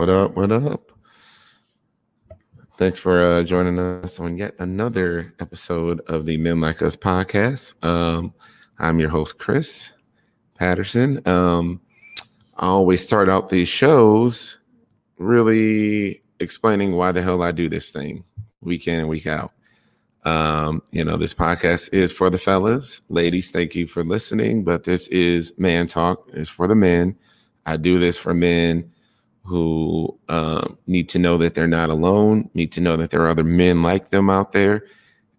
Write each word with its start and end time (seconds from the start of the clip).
What 0.00 0.08
up? 0.08 0.34
What 0.34 0.50
up? 0.50 0.92
Thanks 2.78 2.98
for 2.98 3.20
uh, 3.20 3.42
joining 3.42 3.78
us 3.78 4.18
on 4.18 4.38
yet 4.38 4.54
another 4.58 5.34
episode 5.40 6.00
of 6.06 6.24
the 6.24 6.38
Men 6.38 6.58
Like 6.58 6.80
Us 6.80 6.96
podcast. 6.96 7.74
Um, 7.84 8.32
I'm 8.78 8.98
your 8.98 9.10
host, 9.10 9.36
Chris 9.36 9.92
Patterson. 10.54 11.20
Um, 11.28 11.82
I 12.56 12.68
always 12.68 13.04
start 13.04 13.28
out 13.28 13.50
these 13.50 13.68
shows 13.68 14.58
really 15.18 16.22
explaining 16.40 16.92
why 16.92 17.12
the 17.12 17.20
hell 17.20 17.42
I 17.42 17.52
do 17.52 17.68
this 17.68 17.90
thing 17.90 18.24
week 18.62 18.88
in 18.88 19.00
and 19.00 19.08
week 19.10 19.26
out. 19.26 19.52
Um, 20.24 20.82
you 20.92 21.04
know, 21.04 21.18
this 21.18 21.34
podcast 21.34 21.92
is 21.92 22.10
for 22.10 22.30
the 22.30 22.38
fellas. 22.38 23.02
Ladies, 23.10 23.50
thank 23.50 23.74
you 23.74 23.86
for 23.86 24.02
listening, 24.02 24.64
but 24.64 24.84
this 24.84 25.08
is 25.08 25.52
Man 25.58 25.86
Talk, 25.88 26.26
it's 26.32 26.48
for 26.48 26.66
the 26.66 26.74
men. 26.74 27.18
I 27.66 27.76
do 27.76 27.98
this 27.98 28.16
for 28.16 28.32
men 28.32 28.90
who 29.50 30.16
um, 30.28 30.78
need 30.86 31.08
to 31.08 31.18
know 31.18 31.36
that 31.36 31.56
they're 31.56 31.66
not 31.66 31.90
alone, 31.90 32.48
need 32.54 32.70
to 32.70 32.80
know 32.80 32.96
that 32.96 33.10
there 33.10 33.20
are 33.22 33.28
other 33.28 33.42
men 33.42 33.82
like 33.82 34.10
them 34.10 34.30
out 34.30 34.52
there, 34.52 34.84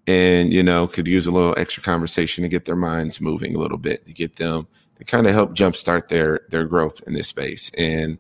and 0.06 0.52
you 0.52 0.62
know 0.62 0.86
could 0.86 1.08
use 1.08 1.26
a 1.26 1.32
little 1.32 1.58
extra 1.58 1.82
conversation 1.82 2.42
to 2.42 2.50
get 2.50 2.66
their 2.66 2.76
minds 2.76 3.22
moving 3.22 3.56
a 3.56 3.58
little 3.58 3.78
bit, 3.78 4.06
to 4.06 4.12
get 4.14 4.36
them 4.36 4.68
to 4.98 5.06
kind 5.06 5.28
of 5.28 5.34
help 5.34 5.56
jumpstart 5.56 6.10
their 6.10 6.42
their 6.50 6.66
growth 6.66 7.02
in 7.08 7.14
this 7.14 7.30
space. 7.30 7.72
And 7.78 8.20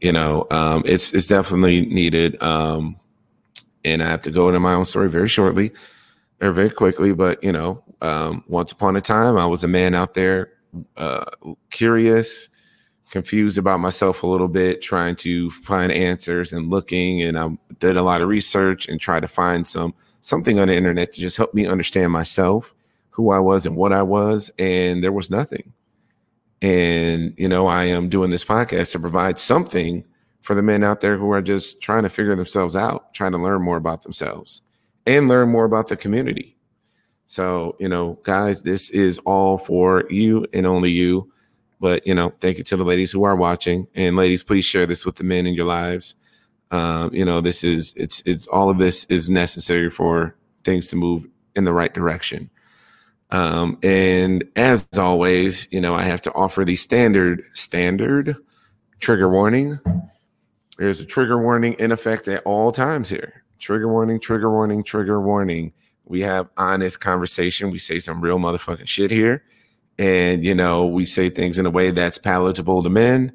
you 0.00 0.10
know, 0.10 0.46
um, 0.50 0.84
it's 0.86 1.12
it's 1.12 1.26
definitely 1.26 1.84
needed. 1.84 2.42
Um, 2.42 2.98
and 3.84 4.02
I 4.02 4.06
have 4.06 4.22
to 4.22 4.30
go 4.30 4.48
into 4.48 4.60
my 4.60 4.72
own 4.72 4.86
story 4.86 5.10
very 5.10 5.28
shortly 5.28 5.70
or 6.40 6.52
very 6.52 6.70
quickly. 6.70 7.12
But 7.12 7.44
you 7.44 7.52
know, 7.52 7.84
um, 8.00 8.42
once 8.48 8.72
upon 8.72 8.96
a 8.96 9.02
time, 9.02 9.36
I 9.36 9.44
was 9.44 9.64
a 9.64 9.68
man 9.68 9.94
out 9.94 10.14
there, 10.14 10.50
uh, 10.96 11.26
curious 11.68 12.48
confused 13.10 13.58
about 13.58 13.80
myself 13.80 14.22
a 14.22 14.26
little 14.26 14.48
bit, 14.48 14.80
trying 14.80 15.16
to 15.16 15.50
find 15.50 15.92
answers 15.92 16.52
and 16.52 16.70
looking. 16.70 17.22
And 17.22 17.38
I 17.38 17.48
did 17.80 17.96
a 17.96 18.02
lot 18.02 18.22
of 18.22 18.28
research 18.28 18.88
and 18.88 19.00
tried 19.00 19.20
to 19.20 19.28
find 19.28 19.66
some 19.66 19.94
something 20.22 20.58
on 20.58 20.68
the 20.68 20.76
internet 20.76 21.12
to 21.12 21.20
just 21.20 21.36
help 21.36 21.52
me 21.54 21.66
understand 21.66 22.12
myself, 22.12 22.74
who 23.10 23.30
I 23.30 23.38
was 23.38 23.66
and 23.66 23.76
what 23.76 23.92
I 23.92 24.02
was. 24.02 24.50
And 24.58 25.02
there 25.02 25.12
was 25.12 25.30
nothing. 25.30 25.72
And, 26.62 27.34
you 27.38 27.48
know, 27.48 27.66
I 27.66 27.84
am 27.84 28.08
doing 28.08 28.30
this 28.30 28.44
podcast 28.44 28.92
to 28.92 28.98
provide 28.98 29.40
something 29.40 30.04
for 30.42 30.54
the 30.54 30.62
men 30.62 30.84
out 30.84 31.00
there 31.00 31.16
who 31.16 31.30
are 31.30 31.42
just 31.42 31.80
trying 31.80 32.02
to 32.02 32.10
figure 32.10 32.36
themselves 32.36 32.76
out, 32.76 33.12
trying 33.14 33.32
to 33.32 33.38
learn 33.38 33.62
more 33.62 33.76
about 33.76 34.02
themselves 34.02 34.62
and 35.06 35.28
learn 35.28 35.48
more 35.48 35.64
about 35.64 35.88
the 35.88 35.96
community. 35.96 36.56
So, 37.26 37.76
you 37.78 37.88
know, 37.88 38.18
guys, 38.24 38.62
this 38.62 38.90
is 38.90 39.18
all 39.20 39.56
for 39.56 40.04
you 40.10 40.46
and 40.52 40.66
only 40.66 40.90
you. 40.90 41.29
But 41.80 42.06
you 42.06 42.14
know, 42.14 42.34
thank 42.40 42.58
you 42.58 42.64
to 42.64 42.76
the 42.76 42.84
ladies 42.84 43.10
who 43.10 43.24
are 43.24 43.34
watching, 43.34 43.88
and 43.94 44.14
ladies, 44.14 44.44
please 44.44 44.64
share 44.64 44.86
this 44.86 45.04
with 45.04 45.16
the 45.16 45.24
men 45.24 45.46
in 45.46 45.54
your 45.54 45.66
lives. 45.66 46.14
Um, 46.70 47.12
you 47.12 47.24
know, 47.24 47.40
this 47.40 47.64
is 47.64 47.94
it's 47.96 48.22
it's 48.26 48.46
all 48.46 48.68
of 48.68 48.78
this 48.78 49.04
is 49.06 49.30
necessary 49.30 49.90
for 49.90 50.36
things 50.62 50.88
to 50.88 50.96
move 50.96 51.26
in 51.56 51.64
the 51.64 51.72
right 51.72 51.92
direction. 51.92 52.50
Um, 53.30 53.78
and 53.82 54.44
as 54.56 54.86
always, 54.98 55.68
you 55.70 55.80
know, 55.80 55.94
I 55.94 56.02
have 56.02 56.20
to 56.22 56.32
offer 56.34 56.64
the 56.64 56.76
standard 56.76 57.42
standard 57.54 58.36
trigger 59.00 59.30
warning. 59.30 59.80
There's 60.76 61.00
a 61.00 61.06
trigger 61.06 61.40
warning 61.40 61.74
in 61.78 61.92
effect 61.92 62.28
at 62.28 62.42
all 62.44 62.72
times 62.72 63.08
here. 63.08 63.44
Trigger 63.58 63.88
warning, 63.88 64.20
trigger 64.20 64.50
warning, 64.50 64.84
trigger 64.84 65.20
warning. 65.20 65.72
We 66.04 66.20
have 66.20 66.48
honest 66.56 67.00
conversation. 67.00 67.70
We 67.70 67.78
say 67.78 68.00
some 68.00 68.20
real 68.20 68.38
motherfucking 68.38 68.88
shit 68.88 69.10
here 69.10 69.44
and 70.00 70.42
you 70.42 70.54
know 70.54 70.86
we 70.86 71.04
say 71.04 71.28
things 71.28 71.58
in 71.58 71.66
a 71.66 71.70
way 71.70 71.92
that's 71.92 72.18
palatable 72.18 72.82
to 72.82 72.90
men 72.90 73.32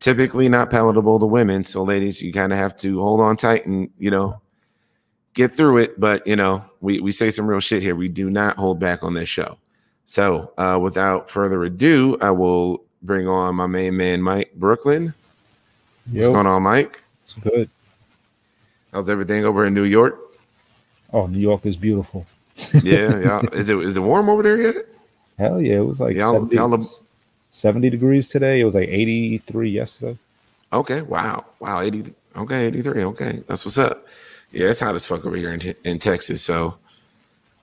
typically 0.00 0.48
not 0.48 0.70
palatable 0.70 1.18
to 1.18 1.26
women. 1.26 1.64
So 1.64 1.82
ladies 1.82 2.22
you 2.22 2.32
kind 2.32 2.52
of 2.52 2.58
have 2.58 2.76
to 2.78 3.00
hold 3.00 3.20
on 3.20 3.36
tight 3.36 3.66
and 3.66 3.90
you 3.98 4.10
know 4.10 4.40
get 5.34 5.56
through 5.56 5.78
it. 5.78 5.98
But 5.98 6.26
you 6.26 6.36
know 6.36 6.64
we, 6.80 7.00
we 7.00 7.12
say 7.12 7.30
some 7.30 7.46
real 7.46 7.60
shit 7.60 7.82
here. 7.82 7.94
We 7.94 8.08
do 8.08 8.30
not 8.30 8.56
hold 8.56 8.78
back 8.78 9.02
on 9.02 9.14
this 9.14 9.28
show. 9.28 9.58
So 10.04 10.52
uh, 10.56 10.78
without 10.80 11.30
further 11.30 11.62
ado 11.64 12.16
i 12.22 12.30
will 12.30 12.82
bring 13.02 13.28
on 13.28 13.54
my 13.54 13.66
main 13.66 13.96
man 13.96 14.22
mike 14.22 14.52
brooklyn. 14.54 15.14
Yo. 16.10 16.20
what's 16.20 16.28
going 16.28 16.46
on 16.46 16.62
mike? 16.62 17.02
It's 17.22 17.34
good. 17.34 17.68
How's 18.92 19.10
everything 19.10 19.44
over 19.44 19.66
in 19.66 19.74
new 19.74 19.84
york? 19.84 20.18
Oh 21.12 21.26
new 21.26 21.38
york 21.38 21.66
is 21.66 21.76
beautiful. 21.76 22.26
Yeah 22.82 23.18
yeah. 23.18 23.42
Is 23.52 23.68
it 23.68 23.78
is 23.78 23.96
it 23.96 24.00
warm 24.00 24.28
over 24.28 24.42
there 24.42 24.56
yet 24.56 24.74
Hell 25.38 25.60
yeah, 25.60 25.76
it 25.76 25.86
was 25.86 26.00
like 26.00 26.16
y'all, 26.16 26.32
70, 26.32 26.56
y'all 26.56 26.82
70 27.50 27.90
degrees 27.90 28.28
today. 28.28 28.60
It 28.60 28.64
was 28.64 28.74
like 28.74 28.88
83 28.88 29.70
yesterday. 29.70 30.18
Okay, 30.72 31.00
wow. 31.02 31.44
Wow, 31.60 31.80
80 31.80 32.12
okay, 32.36 32.66
83. 32.66 33.04
Okay. 33.04 33.42
That's 33.46 33.64
what's 33.64 33.78
up. 33.78 34.06
Yeah, 34.50 34.68
it's 34.68 34.80
hot 34.80 34.94
as 34.94 35.06
fuck 35.06 35.24
over 35.24 35.36
here 35.36 35.52
in, 35.52 35.74
in 35.84 35.98
Texas. 35.98 36.42
So 36.42 36.76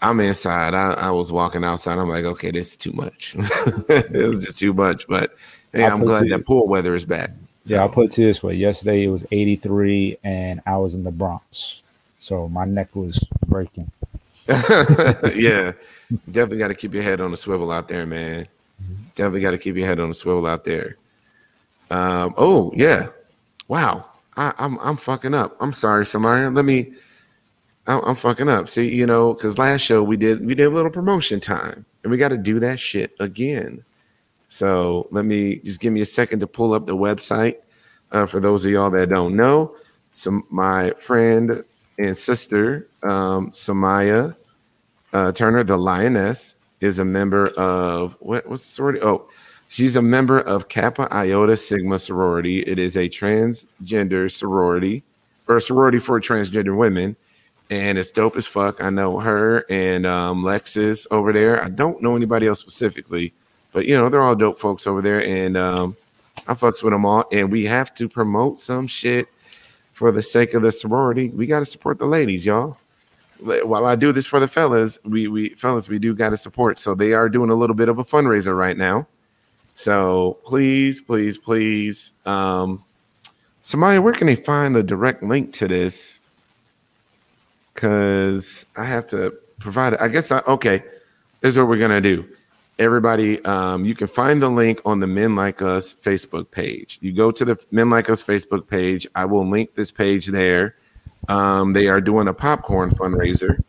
I'm 0.01 0.19
inside. 0.19 0.74
I, 0.74 0.94
I 0.94 1.12
was 1.12 1.31
walking 1.31 1.63
outside. 1.63 1.98
I'm 1.98 2.10
like, 2.10 2.25
okay, 2.25 2.51
this 2.51 2.72
is 2.72 2.77
too 2.77 2.94
much. 2.94 3.36
it 3.89 4.28
was 4.28 4.45
just 4.45 4.60
too 4.60 4.74
much. 4.74 5.07
But 5.07 5.36
hey, 5.74 5.83
i 5.83 5.88
am 5.88 6.01
glad 6.01 6.30
that 6.30 6.45
pool 6.45 6.68
weather 6.68 6.95
is 6.95 7.06
back. 7.06 7.31
So. 7.63 7.75
Yeah, 7.75 7.81
I'll 7.81 7.89
put 7.89 8.06
it 8.06 8.16
this 8.16 8.44
way. 8.44 8.54
Yesterday 8.56 9.04
it 9.04 9.07
was 9.07 9.25
83 9.31 10.18
and 10.24 10.62
I 10.66 10.78
was 10.78 10.94
in 10.94 11.04
the 11.04 11.12
Bronx. 11.12 11.81
So 12.19 12.48
my 12.48 12.66
neck 12.66 12.95
was 12.95 13.24
breaking. 13.48 13.92
yeah 15.36 15.74
definitely 16.31 16.57
got 16.57 16.68
to 16.68 16.75
keep 16.75 16.94
your 16.94 17.03
head 17.03 17.21
on 17.21 17.31
the 17.31 17.38
swivel 17.38 17.71
out 17.71 17.88
there, 17.88 18.06
man. 18.06 18.47
Definitely 19.15 19.42
got 19.42 19.51
to 19.51 19.57
keep 19.57 19.75
your 19.75 19.88
head 19.88 20.00
on 20.00 20.09
the 20.09 20.15
swivel 20.15 20.45
out 20.45 20.65
there. 20.65 20.97
Um, 21.89 22.33
oh 22.38 22.71
yeah, 22.75 23.07
wow. 23.68 24.06
I, 24.38 24.47
am 24.47 24.53
I'm, 24.57 24.80
I'm 24.80 24.97
fucking 24.97 25.33
up. 25.33 25.56
I'm 25.62 25.71
sorry, 25.71 26.03
Samaya. 26.03 26.53
Let 26.53 26.65
me. 26.65 26.94
I'm, 27.88 28.01
I'm 28.03 28.15
fucking 28.15 28.50
up. 28.50 28.68
See, 28.68 28.94
you 28.94 29.06
know, 29.06 29.33
because 29.33 29.57
last 29.57 29.81
show 29.81 30.03
we 30.03 30.18
did 30.18 30.45
we 30.45 30.56
did 30.56 30.65
a 30.65 30.69
little 30.69 30.92
promotion 30.92 31.39
time, 31.39 31.86
and 32.03 32.12
we 32.12 32.18
got 32.18 32.30
to 32.30 32.38
do 32.38 32.59
that 32.59 32.80
shit 32.80 33.15
again. 33.19 33.83
So 34.50 35.07
let 35.12 35.25
me 35.25 35.59
just 35.59 35.80
give 35.80 35.94
me 35.94 36.01
a 36.01 36.06
second 36.06 36.39
to 36.42 36.47
pull 36.47 36.74
up 36.74 36.86
the 36.86 36.95
website. 36.95 37.57
Uh, 38.12 38.25
for 38.25 38.39
those 38.39 38.65
of 38.65 38.71
y'all 38.71 38.89
that 38.92 39.09
don't 39.09 39.36
know, 39.36 39.75
some 40.12 40.44
my 40.50 40.92
friend 41.00 41.63
and 41.97 42.18
sister, 42.18 42.88
um, 43.07 43.52
Samaya 43.52 44.36
uh, 45.16 45.31
Turner, 45.31 45.63
the 45.63 45.78
lioness, 45.78 46.56
is 46.81 47.00
a 47.00 47.06
member 47.06 47.48
of 47.57 48.18
what? 48.19 48.50
The 48.50 48.57
sorority? 48.57 49.00
Oh, 49.02 49.30
she's 49.69 49.96
a 49.96 50.02
member 50.02 50.42
of 50.42 50.68
Kappa 50.68 51.07
Iota 51.10 51.56
Sigma 51.56 52.00
sorority. 52.00 52.60
It 52.60 52.80
is 52.80 52.98
a 52.98 53.07
transgender 53.07 54.30
sorority 54.30 55.04
or 55.48 55.62
sorority 55.62 56.00
for 56.00 56.19
transgender 56.19 56.78
women, 56.78 57.16
and 57.69 57.98
it's 57.98 58.12
dope 58.12 58.36
as 58.36 58.46
fuck. 58.46 58.84
I 58.84 58.90
know 58.90 59.19
her 59.19 59.63
and 59.69 60.06
um, 60.06 60.44
Lexus 60.44 61.07
over 61.12 61.31
there. 61.31 61.63
I 61.63 61.69
don't 61.69 62.02
know 62.02 62.18
anybody 62.18 62.48
else 62.48 62.60
specifically, 62.60 63.34
but 63.72 63.86
you 63.86 63.96
know 63.96 64.10
they're 64.10 64.22
all 64.22 64.36
dope 64.36 64.60
folks 64.60 64.86
over 64.86 65.02
there, 65.02 65.25
and 65.25 65.56
um, 65.56 65.96
I 66.46 66.56
fucks 66.56 66.84
with 66.84 66.92
them 66.92 67.06
all. 67.06 67.24
And 67.31 67.50
we 67.50 67.63
have 67.66 67.94
to 67.96 68.10
promote 68.10 68.60
some 68.60 68.86
shit 68.86 69.30
for 69.94 70.12
the 70.12 70.22
sake 70.22 70.54
of 70.54 70.62
the 70.62 70.74
sorority. 70.74 71.30
We 71.30 71.48
got 71.48 71.60
to 71.60 71.66
support 71.66 72.00
the 72.00 72.06
ladies, 72.06 72.46
y'all 72.46 72.78
while 73.40 73.86
I 73.86 73.96
do 73.96 74.12
this 74.12 74.26
for 74.26 74.40
the 74.40 74.48
fellas, 74.48 74.98
we 75.04 75.28
we 75.28 75.50
fellas 75.50 75.90
we 75.90 76.00
do 76.00 76.16
got 76.16 76.30
to 76.30 76.38
support. 76.38 76.80
So 76.80 76.96
they 76.96 77.14
are 77.14 77.30
doing 77.30 77.50
a 77.50 77.56
little 77.56 77.76
bit 77.76 77.90
of 77.90 78.00
a 78.00 78.04
fundraiser 78.04 78.58
right 78.58 78.78
now. 78.78 79.08
So 79.76 80.38
please, 80.46 81.02
please, 81.02 81.38
please, 81.38 82.14
um, 82.26 82.84
Samaya, 83.64 84.02
where 84.02 84.14
can 84.14 84.28
they 84.28 84.36
find 84.36 84.76
the 84.76 84.84
direct 84.84 85.22
link 85.22 85.52
to 85.54 85.68
this? 85.68 86.22
Because 87.74 88.66
I 88.78 88.86
have 88.86 89.08
to 89.08 89.34
provide 89.60 89.94
it. 89.94 90.02
I 90.02 90.08
guess 90.08 90.31
I, 90.31 90.40
okay. 90.48 90.84
This 91.42 91.52
is 91.52 91.58
what 91.58 91.68
we're 91.68 91.80
gonna 91.80 92.02
do. 92.02 92.26
Everybody, 92.80 93.44
um, 93.46 93.86
you 93.86 93.96
can 93.96 94.08
find 94.08 94.42
the 94.42 94.50
link 94.50 94.81
on 94.86 95.00
the 95.00 95.08
Men 95.08 95.36
Like 95.36 95.62
Us 95.62 95.94
Facebook 95.94 96.52
page. 96.52 96.98
You 97.02 97.14
go 97.14 97.31
to 97.31 97.46
the 97.46 97.66
Men 97.72 97.90
Like 97.90 98.10
Us 98.10 98.24
Facebook 98.24 98.68
page. 98.68 99.08
I 99.14 99.26
will 99.26 99.48
link 99.48 99.76
this 99.76 99.92
page 99.92 100.28
there 100.28 100.76
um, 101.27 101.74
they 101.74 101.88
are 101.88 102.01
doing 102.01 102.27
a 102.27 102.33
popcorn 102.33 102.89
fundraiser. 102.92 103.63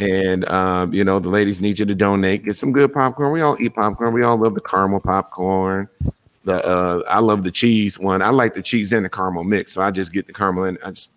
And 0.00 0.48
um, 0.48 0.92
you 0.92 1.04
know, 1.04 1.18
the 1.18 1.28
ladies 1.28 1.60
need 1.60 1.78
you 1.78 1.86
to 1.86 1.94
donate. 1.94 2.44
Get 2.44 2.56
some 2.56 2.72
good 2.72 2.92
popcorn. 2.92 3.32
We 3.32 3.40
all 3.40 3.56
eat 3.60 3.74
popcorn. 3.74 4.12
We 4.12 4.22
all 4.22 4.36
love 4.36 4.54
the 4.54 4.60
caramel 4.60 5.00
popcorn. 5.00 5.88
The 6.44 6.64
uh, 6.64 7.02
I 7.08 7.18
love 7.18 7.44
the 7.44 7.50
cheese 7.50 7.98
one. 7.98 8.22
I 8.22 8.30
like 8.30 8.54
the 8.54 8.62
cheese 8.62 8.92
and 8.92 9.04
the 9.04 9.10
caramel 9.10 9.44
mix. 9.44 9.72
So 9.72 9.82
I 9.82 9.90
just 9.90 10.12
get 10.12 10.26
the 10.26 10.32
caramel 10.32 10.64
and 10.64 10.78
I 10.84 10.90
just 10.90 11.10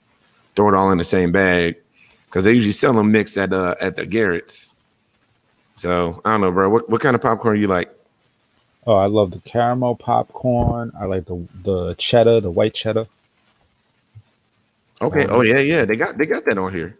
throw 0.55 0.69
it 0.69 0.75
all 0.75 0.91
in 0.91 0.97
the 0.97 1.03
same 1.03 1.31
bag 1.31 1.77
because 2.25 2.43
they 2.45 2.53
usually 2.53 2.71
sell 2.71 2.93
them 2.93 3.11
mixed 3.11 3.37
at 3.37 3.53
uh, 3.53 3.75
at 3.81 3.97
the 3.97 4.05
Garrett's. 4.05 4.71
So 5.75 6.21
I 6.25 6.31
don't 6.31 6.41
know, 6.41 6.51
bro. 6.51 6.69
What 6.69 6.89
what 6.89 7.01
kind 7.01 7.15
of 7.15 7.21
popcorn 7.21 7.59
you 7.59 7.67
like? 7.67 7.93
Oh, 8.87 8.95
I 8.95 9.05
love 9.05 9.31
the 9.31 9.39
caramel 9.39 9.95
popcorn. 9.95 10.91
I 10.99 11.05
like 11.05 11.25
the 11.25 11.47
the 11.63 11.95
cheddar, 11.95 12.39
the 12.39 12.51
white 12.51 12.73
cheddar. 12.73 13.07
Okay. 15.01 15.25
Oh 15.27 15.41
yeah, 15.41 15.59
yeah. 15.59 15.85
They 15.85 15.95
got 15.95 16.17
they 16.17 16.25
got 16.25 16.45
that 16.45 16.57
on 16.57 16.73
here. 16.73 16.97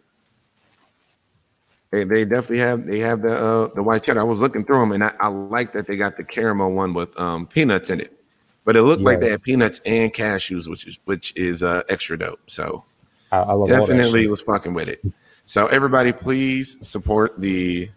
They, 1.92 2.04
they 2.06 2.24
definitely 2.26 2.60
have 2.60 2.86
they 2.88 3.00
have 3.00 3.22
the 3.22 3.36
uh, 3.36 3.68
the 3.76 3.84
white 3.84 4.04
cheddar. 4.04 4.22
I 4.22 4.24
was 4.24 4.42
looking 4.42 4.64
through 4.64 4.80
them 4.80 4.92
and 4.94 5.04
I, 5.04 5.14
I 5.20 5.28
like 5.28 5.74
that 5.74 5.88
they 5.88 5.98
got 5.98 6.18
the 6.18 6.24
caramel 6.24 6.72
one 6.72 6.94
with 6.94 7.20
um, 7.20 7.46
peanuts 7.46 7.90
in 7.90 8.00
it. 8.00 8.18
but 8.64 8.76
it 8.76 8.84
looked 8.84 9.02
like 9.04 9.20
they 9.20 9.30
had 9.30 9.42
peanuts 9.44 9.82
and 9.86 10.14
cashews, 10.14 10.68
which 10.70 10.88
is 10.88 11.00
which 11.06 11.34
is 11.36 11.64
uh, 11.64 11.84
extra 11.90 12.18
dope. 12.18 12.40
So 12.50 12.86
I, 13.32 13.40
I 13.40 13.54
love 13.54 13.68
definitely 13.68 14.28
was 14.28 14.42
fucking 14.42 14.74
with 14.74 14.88
it. 14.88 15.04
So 15.46 15.68
everybody, 15.68 16.14
please 16.14 16.78
support 16.88 17.38
the. 17.40 17.90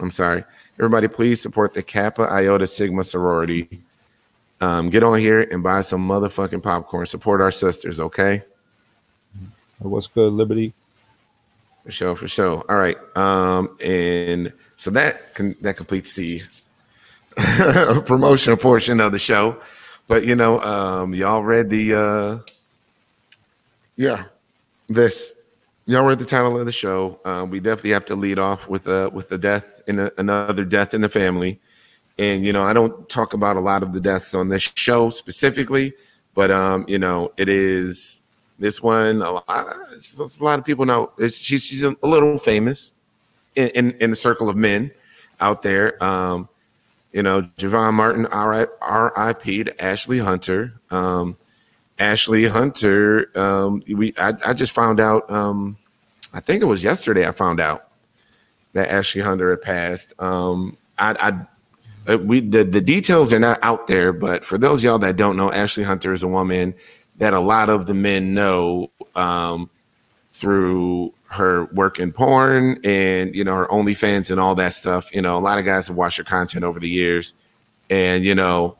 I'm 0.00 0.10
sorry, 0.10 0.44
everybody, 0.78 1.08
please 1.08 1.40
support 1.40 1.74
the 1.74 1.82
Kappa 1.82 2.22
Iota 2.22 2.66
Sigma 2.66 3.04
sorority. 3.04 3.82
Um, 4.60 4.90
get 4.90 5.02
on 5.02 5.18
here 5.18 5.46
and 5.50 5.62
buy 5.62 5.80
some 5.82 6.06
motherfucking 6.08 6.62
popcorn. 6.62 7.06
Support 7.06 7.40
our 7.40 7.50
sisters, 7.50 8.00
okay? 8.00 8.42
What's 9.88 10.06
good, 10.06 10.32
Liberty? 10.32 10.72
For 11.84 11.92
sure, 11.92 12.16
for 12.16 12.28
sure. 12.28 12.64
All 12.68 12.76
right. 12.76 12.96
Um, 13.16 13.76
and 13.84 14.52
so 14.76 14.90
that 14.90 15.34
can 15.34 15.54
that 15.60 15.76
completes 15.76 16.14
the 16.14 16.40
promotional 18.06 18.56
portion 18.56 19.00
of 19.00 19.12
the 19.12 19.18
show. 19.18 19.60
But 20.08 20.24
you 20.24 20.34
know, 20.34 20.60
um, 20.60 21.14
y'all 21.14 21.42
read 21.42 21.70
the 21.70 21.94
uh 21.94 22.38
yeah, 23.96 24.24
this 24.88 25.34
y'all 25.86 26.06
read 26.06 26.18
the 26.18 26.24
title 26.24 26.58
of 26.58 26.64
the 26.66 26.72
show. 26.72 27.20
Um, 27.24 27.50
we 27.50 27.60
definitely 27.60 27.90
have 27.90 28.06
to 28.06 28.16
lead 28.16 28.38
off 28.38 28.68
with 28.68 28.88
uh 28.88 29.10
with 29.12 29.28
the 29.28 29.38
death 29.38 29.82
in 29.86 29.98
a, 29.98 30.10
another 30.16 30.64
death 30.64 30.94
in 30.94 31.02
the 31.02 31.08
family. 31.08 31.60
And 32.18 32.44
you 32.44 32.52
know, 32.52 32.62
I 32.62 32.72
don't 32.72 33.08
talk 33.08 33.34
about 33.34 33.56
a 33.56 33.60
lot 33.60 33.82
of 33.82 33.92
the 33.92 34.00
deaths 34.00 34.34
on 34.34 34.48
this 34.48 34.72
show 34.74 35.10
specifically, 35.10 35.92
but 36.34 36.50
um, 36.50 36.86
you 36.88 36.98
know, 36.98 37.32
it 37.36 37.48
is 37.48 38.22
this 38.64 38.82
one. 38.82 39.20
A 39.20 39.30
lot, 39.30 39.44
a 39.48 40.42
lot 40.42 40.58
of 40.58 40.64
people 40.64 40.86
know. 40.86 41.12
It's, 41.18 41.36
she's 41.36 41.82
a 41.84 41.94
little 42.02 42.38
famous 42.38 42.94
in, 43.54 43.68
in 43.68 43.90
in 44.00 44.10
the 44.10 44.16
circle 44.16 44.48
of 44.48 44.56
men 44.56 44.90
out 45.38 45.60
there. 45.62 46.02
Um, 46.02 46.48
you 47.12 47.22
know, 47.22 47.42
Javon 47.58 47.92
Martin, 47.92 48.26
R.I.P. 48.26 49.64
to 49.64 49.84
Ashley 49.84 50.18
Hunter. 50.18 50.72
Um, 50.90 51.36
Ashley 51.98 52.46
Hunter, 52.46 53.30
um, 53.38 53.82
we 53.92 54.14
I, 54.18 54.32
I 54.46 54.52
just 54.54 54.72
found 54.72 54.98
out. 54.98 55.30
Um, 55.30 55.76
I 56.32 56.40
think 56.40 56.62
it 56.62 56.66
was 56.66 56.82
yesterday. 56.82 57.28
I 57.28 57.32
found 57.32 57.60
out 57.60 57.88
that 58.72 58.90
Ashley 58.90 59.20
Hunter 59.20 59.50
had 59.50 59.62
passed. 59.62 60.20
Um, 60.20 60.78
I, 60.98 61.14
I 61.20 62.12
uh, 62.12 62.18
we 62.18 62.40
the, 62.40 62.64
the 62.64 62.80
details 62.80 63.30
are 63.32 63.38
not 63.38 63.58
out 63.62 63.86
there, 63.88 64.12
but 64.12 64.42
for 64.42 64.56
those 64.56 64.82
y'all 64.82 64.98
that 64.98 65.16
don't 65.16 65.36
know, 65.36 65.52
Ashley 65.52 65.84
Hunter 65.84 66.14
is 66.14 66.22
a 66.22 66.28
woman 66.28 66.74
that 67.16 67.32
a 67.32 67.40
lot 67.40 67.70
of 67.70 67.86
the 67.86 67.94
men 67.94 68.34
know 68.34 68.90
um, 69.14 69.70
through 70.32 71.12
her 71.30 71.66
work 71.66 71.98
in 71.98 72.12
porn 72.12 72.78
and 72.84 73.34
you 73.34 73.44
know 73.44 73.54
her 73.54 73.66
OnlyFans 73.68 74.30
and 74.30 74.40
all 74.40 74.54
that 74.56 74.74
stuff. 74.74 75.14
You 75.14 75.22
know, 75.22 75.36
a 75.36 75.40
lot 75.40 75.58
of 75.58 75.64
guys 75.64 75.88
have 75.88 75.96
watched 75.96 76.18
her 76.18 76.24
content 76.24 76.64
over 76.64 76.80
the 76.80 76.88
years, 76.88 77.34
and 77.90 78.24
you 78.24 78.34
know, 78.34 78.76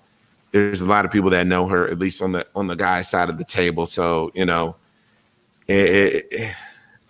there's 0.53 0.81
a 0.81 0.87
lot 0.87 1.05
of 1.05 1.11
people 1.11 1.31
that 1.31 1.47
know 1.47 1.67
her 1.69 1.89
at 1.89 1.99
least 1.99 2.23
on 2.23 2.33
the 2.33 2.47
on 2.55 2.67
the 2.67 2.77
guy 2.77 3.03
side 3.03 3.29
of 3.29 3.39
the 3.39 3.45
table. 3.45 3.87
So 3.87 4.31
you 4.35 4.45
know, 4.45 4.77
it, 5.69 6.25
it, 6.31 6.55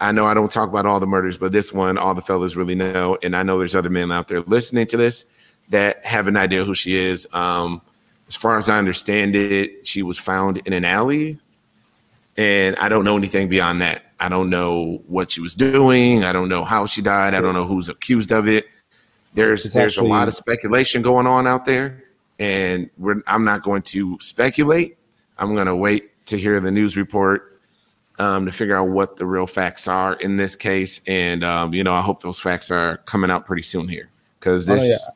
I 0.00 0.12
know 0.12 0.26
I 0.26 0.34
don't 0.34 0.50
talk 0.50 0.68
about 0.68 0.86
all 0.86 1.00
the 1.00 1.06
murders, 1.06 1.38
but 1.38 1.52
this 1.52 1.72
one, 1.72 1.96
all 1.96 2.14
the 2.14 2.22
fellas 2.22 2.56
really 2.56 2.74
know, 2.74 3.18
and 3.22 3.34
I 3.34 3.42
know 3.42 3.58
there's 3.58 3.74
other 3.74 3.90
men 3.90 4.12
out 4.12 4.28
there 4.28 4.40
listening 4.42 4.86
to 4.88 4.96
this 4.96 5.26
that 5.70 6.04
have 6.04 6.26
an 6.28 6.36
idea 6.36 6.64
who 6.64 6.74
she 6.74 6.94
is. 6.94 7.26
Um, 7.32 7.80
as 8.28 8.36
far 8.36 8.56
as 8.58 8.68
I 8.68 8.78
understand 8.78 9.36
it, 9.36 9.86
she 9.86 10.02
was 10.02 10.18
found 10.18 10.58
in 10.66 10.72
an 10.72 10.84
alley, 10.84 11.38
and 12.36 12.76
I 12.76 12.88
don't 12.88 13.04
know 13.04 13.16
anything 13.16 13.48
beyond 13.48 13.82
that. 13.82 14.12
I 14.20 14.28
don't 14.28 14.48
know 14.48 15.02
what 15.06 15.30
she 15.32 15.40
was 15.40 15.54
doing. 15.54 16.24
I 16.24 16.32
don't 16.32 16.48
know 16.48 16.64
how 16.64 16.86
she 16.86 17.02
died. 17.02 17.34
I 17.34 17.40
don't 17.40 17.54
know 17.54 17.66
who's 17.66 17.88
accused 17.88 18.32
of 18.32 18.48
it. 18.48 18.66
There's 19.34 19.64
It's 19.64 19.74
there's 19.74 19.96
a 19.98 20.04
lot 20.04 20.28
of 20.28 20.34
speculation 20.34 21.02
going 21.02 21.26
on 21.26 21.46
out 21.46 21.66
there, 21.66 22.04
and 22.38 22.88
we're, 22.96 23.20
I'm 23.26 23.44
not 23.44 23.62
going 23.62 23.82
to 23.82 24.18
speculate. 24.20 24.96
I'm 25.38 25.54
going 25.54 25.66
to 25.66 25.76
wait 25.76 26.10
to 26.26 26.38
hear 26.38 26.60
the 26.60 26.70
news 26.70 26.96
report 26.96 27.60
um, 28.18 28.46
to 28.46 28.52
figure 28.52 28.76
out 28.76 28.90
what 28.90 29.16
the 29.16 29.26
real 29.26 29.46
facts 29.46 29.88
are 29.88 30.14
in 30.14 30.36
this 30.36 30.54
case, 30.56 31.00
and 31.06 31.42
um, 31.44 31.74
you 31.74 31.84
know 31.84 31.94
I 31.94 32.00
hope 32.00 32.22
those 32.22 32.40
facts 32.40 32.70
are 32.70 32.98
coming 32.98 33.30
out 33.30 33.44
pretty 33.44 33.62
soon 33.62 33.88
here 33.88 34.08
because 34.38 34.66
this. 34.66 34.80
Oh, 34.80 34.82
this. 34.82 35.04
yeah. 35.08 35.14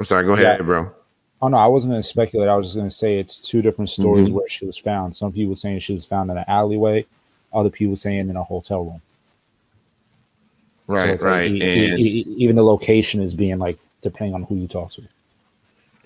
I'm 0.00 0.06
sorry. 0.06 0.24
Go 0.24 0.32
ahead, 0.32 0.58
Yeah. 0.60 0.64
bro. 0.64 0.94
Oh 1.40 1.48
no, 1.48 1.56
I 1.56 1.66
wasn't 1.66 1.92
going 1.92 2.02
to 2.02 2.08
speculate. 2.08 2.48
I 2.48 2.56
was 2.56 2.66
just 2.66 2.76
going 2.76 2.88
to 2.88 2.94
say 2.94 3.18
it's 3.18 3.38
two 3.38 3.62
different 3.62 3.90
stories 3.90 4.28
Mhm. 4.28 4.32
where 4.32 4.48
she 4.48 4.66
was 4.66 4.76
found. 4.76 5.14
Some 5.14 5.32
people 5.32 5.54
saying 5.54 5.78
she 5.80 5.94
was 5.94 6.04
found 6.04 6.30
in 6.30 6.36
an 6.38 6.44
alleyway, 6.48 7.06
other 7.52 7.70
people 7.70 7.94
saying 7.96 8.28
in 8.28 8.36
a 8.36 8.42
hotel 8.42 8.84
room. 8.84 9.00
So 10.86 10.94
Right, 10.94 11.10
like 11.10 11.22
right, 11.22 11.50
e- 11.50 11.62
and 11.90 11.98
e- 12.00 12.02
e- 12.20 12.34
even 12.38 12.56
the 12.56 12.64
location 12.64 13.20
is 13.20 13.34
being 13.34 13.58
like 13.58 13.78
depending 14.02 14.34
on 14.34 14.42
who 14.44 14.56
you 14.56 14.66
talk 14.66 14.90
to. 14.92 15.02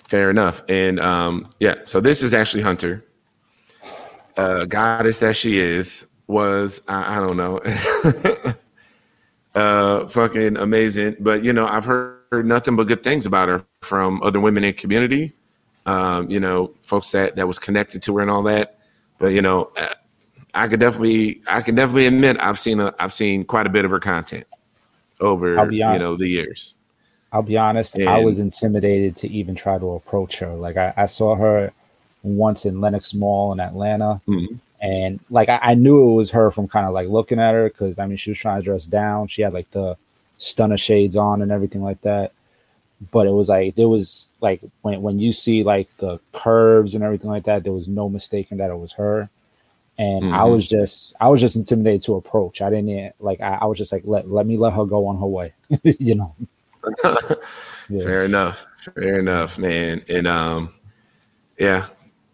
Fair 0.04 0.28
enough. 0.28 0.62
And 0.68 1.00
um, 1.00 1.48
yeah, 1.60 1.76
so 1.86 2.00
this 2.00 2.22
is 2.22 2.34
Ashley 2.34 2.60
Hunter. 2.60 3.04
Uh, 4.36 4.64
goddess 4.66 5.18
that 5.20 5.36
she 5.36 5.58
is 5.58 6.08
was 6.26 6.82
I, 6.88 7.16
I 7.18 7.20
don't 7.20 7.36
know, 7.36 7.60
uh, 9.54 10.06
fucking 10.08 10.56
amazing. 10.58 11.16
But 11.20 11.42
you 11.44 11.52
know, 11.52 11.66
I've 11.66 11.84
heard, 11.84 12.21
heard 12.32 12.46
nothing 12.46 12.74
but 12.74 12.88
good 12.88 13.04
things 13.04 13.26
about 13.26 13.48
her 13.48 13.64
from 13.82 14.22
other 14.22 14.40
women 14.40 14.64
in 14.64 14.72
community. 14.72 15.34
Um, 15.84 16.30
you 16.30 16.40
know, 16.40 16.68
folks 16.80 17.10
that 17.12 17.36
that 17.36 17.46
was 17.46 17.58
connected 17.58 18.02
to 18.04 18.16
her 18.16 18.22
and 18.22 18.30
all 18.30 18.42
that. 18.44 18.78
But 19.18 19.28
you 19.28 19.42
know, 19.42 19.70
uh, 19.78 19.88
I 20.54 20.66
could 20.68 20.80
definitely, 20.80 21.40
I 21.48 21.60
can 21.60 21.74
definitely 21.74 22.06
admit 22.06 22.38
I've 22.40 22.58
seen 22.58 22.80
a, 22.80 22.94
I've 22.98 23.12
seen 23.12 23.44
quite 23.44 23.66
a 23.66 23.70
bit 23.70 23.84
of 23.84 23.90
her 23.90 24.00
content 24.00 24.44
over 25.20 25.70
you 25.70 25.98
know 25.98 26.16
the 26.16 26.28
years. 26.28 26.74
I'll 27.32 27.42
be 27.42 27.56
honest, 27.56 27.98
I 28.00 28.22
was 28.22 28.38
intimidated 28.38 29.16
to 29.16 29.28
even 29.30 29.54
try 29.54 29.78
to 29.78 29.92
approach 29.92 30.38
her. 30.40 30.54
Like 30.54 30.76
I, 30.76 30.92
I 30.96 31.06
saw 31.06 31.34
her 31.34 31.72
once 32.22 32.66
in 32.66 32.80
Lenox 32.80 33.14
Mall 33.14 33.52
in 33.52 33.60
Atlanta, 33.60 34.20
Mhm. 34.28 34.58
and 34.80 35.20
like 35.30 35.48
I, 35.48 35.58
I 35.62 35.74
knew 35.74 36.12
it 36.12 36.14
was 36.14 36.30
her 36.30 36.50
from 36.50 36.68
kind 36.68 36.86
of 36.86 36.92
like 36.92 37.08
looking 37.08 37.40
at 37.40 37.54
her 37.54 37.68
because 37.68 37.98
I 37.98 38.06
mean 38.06 38.16
she 38.16 38.30
was 38.30 38.38
trying 38.38 38.60
to 38.60 38.64
dress 38.64 38.86
down. 38.86 39.28
She 39.28 39.42
had 39.42 39.52
like 39.52 39.70
the 39.72 39.96
stunner 40.42 40.76
shades 40.76 41.16
on 41.16 41.42
and 41.42 41.52
everything 41.52 41.82
like 41.82 42.00
that. 42.02 42.32
But 43.10 43.26
it 43.26 43.32
was 43.32 43.48
like 43.48 43.74
there 43.76 43.88
was 43.88 44.28
like 44.40 44.60
when 44.82 45.02
when 45.02 45.18
you 45.18 45.32
see 45.32 45.64
like 45.64 45.88
the 45.98 46.20
curves 46.32 46.94
and 46.94 47.04
everything 47.04 47.30
like 47.30 47.44
that, 47.44 47.64
there 47.64 47.72
was 47.72 47.88
no 47.88 48.08
mistaking 48.08 48.58
that 48.58 48.70
it 48.70 48.76
was 48.78 48.92
her. 48.94 49.28
And 49.98 50.24
I 50.34 50.44
Mhm. 50.44 50.52
was 50.52 50.68
just 50.68 51.14
I 51.20 51.28
was 51.28 51.40
just 51.40 51.56
intimidated 51.56 52.02
to 52.02 52.16
approach. 52.16 52.62
I 52.62 52.70
didn't 52.70 53.14
like 53.20 53.40
I, 53.40 53.58
I 53.62 53.66
was 53.66 53.78
just 53.78 53.92
like 53.92 54.02
let 54.06 54.28
let 54.30 54.46
me 54.46 54.56
let 54.56 54.74
her 54.74 54.84
go 54.86 55.06
on 55.06 55.18
her 55.18 55.26
way, 55.26 55.54
you 55.84 56.14
know. 56.16 56.34
Yeah. 57.88 58.04
Fair 58.04 58.24
enough. 58.24 58.66
Fair 58.96 59.18
enough, 59.18 59.58
man. 59.58 60.02
And 60.08 60.26
um, 60.26 60.72
yeah, 61.58 61.86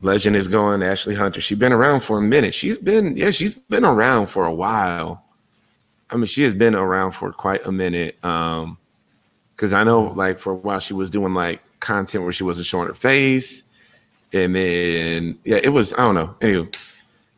legend 0.03 0.37
is 0.37 0.49
going. 0.49 0.83
Ashley 0.83 1.15
Hunter. 1.15 1.41
She's 1.41 1.59
been 1.59 1.73
around 1.73 2.01
for 2.03 2.19
a 2.19 2.23
minute. 2.23 2.55
She's 2.55 2.79
been 2.79 3.17
yeah, 3.17 3.31
she's 3.31 3.55
been 3.55 3.85
around 3.85 4.29
for 4.29 4.45
a 4.47 4.55
while. 4.55 5.25
I 6.11 6.17
mean, 6.17 6.27
she 6.27 6.43
has 6.43 6.55
been 6.55 6.75
around 6.75 7.13
for 7.13 7.33
quite 7.33 7.65
a 7.67 7.73
minute. 7.73 8.23
Um, 8.25 8.79
because 9.55 9.73
I 9.73 9.83
know 9.83 10.13
like 10.13 10.39
for 10.39 10.53
a 10.53 10.57
while 10.57 10.79
she 10.79 10.95
was 10.95 11.11
doing 11.11 11.35
like 11.35 11.61
content 11.81 12.23
where 12.23 12.33
she 12.33 12.45
wasn't 12.45 12.67
showing 12.67 12.87
her 12.87 12.95
face, 12.95 13.65
and 14.33 14.55
then 14.55 15.39
yeah, 15.45 15.59
it 15.63 15.71
was 15.71 15.93
I 15.95 15.99
don't 15.99 16.15
know. 16.15 16.37
Anyway. 16.41 16.69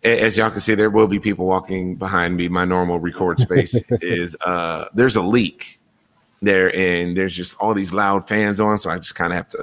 As 0.03 0.39
y'all 0.39 0.49
can 0.49 0.61
see, 0.61 0.75
there 0.75 0.89
will 0.89 1.09
be 1.09 1.21
people 1.21 1.45
walking 1.45 1.95
behind 1.95 2.35
me. 2.35 2.49
My 2.49 2.65
normal 2.65 2.99
record 2.99 3.39
space 3.39 3.75
is 4.01 4.35
uh 4.47 4.87
there's 4.95 5.15
a 5.15 5.21
leak 5.21 5.79
there 6.43 6.75
and 6.75 7.17
there's 7.17 7.35
just 7.35 7.57
all 7.59 7.75
these 7.75 7.93
loud 7.93 8.27
fans 8.27 8.61
on 8.61 8.79
so 8.79 8.91
i 8.91 8.97
just 8.97 9.15
kind 9.15 9.33
of 9.33 9.37
have 9.37 9.49
to 9.49 9.63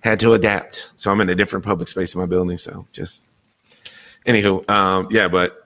had 0.00 0.20
to 0.20 0.32
adapt 0.32 0.90
so 0.96 1.10
i'm 1.10 1.20
in 1.20 1.28
a 1.28 1.34
different 1.34 1.64
public 1.64 1.88
space 1.88 2.14
in 2.14 2.20
my 2.20 2.26
building 2.26 2.58
so 2.58 2.86
just 2.92 3.26
anywho 4.26 4.68
um 4.70 5.06
yeah 5.10 5.28
but 5.28 5.57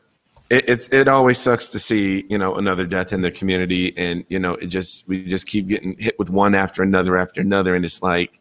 it, 0.52 0.68
it's 0.68 0.88
it 0.88 1.08
always 1.08 1.38
sucks 1.38 1.68
to 1.70 1.78
see 1.78 2.24
you 2.28 2.36
know 2.36 2.54
another 2.56 2.86
death 2.86 3.12
in 3.12 3.22
the 3.22 3.30
community. 3.30 3.96
And 3.96 4.24
you 4.28 4.38
know 4.38 4.54
it 4.54 4.66
just 4.66 5.08
we 5.08 5.24
just 5.24 5.46
keep 5.46 5.66
getting 5.66 5.96
hit 5.98 6.18
with 6.18 6.30
one 6.30 6.54
after 6.54 6.82
another 6.82 7.16
after 7.16 7.40
another. 7.40 7.74
And 7.74 7.84
it's 7.84 8.02
like 8.02 8.38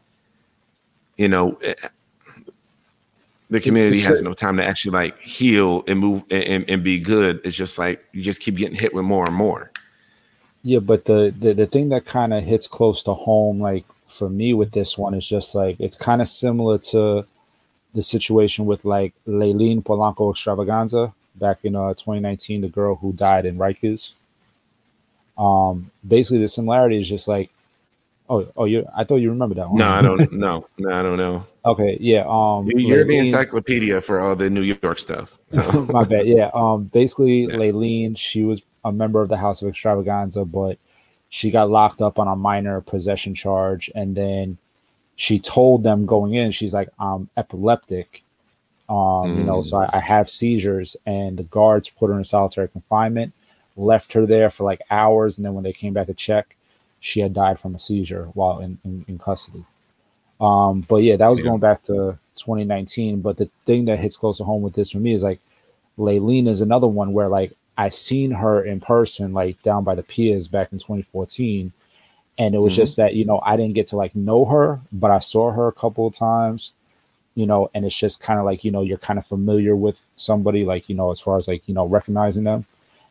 you 1.18 1.30
know 1.30 1.58
eh, 1.64 1.74
the 3.50 3.62
community 3.62 4.00
It's 4.00 4.08
has 4.08 4.22
no 4.22 4.34
time 4.34 4.58
to 4.58 4.66
actually 4.66 4.92
like 4.92 5.20
heal 5.20 5.84
and 5.88 6.00
move 6.00 6.24
and, 6.30 6.44
and, 6.44 6.70
and 6.70 6.84
be 6.84 7.00
good. 7.00 7.40
It's 7.46 7.56
just 7.56 7.78
like 7.78 8.04
you 8.12 8.22
just 8.22 8.42
keep 8.42 8.58
getting 8.58 8.76
hit 8.76 8.94
with 8.94 9.06
more 9.06 9.26
and 9.26 9.36
more. 9.36 9.72
Yeah, 10.64 10.80
but 10.80 11.06
the 11.06 11.34
the, 11.40 11.54
the 11.54 11.66
thing 11.66 11.90
that 11.90 12.06
kind 12.06 12.34
of 12.34 12.44
hits 12.44 12.68
close 12.68 13.04
to 13.04 13.14
home, 13.14 13.62
like 13.62 13.86
for 14.08 14.30
me 14.30 14.54
with 14.54 14.74
this 14.74 14.98
one, 14.98 15.14
is 15.14 15.26
just 15.26 15.56
like 15.56 15.78
it's 15.80 15.96
kind 15.96 16.22
of 16.22 16.28
similar 16.28 16.78
to 16.78 17.26
the 17.94 18.02
situation 18.02 18.66
with 18.66 18.84
like 18.84 19.14
Layleen 19.26 19.82
Polanco 19.82 20.34
Xtravaganza 20.34 21.14
back 21.36 21.60
in 21.64 21.76
uh 21.76 21.90
2019, 21.94 22.62
the 22.62 22.70
girl 22.70 22.96
who 22.96 23.14
died 23.14 23.46
in 23.46 23.58
Rikers. 23.58 24.14
Um, 25.38 25.90
basically 26.08 26.40
the 26.40 26.48
similarity 26.48 27.00
is 27.00 27.08
just 27.10 27.28
like, 27.28 27.50
oh, 28.30 28.48
oh, 28.56 28.66
you, 28.66 28.86
I 28.96 29.04
thought 29.06 29.16
you 29.18 29.30
remember 29.30 29.56
that 29.56 29.70
one. 29.70 29.80
no 29.80 29.88
i 29.88 30.02
don't 30.02 30.32
no 30.46 30.68
no 30.78 30.94
i 30.94 31.02
don't 31.02 31.18
know 31.18 31.46
Okay, 31.64 31.96
yeah. 32.02 32.26
Um, 32.28 32.66
You- 32.74 32.88
You're 32.88 33.04
the 33.06 33.20
encyclopedia 33.20 34.02
for 34.02 34.20
all 34.20 34.36
the 34.36 34.50
New 34.50 34.64
York 34.64 34.98
stuff. 34.98 35.38
So 35.50 35.86
My 35.94 36.04
bad. 36.04 36.26
Yeah. 36.26 36.50
Um. 36.56 36.86
Basically, 36.86 37.42
Yeah. 37.44 37.50
Layleen, 37.58 38.18
she 38.18 38.42
was 38.44 38.64
a 38.84 38.92
member 38.92 39.22
of 39.22 39.30
the 39.30 39.38
House 39.38 39.62
of 39.62 39.72
Xtravaganza, 39.72 40.52
but 40.52 40.80
she 41.30 41.52
got 41.52 41.70
locked 41.70 42.02
up 42.02 42.18
on 42.18 42.28
a 42.28 42.36
minor 42.36 42.82
possession 42.82 43.36
charge, 43.36 43.92
and 43.94 44.16
then 44.18 44.58
she 45.18 45.38
told 45.38 45.84
them 45.84 46.08
going 46.08 46.34
in, 46.34 46.50
she's 46.50 46.74
like, 46.74 46.90
I'm 47.00 47.30
epileptic. 47.38 48.24
Um, 48.92 48.98
mm. 48.98 49.38
you 49.38 49.44
know, 49.46 49.62
so 49.62 49.78
I, 49.78 49.98
I, 49.98 50.00
have 50.02 50.30
seizures, 50.30 50.98
and 51.06 51.38
the 51.38 51.44
guards 51.44 51.88
put 51.88 52.10
her 52.10 52.18
in 52.18 52.26
solitary 52.26 52.68
confinement, 52.68 53.32
left 53.78 54.12
her 54.12 54.26
there 54.26 54.50
for 54.50 54.66
like 54.66 54.82
hours, 54.92 55.38
and 55.38 55.46
then 55.46 55.54
when 55.54 55.64
they 55.64 55.72
came 55.72 55.94
back 55.94 56.08
to 56.08 56.14
check, 56.14 56.58
she 57.00 57.22
had 57.22 57.34
died 57.34 57.58
from 57.58 57.74
a 57.74 57.80
seizure 57.80 58.26
while 58.34 58.60
in, 58.60 58.80
in, 58.84 59.06
in 59.08 59.18
custody. 59.18 59.64
Um, 60.42 60.82
but 60.82 60.98
yeah, 60.98 61.16
that 61.16 61.30
was 61.30 61.40
yeah. 61.40 61.46
going 61.46 61.60
back 61.62 61.84
to 61.84 62.18
2019. 62.36 63.22
But 63.22 63.38
the 63.38 63.50
thing 63.66 63.86
that 63.86 64.00
hits 64.00 64.18
close 64.18 64.40
to 64.40 64.44
home 64.44 64.62
with 64.62 64.74
this 64.74 64.92
for 64.92 64.98
me 64.98 65.14
is 65.14 65.24
like 65.24 65.40
Layleen 65.98 66.48
is 66.48 66.60
another 66.62 66.88
one 66.88 67.14
where 67.14 67.30
like 67.30 67.54
I 67.78 67.90
seen 67.90 68.32
her 68.32 68.62
in 68.62 68.82
person, 68.82 69.34
like 69.34 69.62
down 69.62 69.84
by 69.84 69.96
the 69.96 70.04
piers 70.04 70.48
back 70.48 70.74
in 70.74 70.80
2014. 70.80 71.72
And 72.38 72.56
it 72.56 72.58
was 72.58 72.74
mm-hmm. 72.74 72.82
just 72.82 72.98
that, 72.98 73.14
you 73.14 73.24
know, 73.24 73.42
I 73.46 73.56
didn't 73.56 73.76
get 73.76 73.88
to 73.88 73.98
like 73.98 74.16
know 74.16 74.46
her, 74.46 74.82
but 74.92 75.12
I 75.12 75.20
saw 75.20 75.52
her 75.52 75.68
a 75.68 75.74
couple 75.74 76.08
of 76.08 76.14
times, 76.14 76.72
you 77.36 77.46
know, 77.46 77.70
and 77.74 77.86
it's 77.86 77.98
just 77.98 78.20
kind 78.20 78.40
of 78.40 78.46
like, 78.46 78.64
you 78.64 78.72
know, 78.72 78.82
you're 78.82 78.98
kind 78.98 79.20
of 79.20 79.26
familiar 79.26 79.76
with 79.76 80.04
somebody, 80.16 80.66
like, 80.66 80.90
you 80.90 80.96
know, 80.96 81.12
as 81.12 81.20
far 81.20 81.38
as 81.38 81.48
like, 81.48 81.64
you 81.68 81.74
know, 81.74 81.86
recognizing 81.86 82.44
them. 82.44 82.66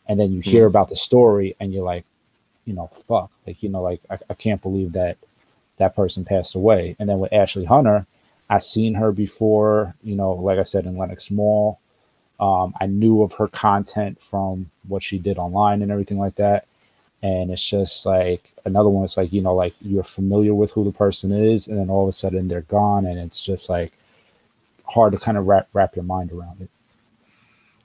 And 0.07 0.19
then 0.19 0.33
you 0.33 0.41
mm-hmm. 0.41 0.51
hear 0.51 0.67
about 0.67 0.89
the 0.89 0.97
story 0.97 1.57
and 1.59 1.73
you're 1.73 1.85
like, 1.85 2.05
you 2.67 2.75
know, 2.75 2.89
fuck, 3.09 3.31
like, 3.47 3.63
you 3.63 3.69
know, 3.69 3.83
like, 3.83 4.01
I, 4.11 4.19
I 4.29 4.35
can't 4.35 4.63
believe 4.63 4.93
that 4.93 5.17
that 5.79 5.97
person 5.97 6.25
passed 6.25 6.55
away. 6.55 6.97
And 6.99 7.09
then 7.09 7.19
with 7.19 7.33
Ashley 7.33 7.65
Hunter, 7.65 8.07
I 8.49 8.59
seen 8.59 8.95
her 8.95 9.13
before, 9.13 9.95
you 10.03 10.17
know, 10.17 10.33
like 10.33 10.59
I 10.59 10.65
said, 10.65 10.85
in 10.85 10.99
Lenox 10.99 11.31
Mall. 11.31 11.79
Um, 12.39 12.75
I 12.81 12.87
knew 12.87 13.23
of 13.23 13.35
her 13.35 13.49
content 13.49 14.21
from 14.21 14.71
what 14.89 15.03
she 15.03 15.19
did 15.19 15.39
online 15.39 15.83
and 15.83 15.91
everything 15.93 16.19
like 16.19 16.37
that. 16.37 16.67
And 17.23 17.51
it's 17.51 17.67
just 17.67 18.07
like 18.07 18.51
another 18.65 18.89
one. 18.89 19.05
It's 19.05 19.17
like, 19.17 19.33
you 19.33 19.43
know, 19.43 19.55
like 19.55 19.75
you're 19.81 20.03
familiar 20.03 20.55
with 20.55 20.73
who 20.73 20.85
the 20.85 20.93
person 20.93 21.33
is, 21.33 21.69
and 21.69 21.79
then 21.79 21.91
all 21.91 22.05
of 22.05 22.09
a 22.09 22.13
sudden 22.13 22.49
they're 22.49 22.63
gone. 22.63 23.05
And 23.05 23.19
it's 23.19 23.41
just 23.41 23.69
like 23.69 23.93
hard 24.91 25.13
to 25.13 25.19
kind 25.19 25.39
of 25.39 25.47
wrap, 25.47 25.69
wrap 25.73 25.95
your 25.95 26.05
mind 26.05 26.33
around 26.33 26.61
it. 26.61 26.69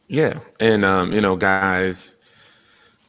Yeah. 0.08 0.40
And, 0.60 0.84
um, 0.84 1.12
you 1.14 1.22
know, 1.22 1.36
guys, 1.36 2.16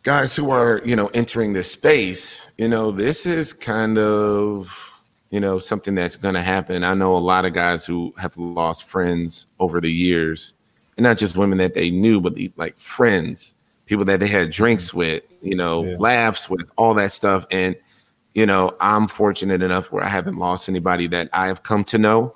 guys 0.03 0.37
who 0.37 0.51
are, 0.51 0.81
you 0.85 0.97
know, 0.97 1.09
entering 1.15 1.53
this 1.53 1.73
space, 1.73 2.51
you 2.59 2.69
know, 2.69 2.91
this 2.91 3.27
is 3.27 3.53
kind 3.53 3.99
of, 3.99 4.93
you 5.31 5.41
know, 5.41 5.59
something 5.59 5.95
that's 5.95 6.17
going 6.17 6.35
to 6.35 6.43
happen. 6.43 6.85
I 6.85 6.95
know 6.95 7.17
a 7.17 7.19
lot 7.19 7.45
of 7.45 7.53
guys 7.53 7.85
who 7.85 8.15
have 8.21 8.37
lost 8.37 8.85
friends 8.85 9.47
over 9.59 9.81
the 9.81 9.93
years 9.93 10.55
and 10.97 11.05
not 11.05 11.19
just 11.19 11.37
women 11.37 11.59
that 11.59 11.75
they 11.75 11.91
knew, 11.91 12.21
but 12.21 12.35
these 12.35 12.53
like 12.57 12.79
friends, 12.79 13.55
people 13.87 14.05
that 14.05 14.21
they 14.21 14.29
had 14.29 14.51
drinks 14.51 14.89
mm-hmm. 14.89 14.99
with, 14.99 15.23
you 15.43 15.57
know, 15.57 15.85
yeah. 15.85 15.97
laughs 15.99 16.49
with, 16.49 16.71
all 16.77 16.95
that 16.95 17.13
stuff. 17.13 17.47
And, 17.51 17.77
you 18.35 18.47
know, 18.47 18.77
I'm 18.81 19.09
fortunate 19.09 19.63
enough 19.63 19.91
where 19.91 20.05
I 20.05 20.09
haven't 20.09 20.39
lost 20.39 20.69
anybody 20.69 21.07
that 21.09 21.29
I 21.33 21.49
have 21.49 21.63
come 21.63 21.85
to 21.85 21.99
know. 21.99 22.35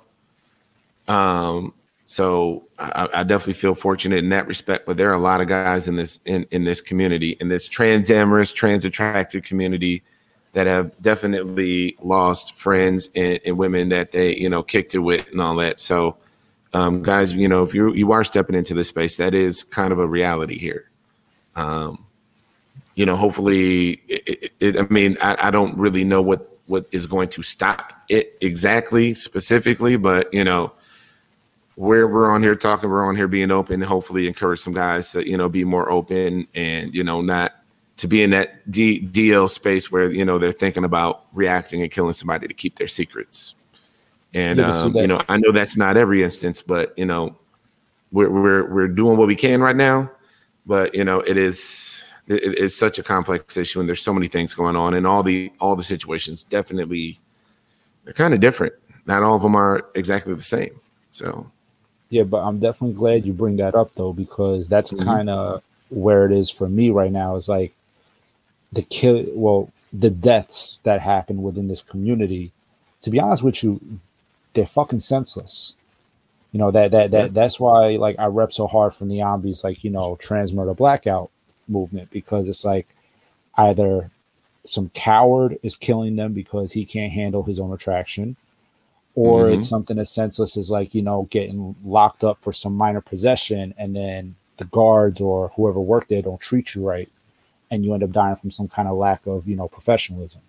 Um, 1.11 1.75
so 2.07 2.69
I, 2.79 3.09
I, 3.13 3.23
definitely 3.25 3.55
feel 3.55 3.75
fortunate 3.75 4.19
in 4.19 4.29
that 4.31 4.47
respect. 4.47 4.87
But 4.87 4.97
there 4.97 5.11
are 5.11 5.15
a 5.15 5.19
lot 5.19 5.41
of 5.41 5.49
guys 5.49 5.89
in 5.89 5.97
this 5.97 6.21
in, 6.25 6.47
in 6.53 6.63
this 6.63 6.81
community, 6.81 7.37
in 7.41 7.49
this 7.49 7.67
trans 7.67 8.11
amorous, 8.11 8.53
trans 8.53 8.85
attractive 8.85 9.43
community 9.43 10.05
that 10.53 10.69
have 10.69 10.93
definitely 11.03 11.97
lost 12.01 12.55
friends 12.55 13.11
and, 13.17 13.41
and 13.45 13.59
women 13.59 13.89
that 13.89 14.13
they, 14.13 14.37
you 14.37 14.49
know, 14.49 14.63
kicked 14.63 14.95
it 14.95 15.01
with 15.01 15.27
and 15.33 15.41
all 15.41 15.57
that. 15.57 15.81
So 15.81 16.17
um, 16.73 17.03
guys, 17.03 17.35
you 17.35 17.49
know, 17.49 17.65
if 17.65 17.75
you 17.75 17.93
you 17.93 18.13
are 18.13 18.23
stepping 18.23 18.55
into 18.55 18.75
this 18.75 18.89
space, 18.89 19.17
that 19.17 19.35
is 19.35 19.65
kind 19.65 19.93
of 19.93 19.99
a 19.99 20.07
reality 20.07 20.59
here. 20.59 20.89
Um, 21.57 22.07
you 22.95 23.05
know, 23.05 23.17
hopefully, 23.17 24.01
it, 24.07 24.53
it, 24.61 24.79
I 24.79 24.83
mean, 24.93 25.17
I, 25.21 25.37
I 25.43 25.51
don't 25.51 25.77
really 25.77 26.05
know 26.05 26.23
what 26.23 26.59
what 26.67 26.87
is 26.93 27.07
going 27.07 27.29
to 27.31 27.43
stop 27.43 27.93
it 28.09 28.37
exactly, 28.41 29.15
specifically, 29.15 29.97
but 29.97 30.33
you 30.33 30.45
know, 30.45 30.73
where 31.81 32.07
we're 32.07 32.31
on 32.31 32.43
here 32.43 32.55
talking, 32.55 32.91
we're 32.91 33.09
on 33.09 33.17
here 33.17 33.27
being 33.27 33.51
open. 33.51 33.77
and 33.77 33.85
Hopefully, 33.85 34.27
encourage 34.27 34.61
some 34.61 34.75
guys 34.75 35.13
to 35.13 35.27
you 35.27 35.37
know 35.37 35.49
be 35.49 35.65
more 35.65 35.91
open 35.91 36.47
and 36.55 36.95
you 36.95 37.03
know 37.03 37.23
not 37.23 37.55
to 37.97 38.07
be 38.07 38.23
in 38.23 38.31
that 38.31 38.71
D, 38.71 39.01
DL 39.01 39.49
space 39.49 39.91
where 39.91 40.11
you 40.11 40.25
know 40.25 40.39
they're 40.39 40.53
thinking 40.53 40.85
about 40.85 41.25
reacting 41.33 41.81
and 41.81 41.91
killing 41.91 42.13
somebody 42.13 42.47
to 42.47 42.53
keep 42.53 42.77
their 42.77 42.87
secrets. 42.87 43.55
And 44.35 44.61
um, 44.61 44.95
you 44.95 45.07
know, 45.07 45.23
I 45.31 45.39
know 45.39 45.53
that's 45.53 45.79
not 45.79 45.97
every 45.97 46.23
instance, 46.23 46.61
but 46.61 46.93
you 46.99 47.07
know, 47.07 47.39
we're 48.13 48.29
we're 48.29 48.71
we're 48.71 48.89
doing 48.89 49.17
what 49.17 49.27
we 49.27 49.35
can 49.35 49.63
right 49.63 49.75
now. 49.75 50.11
But 50.67 50.95
you 50.95 51.03
know, 51.03 51.21
it 51.21 51.39
is 51.39 52.05
it, 52.27 52.41
it's 52.45 52.77
such 52.77 52.99
a 52.99 53.03
complex 53.03 53.57
issue, 53.57 53.81
and 53.81 53.89
there's 53.89 54.03
so 54.03 54.13
many 54.13 54.27
things 54.27 54.53
going 54.53 54.77
on, 54.77 54.93
and 54.93 55.07
all 55.07 55.23
the 55.23 55.51
all 55.61 55.77
the 55.77 55.83
situations 55.83 56.45
definitely 56.45 57.19
they're 58.05 58.13
kind 58.13 58.35
of 58.35 58.41
different. 58.41 58.75
Not 59.07 59.23
all 59.23 59.37
of 59.37 59.43
them 59.43 59.57
are 59.57 59.89
exactly 59.95 60.35
the 60.35 60.43
same. 60.43 60.79
So, 61.11 61.51
yeah, 62.11 62.25
but 62.25 62.43
I'm 62.43 62.59
definitely 62.59 62.97
glad 62.97 63.25
you 63.25 63.33
bring 63.33 63.57
that 63.57 63.75
up 63.75 63.95
though, 63.95 64.13
because 64.13 64.69
that's 64.69 64.93
mm-hmm. 64.93 65.05
kind 65.05 65.31
of 65.31 65.63
where 65.89 66.27
it 66.27 66.33
is 66.33 66.51
for 66.51 66.69
me 66.69 66.91
right 66.91 67.11
now. 67.11 67.37
Is 67.37 67.49
like 67.49 67.73
the 68.73 68.83
kill, 68.83 69.25
well, 69.29 69.73
the 69.93 70.11
deaths 70.11 70.79
that 70.85 71.01
happen 71.01 71.43
within 71.43 71.69
this 71.69 71.83
community. 71.83 72.53
To 73.03 73.11
be 73.11 73.21
honest 73.21 73.43
with 73.43 73.63
you, 73.63 73.81
they're 74.53 74.67
fucking 74.67 75.01
senseless. 75.01 75.75
You 76.53 76.59
know 76.59 76.73
that 76.73 76.91
that 76.91 77.13
that 77.13 77.33
that's 77.33 77.61
why 77.61 77.91
like 77.91 78.19
I 78.19 78.27
rep 78.27 78.53
so 78.53 78.67
hard 78.67 78.93
for 78.95 79.05
Niambi's 79.05 79.63
like 79.63 79.85
you 79.85 79.91
know 79.91 80.17
trans 80.17 80.53
murder 80.53 80.75
blackout 80.75 81.31
movement 81.69 82.11
because 82.11 82.49
it's 82.49 82.65
like 82.65 82.89
either 83.57 84.11
some 84.65 84.91
coward 84.91 85.59
is 85.63 85.77
killing 85.77 86.17
them 86.17 86.33
because 86.33 86.73
he 86.73 86.85
can't 86.85 87.13
handle 87.13 87.45
his 87.45 87.61
own 87.61 87.73
attraction, 87.73 88.35
or 89.15 89.45
mm-hmm. 89.45 89.59
it's 89.59 89.69
something 89.69 89.99
as 89.99 90.11
senseless 90.11 90.57
as 90.57 90.71
like 90.71 90.95
you 90.95 91.03
know 91.03 91.29
getting 91.31 91.75
locked 91.85 92.25
up 92.25 92.41
for 92.41 92.53
some 92.53 92.75
minor 92.75 93.01
possession 93.01 93.75
and 93.77 93.95
then 93.95 94.35
the 94.61 94.65
guards 94.67 95.21
or 95.21 95.49
whoever 95.57 95.81
worked 95.81 96.11
there 96.11 96.23
don't 96.23 96.41
treat 96.41 96.75
you 96.75 96.87
right, 96.87 97.09
and 97.71 97.85
you 97.85 97.95
end 97.95 98.05
up 98.05 98.13
dying 98.13 98.37
from 98.37 98.51
some 98.51 98.69
kind 98.69 98.87
of 98.87 98.97
lack 98.97 99.27
of 99.27 99.49
you 99.49 99.57
know 99.57 99.69
professionalism. 99.69 100.43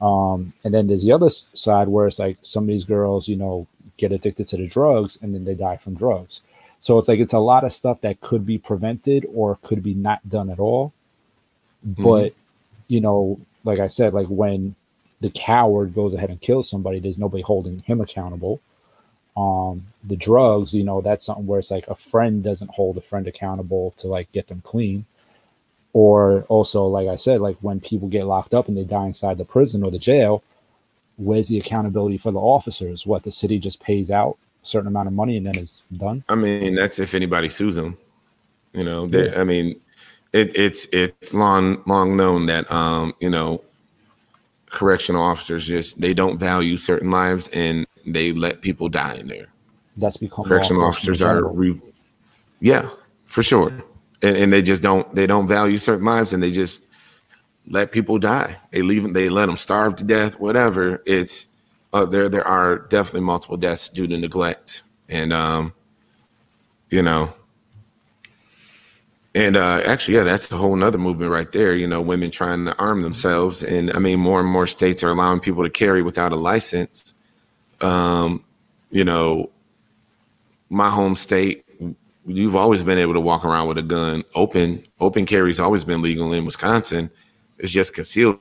Um, 0.00 0.54
and 0.64 0.74
then 0.74 0.86
there's 0.86 1.04
the 1.04 1.12
other 1.12 1.30
side 1.30 1.88
where 1.88 2.06
it's 2.06 2.18
like 2.18 2.38
some 2.42 2.64
of 2.64 2.68
these 2.68 2.84
girls, 2.84 3.28
you 3.28 3.36
know, 3.36 3.66
get 3.96 4.12
addicted 4.12 4.48
to 4.48 4.56
the 4.56 4.66
drugs 4.66 5.18
and 5.22 5.34
then 5.34 5.44
they 5.44 5.54
die 5.54 5.76
from 5.76 5.94
drugs. 5.94 6.40
So 6.80 6.98
it's 6.98 7.08
like 7.08 7.20
it's 7.20 7.32
a 7.32 7.38
lot 7.38 7.64
of 7.64 7.72
stuff 7.72 8.00
that 8.00 8.20
could 8.20 8.44
be 8.44 8.58
prevented 8.58 9.26
or 9.32 9.58
could 9.62 9.82
be 9.82 9.94
not 9.94 10.28
done 10.28 10.50
at 10.50 10.58
all. 10.58 10.92
Mm-hmm. 11.86 12.02
But 12.02 12.32
you 12.88 13.00
know, 13.00 13.40
like 13.62 13.78
I 13.78 13.86
said, 13.86 14.14
like 14.14 14.26
when 14.26 14.74
the 15.24 15.30
coward 15.30 15.94
goes 15.94 16.12
ahead 16.12 16.28
and 16.28 16.40
kills 16.40 16.68
somebody, 16.68 16.98
there's 16.98 17.18
nobody 17.18 17.42
holding 17.42 17.78
him 17.80 18.02
accountable. 18.02 18.60
Um, 19.36 19.86
the 20.04 20.16
drugs, 20.16 20.74
you 20.74 20.84
know, 20.84 21.00
that's 21.00 21.24
something 21.24 21.46
where 21.46 21.58
it's 21.58 21.70
like 21.70 21.88
a 21.88 21.94
friend 21.94 22.44
doesn't 22.44 22.70
hold 22.70 22.98
a 22.98 23.00
friend 23.00 23.26
accountable 23.26 23.92
to 23.96 24.06
like 24.06 24.30
get 24.32 24.48
them 24.48 24.60
clean 24.60 25.06
or 25.94 26.42
also 26.48 26.84
like 26.86 27.08
i 27.08 27.16
said 27.16 27.40
like 27.40 27.56
when 27.60 27.80
people 27.80 28.08
get 28.08 28.24
locked 28.24 28.52
up 28.52 28.68
and 28.68 28.76
they 28.76 28.84
die 28.84 29.06
inside 29.06 29.38
the 29.38 29.44
prison 29.44 29.82
or 29.82 29.90
the 29.90 29.98
jail 29.98 30.42
where's 31.16 31.48
the 31.48 31.56
accountability 31.56 32.18
for 32.18 32.32
the 32.32 32.38
officers 32.38 33.06
what 33.06 33.22
the 33.22 33.30
city 33.30 33.58
just 33.58 33.80
pays 33.80 34.10
out 34.10 34.36
a 34.62 34.66
certain 34.66 34.88
amount 34.88 35.06
of 35.06 35.14
money 35.14 35.36
and 35.36 35.46
then 35.46 35.56
is 35.56 35.82
done 35.96 36.22
i 36.28 36.34
mean 36.34 36.74
that's 36.74 36.98
if 36.98 37.14
anybody 37.14 37.48
sues 37.48 37.76
them 37.76 37.96
you 38.72 38.84
know 38.84 39.06
yeah. 39.06 39.32
i 39.36 39.44
mean 39.44 39.80
it, 40.32 40.54
it's 40.56 40.86
it's 40.92 41.32
long 41.32 41.80
long 41.86 42.16
known 42.16 42.46
that 42.46 42.70
um 42.72 43.14
you 43.20 43.30
know 43.30 43.62
correctional 44.74 45.22
officers 45.22 45.66
just 45.66 46.00
they 46.00 46.12
don't 46.12 46.38
value 46.38 46.76
certain 46.76 47.10
lives 47.10 47.48
and 47.48 47.86
they 48.06 48.32
let 48.32 48.60
people 48.60 48.88
die 48.88 49.14
in 49.14 49.28
there 49.28 49.46
that's 49.96 50.16
become 50.16 50.44
correctional 50.44 50.82
officers 50.82 51.22
are 51.22 51.44
re- 51.44 51.80
yeah 52.60 52.90
for 53.26 53.42
sure 53.42 53.70
and, 54.22 54.36
and 54.36 54.52
they 54.52 54.62
just 54.62 54.82
don't 54.82 55.14
they 55.14 55.26
don't 55.26 55.46
value 55.46 55.78
certain 55.78 56.04
lives 56.04 56.32
and 56.32 56.42
they 56.42 56.50
just 56.50 56.84
let 57.66 57.92
people 57.92 58.18
die. 58.18 58.58
They 58.70 58.82
leave 58.82 59.02
them, 59.02 59.12
they 59.12 59.28
let 59.28 59.46
them 59.46 59.56
starve 59.56 59.96
to 59.96 60.04
death, 60.04 60.38
whatever. 60.38 61.02
It's 61.06 61.48
uh, 61.92 62.04
there 62.04 62.28
there 62.28 62.46
are 62.46 62.78
definitely 62.78 63.22
multiple 63.22 63.56
deaths 63.56 63.88
due 63.88 64.06
to 64.06 64.16
neglect. 64.16 64.82
And 65.08 65.32
um, 65.32 65.74
you 66.90 67.02
know, 67.02 67.34
and 69.34 69.56
uh, 69.56 69.80
actually, 69.84 70.14
yeah, 70.16 70.24
that's 70.24 70.50
a 70.52 70.56
whole 70.56 70.76
nother 70.76 70.98
movement 70.98 71.30
right 71.30 71.50
there. 71.50 71.74
You 71.74 71.86
know, 71.86 72.00
women 72.00 72.30
trying 72.30 72.64
to 72.66 72.78
arm 72.78 73.02
themselves, 73.02 73.62
and 73.62 73.92
I 73.92 73.98
mean, 73.98 74.20
more 74.20 74.40
and 74.40 74.48
more 74.48 74.66
states 74.66 75.02
are 75.02 75.10
allowing 75.10 75.40
people 75.40 75.64
to 75.64 75.70
carry 75.70 76.02
without 76.02 76.32
a 76.32 76.36
license. 76.36 77.14
Um, 77.80 78.44
you 78.90 79.04
know, 79.04 79.50
my 80.70 80.88
home 80.88 81.16
state, 81.16 81.64
you've 82.24 82.56
always 82.56 82.84
been 82.84 82.98
able 82.98 83.14
to 83.14 83.20
walk 83.20 83.44
around 83.44 83.68
with 83.68 83.78
a 83.78 83.82
gun. 83.82 84.24
Open 84.34 84.82
open 85.00 85.26
carry's 85.26 85.60
always 85.60 85.84
been 85.84 86.02
legal 86.02 86.32
in 86.32 86.44
Wisconsin. 86.44 87.10
It's 87.58 87.72
just 87.72 87.94
concealed 87.94 88.38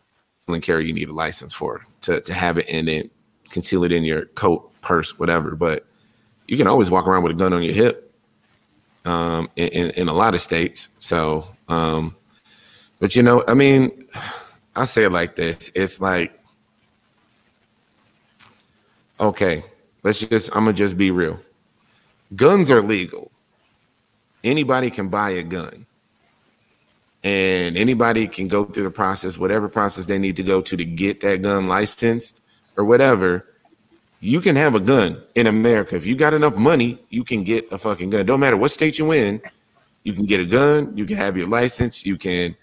carry 0.61 0.85
you 0.85 0.93
need 0.93 1.09
a 1.09 1.13
license 1.13 1.53
for 1.53 1.85
to 2.01 2.21
to 2.21 2.33
have 2.33 2.57
it 2.57 2.69
and 2.69 2.87
then 2.87 3.09
conceal 3.49 3.83
it 3.83 3.91
in 3.91 4.03
your 4.03 4.25
coat, 4.25 4.69
purse, 4.81 5.17
whatever. 5.17 5.55
But 5.55 5.85
you 6.47 6.57
can 6.57 6.67
always 6.67 6.91
walk 6.91 7.07
around 7.07 7.23
with 7.23 7.31
a 7.31 7.35
gun 7.35 7.53
on 7.53 7.63
your 7.63 7.73
hip. 7.73 8.02
Um, 9.05 9.49
in, 9.57 9.89
in, 9.91 10.07
a 10.07 10.13
lot 10.13 10.33
of 10.33 10.39
states. 10.39 10.87
So, 10.97 11.45
um, 11.67 12.15
but 13.01 13.17
you 13.17 13.23
know, 13.23 13.43
I 13.49 13.53
mean, 13.53 13.91
I 14.77 14.85
say 14.85 15.03
it 15.03 15.11
like 15.11 15.35
this: 15.35 15.71
it's 15.75 15.99
like 15.99 16.39
Okay, 19.23 19.63
let's 20.03 20.19
just 20.19 20.49
I'm 20.55 20.65
gonna 20.65 20.73
just 20.73 20.97
be 20.97 21.11
real. 21.11 21.39
Guns 22.35 22.71
are 22.71 22.81
legal. 22.81 23.31
Anybody 24.43 24.89
can 24.89 25.07
buy 25.07 25.29
a 25.31 25.43
gun. 25.43 25.85
And 27.23 27.77
anybody 27.77 28.27
can 28.27 28.49
go 28.49 28.65
through 28.65 28.83
the 28.83 28.91
process, 28.91 29.37
whatever 29.37 29.69
process 29.69 30.07
they 30.07 30.17
need 30.17 30.35
to 30.35 30.43
go 30.43 30.59
to 30.61 30.75
to 30.75 30.83
get 30.83 31.21
that 31.21 31.41
gun 31.41 31.67
licensed 31.67 32.41
or 32.75 32.83
whatever. 32.83 33.47
You 34.23 34.39
can 34.39 34.55
have 34.55 34.73
a 34.73 34.79
gun 34.79 35.21
in 35.35 35.47
America. 35.47 35.97
If 35.97 36.05
you 36.05 36.15
got 36.15 36.33
enough 36.33 36.55
money, 36.55 36.97
you 37.09 37.25
can 37.25 37.43
get 37.43 37.69
a 37.73 37.77
fucking 37.77 38.09
gun. 38.09 38.25
Don't 38.25 38.39
matter 38.39 38.55
what 38.55 38.71
state 38.71 38.97
you're 38.97 39.13
in, 39.13 39.41
you 40.05 40.13
can 40.13 40.23
get 40.23 40.39
a 40.39 40.45
gun, 40.45 40.95
you 40.95 41.05
can 41.05 41.17
have 41.17 41.35
your 41.35 41.49
license, 41.49 42.05
you 42.05 42.17
can 42.17 42.55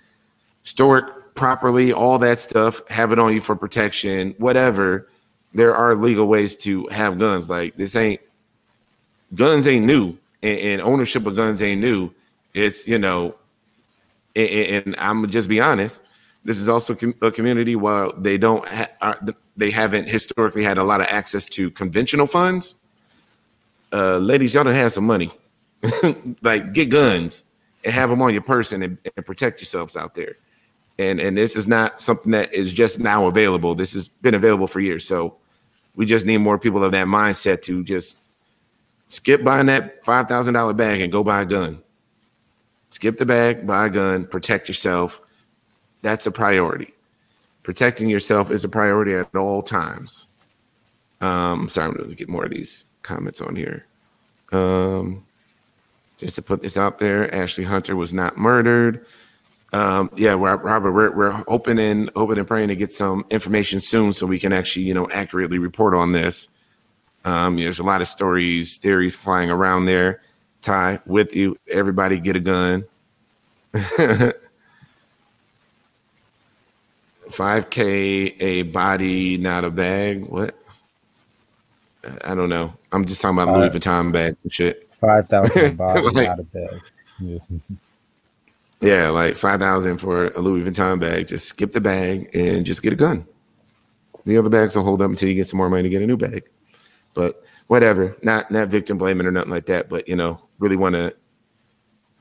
store 0.62 0.98
it 1.00 1.34
properly, 1.34 1.92
all 1.92 2.18
that 2.20 2.40
stuff, 2.40 2.80
have 2.88 3.12
it 3.12 3.18
on 3.18 3.34
you 3.34 3.42
for 3.42 3.54
protection, 3.56 4.34
whatever. 4.38 5.06
There 5.52 5.76
are 5.76 5.94
legal 5.94 6.28
ways 6.28 6.56
to 6.64 6.86
have 6.86 7.18
guns. 7.18 7.50
Like 7.50 7.76
this 7.76 7.94
ain't 7.94 8.22
guns 9.34 9.68
ain't 9.68 9.84
new, 9.84 10.16
and, 10.42 10.58
and 10.60 10.80
ownership 10.80 11.26
of 11.26 11.36
guns 11.36 11.60
ain't 11.60 11.82
new. 11.82 12.10
It's 12.54 12.88
you 12.88 12.98
know, 12.98 13.34
and, 14.34 14.48
and 14.48 14.96
I'm 14.98 15.28
just 15.28 15.46
be 15.46 15.60
honest. 15.60 16.00
This 16.42 16.58
is 16.58 16.70
also 16.70 16.96
a 17.20 17.30
community 17.30 17.76
while 17.76 18.14
they 18.16 18.38
don't 18.38 18.66
they 19.60 19.70
haven't 19.70 20.08
historically 20.08 20.62
had 20.62 20.78
a 20.78 20.84
lot 20.84 21.00
of 21.00 21.06
access 21.08 21.46
to 21.46 21.70
conventional 21.70 22.26
funds. 22.26 22.76
Uh, 23.92 24.18
ladies, 24.18 24.54
y'all 24.54 24.64
don't 24.64 24.74
have 24.74 24.92
some 24.92 25.06
money. 25.06 25.30
like 26.42 26.72
get 26.72 26.90
guns 26.90 27.44
and 27.84 27.94
have 27.94 28.10
them 28.10 28.20
on 28.20 28.32
your 28.32 28.42
person 28.42 28.82
and, 28.82 28.98
and 29.16 29.24
protect 29.24 29.60
yourselves 29.60 29.96
out 29.96 30.14
there 30.14 30.36
and 31.00 31.18
and 31.18 31.36
this 31.36 31.56
is 31.56 31.66
not 31.66 31.98
something 31.98 32.30
that 32.32 32.52
is 32.52 32.72
just 32.72 33.00
now 33.00 33.26
available. 33.26 33.74
This 33.74 33.94
has 33.94 34.06
been 34.06 34.34
available 34.34 34.66
for 34.66 34.80
years. 34.80 35.08
So 35.08 35.36
we 35.96 36.04
just 36.04 36.26
need 36.26 36.38
more 36.38 36.58
people 36.58 36.84
of 36.84 36.92
that 36.92 37.06
mindset 37.06 37.62
to 37.62 37.82
just 37.82 38.18
skip 39.08 39.42
buying 39.42 39.66
that 39.66 40.04
five 40.04 40.28
thousand 40.28 40.54
dollar 40.54 40.74
bag 40.74 41.00
and 41.00 41.10
go 41.10 41.24
buy 41.24 41.40
a 41.40 41.46
gun. 41.46 41.82
Skip 42.90 43.16
the 43.16 43.24
bag, 43.24 43.66
buy 43.66 43.86
a 43.86 43.90
gun, 43.90 44.26
protect 44.26 44.68
yourself. 44.68 45.22
That's 46.02 46.26
a 46.26 46.30
priority. 46.30 46.92
Protecting 47.62 48.08
yourself 48.08 48.50
is 48.50 48.64
a 48.64 48.68
priority 48.68 49.14
at 49.14 49.34
all 49.34 49.62
times. 49.62 50.26
Um, 51.20 51.68
sorry, 51.68 51.88
I'm 51.88 51.94
going 51.94 52.08
to 52.08 52.16
get 52.16 52.28
more 52.28 52.44
of 52.44 52.50
these 52.50 52.86
comments 53.02 53.40
on 53.40 53.54
here. 53.54 53.86
Um, 54.52 55.26
just 56.16 56.36
to 56.36 56.42
put 56.42 56.62
this 56.62 56.76
out 56.76 56.98
there, 56.98 57.32
Ashley 57.34 57.64
Hunter 57.64 57.96
was 57.96 58.12
not 58.12 58.36
murdered. 58.36 59.06
Um, 59.72 60.10
yeah, 60.16 60.32
Robert, 60.32 60.92
we're, 60.92 61.14
we're 61.14 61.30
hoping 61.46 61.78
and 61.78 62.10
hoping 62.16 62.38
and 62.38 62.46
praying 62.46 62.68
to 62.68 62.76
get 62.76 62.90
some 62.90 63.24
information 63.30 63.80
soon 63.80 64.12
so 64.12 64.26
we 64.26 64.38
can 64.38 64.52
actually, 64.52 64.84
you 64.84 64.94
know, 64.94 65.08
accurately 65.12 65.58
report 65.58 65.94
on 65.94 66.12
this. 66.12 66.48
Um, 67.24 67.56
there's 67.56 67.78
a 67.78 67.84
lot 67.84 68.00
of 68.00 68.08
stories, 68.08 68.78
theories 68.78 69.14
flying 69.14 69.50
around 69.50 69.84
there. 69.84 70.22
Ty, 70.62 71.00
with 71.06 71.34
you, 71.34 71.56
everybody 71.72 72.18
get 72.18 72.36
a 72.36 72.40
gun. 72.40 72.84
5K, 77.30 78.42
a 78.42 78.62
body, 78.62 79.38
not 79.38 79.64
a 79.64 79.70
bag. 79.70 80.24
What? 80.24 80.54
I 82.24 82.34
don't 82.34 82.48
know. 82.48 82.74
I'm 82.92 83.04
just 83.04 83.20
talking 83.20 83.38
about 83.38 83.56
Louis 83.56 83.70
Vuitton 83.70 84.12
bags 84.12 84.38
and 84.42 84.52
shit. 84.52 84.92
5,000 84.94 85.76
body, 85.76 86.00
like, 86.02 86.28
not 86.28 86.40
a 86.40 86.44
bag. 86.44 86.80
Yeah. 87.20 87.38
Yeah, 88.80 89.10
like 89.10 89.36
five 89.36 89.60
thousand 89.60 89.98
for 89.98 90.28
a 90.28 90.40
Louis 90.40 90.62
Vuitton 90.62 90.98
bag. 90.98 91.28
Just 91.28 91.46
skip 91.46 91.72
the 91.72 91.82
bag 91.82 92.30
and 92.34 92.64
just 92.64 92.82
get 92.82 92.94
a 92.94 92.96
gun. 92.96 93.26
The 94.24 94.38
other 94.38 94.48
bags 94.48 94.74
will 94.74 94.84
hold 94.84 95.02
up 95.02 95.10
until 95.10 95.28
you 95.28 95.34
get 95.34 95.46
some 95.46 95.58
more 95.58 95.68
money 95.68 95.82
to 95.82 95.88
get 95.90 96.00
a 96.00 96.06
new 96.06 96.16
bag. 96.16 96.48
But 97.12 97.44
whatever, 97.66 98.16
not 98.22 98.50
not 98.50 98.68
victim 98.68 98.96
blaming 98.96 99.26
or 99.26 99.32
nothing 99.32 99.50
like 99.50 99.66
that. 99.66 99.90
But 99.90 100.08
you 100.08 100.16
know, 100.16 100.40
really 100.58 100.76
want 100.76 100.94
to 100.94 101.14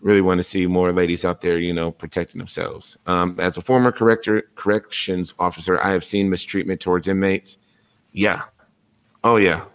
really 0.01 0.21
want 0.21 0.39
to 0.39 0.43
see 0.43 0.65
more 0.67 0.91
ladies 0.91 1.25
out 1.25 1.41
there, 1.41 1.57
you 1.57 1.73
know, 1.73 1.91
protecting 1.91 2.39
themselves. 2.39 2.97
Um, 3.05 3.35
as 3.39 3.57
a 3.57 3.61
former 3.61 3.91
corrector 3.91 4.43
corrections 4.55 5.33
officer, 5.39 5.81
I 5.83 5.91
have 5.91 6.05
seen 6.05 6.29
mistreatment 6.29 6.79
towards 6.79 7.07
inmates. 7.07 7.57
Yeah. 8.11 8.43
Oh 9.23 9.35
yeah. 9.35 9.65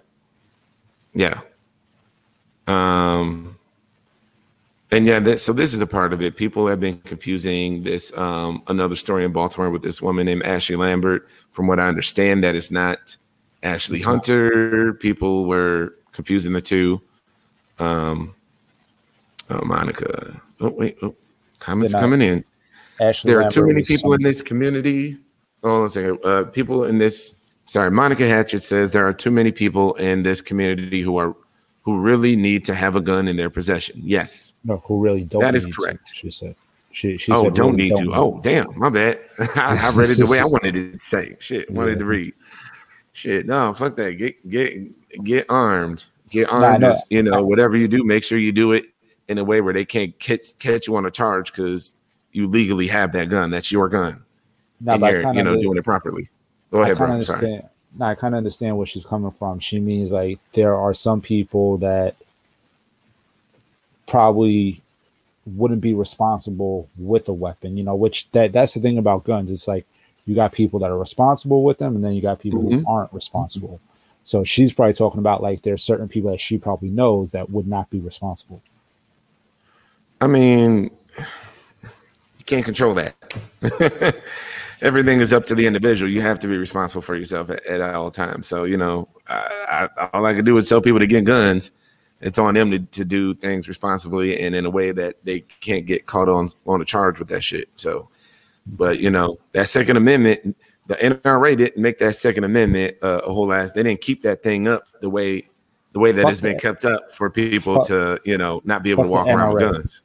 Yeah. 1.12 1.40
Um 2.66 3.54
and 4.90 5.06
yeah, 5.06 5.18
this, 5.18 5.42
so 5.42 5.52
this 5.52 5.74
is 5.74 5.80
a 5.80 5.88
part 5.88 6.12
of 6.12 6.22
it. 6.22 6.36
People 6.36 6.68
have 6.68 6.78
been 6.78 6.98
confusing 6.98 7.82
this 7.82 8.16
um, 8.16 8.62
another 8.68 8.94
story 8.94 9.24
in 9.24 9.32
Baltimore 9.32 9.70
with 9.70 9.82
this 9.82 10.00
woman 10.00 10.26
named 10.26 10.44
Ashley 10.44 10.76
Lambert. 10.76 11.28
From 11.50 11.66
what 11.66 11.80
I 11.80 11.88
understand, 11.88 12.44
that 12.44 12.54
is 12.54 12.70
not 12.70 13.16
Ashley 13.64 14.00
Hunter. 14.00 14.94
People 14.94 15.46
were 15.46 15.96
confusing 16.12 16.52
the 16.52 16.60
two. 16.60 17.02
Um, 17.80 18.36
oh, 19.50 19.64
Monica. 19.64 20.40
Oh 20.60 20.70
wait, 20.70 20.96
oh, 21.02 21.14
comments 21.58 21.92
coming 21.92 22.22
in. 22.22 22.44
Ashley 23.00 23.32
there 23.32 23.42
are 23.42 23.50
too 23.50 23.66
many 23.66 23.82
people 23.82 24.12
in 24.12 24.22
this 24.22 24.42
community. 24.42 25.18
Hold 25.62 25.80
on 25.80 25.86
a 25.86 25.88
second. 25.88 26.18
Uh, 26.24 26.44
people 26.44 26.84
in 26.84 26.98
this. 26.98 27.34
Sorry, 27.66 27.90
Monica 27.90 28.28
Hatchett 28.28 28.62
says 28.62 28.90
there 28.90 29.06
are 29.06 29.14
too 29.14 29.30
many 29.30 29.50
people 29.50 29.94
in 29.94 30.22
this 30.22 30.40
community 30.40 31.00
who 31.00 31.16
are 31.16 31.34
who 31.82 32.00
really 32.00 32.36
need 32.36 32.64
to 32.66 32.74
have 32.74 32.96
a 32.96 33.00
gun 33.00 33.28
in 33.28 33.36
their 33.36 33.50
possession. 33.50 34.00
Yes. 34.02 34.54
No, 34.64 34.78
who 34.78 35.00
really 35.00 35.24
don't. 35.24 35.40
That 35.40 35.54
is 35.54 35.66
correct. 35.66 36.06
To, 36.06 36.14
she 36.14 36.30
said. 36.30 36.56
She, 36.92 37.16
she 37.16 37.32
oh, 37.32 37.42
said, 37.42 37.54
don't 37.54 37.72
really 37.74 37.90
need 37.90 37.94
don't 37.94 38.04
to. 38.04 38.14
Oh, 38.14 38.40
damn, 38.42 38.78
my 38.78 38.88
bad. 38.88 39.18
I, 39.56 39.90
I, 39.92 39.96
read 39.96 40.10
it 40.10 40.18
the 40.18 40.26
way 40.26 40.38
I 40.38 40.44
wanted 40.46 40.76
it 40.76 40.92
to 40.92 40.98
say. 41.00 41.36
Shit, 41.40 41.68
wanted 41.70 41.94
yeah. 41.94 41.98
to 41.98 42.04
read. 42.04 42.34
Shit, 43.12 43.46
no, 43.46 43.74
fuck 43.74 43.96
that. 43.96 44.12
Get 44.12 44.48
get 44.48 45.24
get 45.24 45.46
armed. 45.48 46.04
Get 46.30 46.48
armed. 46.50 46.82
Nah, 46.82 46.94
you 47.10 47.22
know, 47.22 47.44
whatever 47.44 47.76
you 47.76 47.88
do, 47.88 48.04
make 48.04 48.22
sure 48.24 48.38
you 48.38 48.52
do 48.52 48.72
it 48.72 48.86
in 49.28 49.38
a 49.38 49.44
way 49.44 49.60
where 49.60 49.72
they 49.72 49.84
can't 49.84 50.18
catch, 50.18 50.58
catch 50.58 50.86
you 50.86 50.96
on 50.96 51.06
a 51.06 51.10
charge 51.10 51.52
because 51.52 51.94
you 52.32 52.48
legally 52.48 52.88
have 52.88 53.12
that 53.12 53.28
gun. 53.28 53.50
That's 53.50 53.72
your 53.72 53.88
gun. 53.88 54.24
and 54.86 55.00
you're, 55.02 55.32
you 55.34 55.42
know, 55.42 55.60
doing 55.60 55.78
it 55.78 55.84
properly. 55.84 56.28
Go 56.70 56.82
ahead, 56.82 56.98
bro. 56.98 57.20
Sorry. 57.22 57.62
I 58.00 58.14
kind 58.16 58.34
of 58.34 58.38
understand 58.38 58.76
where 58.76 58.86
she's 58.86 59.06
coming 59.06 59.30
from. 59.30 59.60
She 59.60 59.78
means 59.78 60.12
like 60.12 60.40
there 60.52 60.74
are 60.74 60.92
some 60.92 61.20
people 61.20 61.78
that 61.78 62.16
probably 64.06 64.82
wouldn't 65.46 65.80
be 65.80 65.94
responsible 65.94 66.88
with 66.98 67.28
a 67.28 67.32
weapon, 67.32 67.76
you 67.76 67.84
know, 67.84 67.94
which 67.94 68.30
that 68.32 68.52
that's 68.52 68.74
the 68.74 68.80
thing 68.80 68.98
about 68.98 69.24
guns. 69.24 69.50
It's 69.50 69.68
like 69.68 69.86
you 70.26 70.34
got 70.34 70.52
people 70.52 70.80
that 70.80 70.90
are 70.90 70.98
responsible 70.98 71.62
with 71.62 71.78
them, 71.78 71.94
and 71.94 72.04
then 72.04 72.14
you 72.14 72.22
got 72.22 72.40
people 72.40 72.62
mm-hmm. 72.62 72.78
who 72.80 72.90
aren't 72.90 73.12
responsible. 73.12 73.80
So 74.24 74.42
she's 74.42 74.72
probably 74.72 74.94
talking 74.94 75.20
about 75.20 75.42
like 75.42 75.62
there's 75.62 75.82
certain 75.82 76.08
people 76.08 76.30
that 76.30 76.40
she 76.40 76.58
probably 76.58 76.90
knows 76.90 77.32
that 77.32 77.50
would 77.50 77.68
not 77.68 77.90
be 77.90 78.00
responsible. 78.00 78.62
I 80.24 80.26
mean, 80.26 80.84
you 81.18 82.44
can't 82.46 82.64
control 82.64 82.94
that. 82.94 83.14
everything 84.80 85.20
is 85.20 85.34
up 85.34 85.44
to 85.46 85.54
the 85.54 85.66
individual. 85.66 86.10
You 86.10 86.22
have 86.22 86.38
to 86.38 86.48
be 86.48 86.56
responsible 86.56 87.02
for 87.02 87.14
yourself 87.14 87.50
at, 87.50 87.64
at 87.66 87.94
all 87.94 88.10
times. 88.10 88.46
So, 88.46 88.64
you 88.64 88.78
know, 88.78 89.06
I, 89.28 89.88
I, 89.98 90.08
all 90.14 90.24
I 90.24 90.32
can 90.32 90.46
do 90.46 90.56
is 90.56 90.66
tell 90.66 90.80
people 90.80 91.00
to 91.00 91.06
get 91.06 91.26
guns. 91.26 91.72
It's 92.22 92.38
on 92.38 92.54
them 92.54 92.70
to, 92.70 92.78
to 92.78 93.04
do 93.04 93.34
things 93.34 93.68
responsibly 93.68 94.40
and 94.40 94.54
in 94.54 94.64
a 94.64 94.70
way 94.70 94.92
that 94.92 95.22
they 95.24 95.40
can't 95.60 95.84
get 95.84 96.06
caught 96.06 96.30
on 96.30 96.48
on 96.66 96.80
a 96.80 96.86
charge 96.86 97.18
with 97.18 97.28
that 97.28 97.44
shit. 97.44 97.68
So, 97.76 98.08
but 98.66 99.00
you 99.00 99.10
know, 99.10 99.36
that 99.52 99.68
Second 99.68 99.98
Amendment, 99.98 100.56
the 100.86 100.94
NRA 100.94 101.54
didn't 101.54 101.82
make 101.82 101.98
that 101.98 102.16
Second 102.16 102.44
Amendment 102.44 102.96
uh, 103.02 103.20
a 103.26 103.30
whole 103.30 103.52
ass. 103.52 103.74
They 103.74 103.82
didn't 103.82 104.00
keep 104.00 104.22
that 104.22 104.42
thing 104.42 104.68
up 104.68 104.84
the 105.02 105.10
way 105.10 105.50
the 105.92 105.98
way 106.00 106.12
that 106.12 106.22
Fuck 106.22 106.32
it's 106.32 106.40
been 106.40 106.52
that. 106.52 106.62
kept 106.62 106.84
up 106.84 107.12
for 107.12 107.30
people 107.30 107.76
Fuck. 107.76 107.86
to 107.88 108.20
you 108.24 108.38
know 108.38 108.60
not 108.64 108.82
be 108.82 108.90
able 108.90 109.04
Fuck 109.04 109.08
to 109.08 109.12
walk 109.12 109.26
around 109.28 109.54
with 109.54 109.62
guns. 109.62 110.02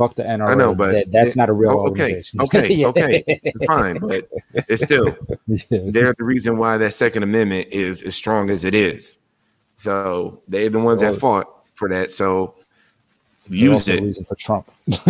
Fuck 0.00 0.14
the 0.14 0.22
NRA. 0.22 0.48
I 0.48 0.54
know, 0.54 0.74
but 0.74 0.92
that, 0.92 1.12
that's 1.12 1.32
it, 1.32 1.36
not 1.36 1.50
a 1.50 1.52
real 1.52 1.72
oh, 1.72 1.88
okay, 1.88 1.90
organization. 1.90 2.40
Okay, 2.44 2.72
yeah. 2.72 2.86
okay, 2.86 3.22
it's 3.26 3.64
fine, 3.66 3.98
but 3.98 4.30
it's 4.54 4.82
still 4.82 5.14
yeah. 5.46 5.80
they're 5.84 6.14
the 6.14 6.24
reason 6.24 6.56
why 6.56 6.78
that 6.78 6.94
Second 6.94 7.22
Amendment 7.22 7.68
is 7.70 8.00
as 8.00 8.14
strong 8.14 8.48
as 8.48 8.64
it 8.64 8.74
is. 8.74 9.18
So 9.76 10.40
they're 10.48 10.70
the 10.70 10.78
ones 10.78 11.02
that 11.02 11.16
fought 11.16 11.48
for 11.74 11.90
that. 11.90 12.10
So 12.10 12.54
use 13.50 13.86
it. 13.88 14.00
reason 14.00 14.24
for 14.24 14.36
Trump. 14.36 14.70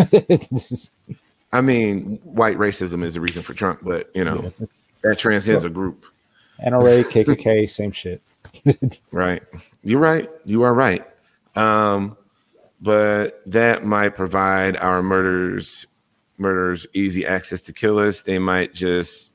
I 1.52 1.60
mean, 1.60 2.16
white 2.24 2.56
racism 2.56 3.04
is 3.04 3.14
the 3.14 3.20
reason 3.20 3.44
for 3.44 3.54
Trump, 3.54 3.78
but 3.84 4.10
you 4.12 4.24
know 4.24 4.52
yeah. 4.58 4.66
that 5.02 5.18
transcends 5.20 5.62
so, 5.62 5.68
a 5.68 5.70
group. 5.70 6.04
NRA, 6.66 7.04
KKK, 7.04 7.70
same 7.70 7.92
shit. 7.92 8.20
right. 9.12 9.40
You're 9.84 10.00
right. 10.00 10.28
You 10.44 10.62
are 10.62 10.74
right. 10.74 11.06
Um, 11.54 12.16
but 12.80 13.40
that 13.46 13.84
might 13.84 14.10
provide 14.10 14.76
our 14.76 15.02
murderers 15.02 15.86
murderers 16.38 16.86
easy 16.94 17.26
access 17.26 17.60
to 17.60 17.72
kill 17.72 17.98
us. 17.98 18.22
They 18.22 18.38
might 18.38 18.72
just 18.72 19.32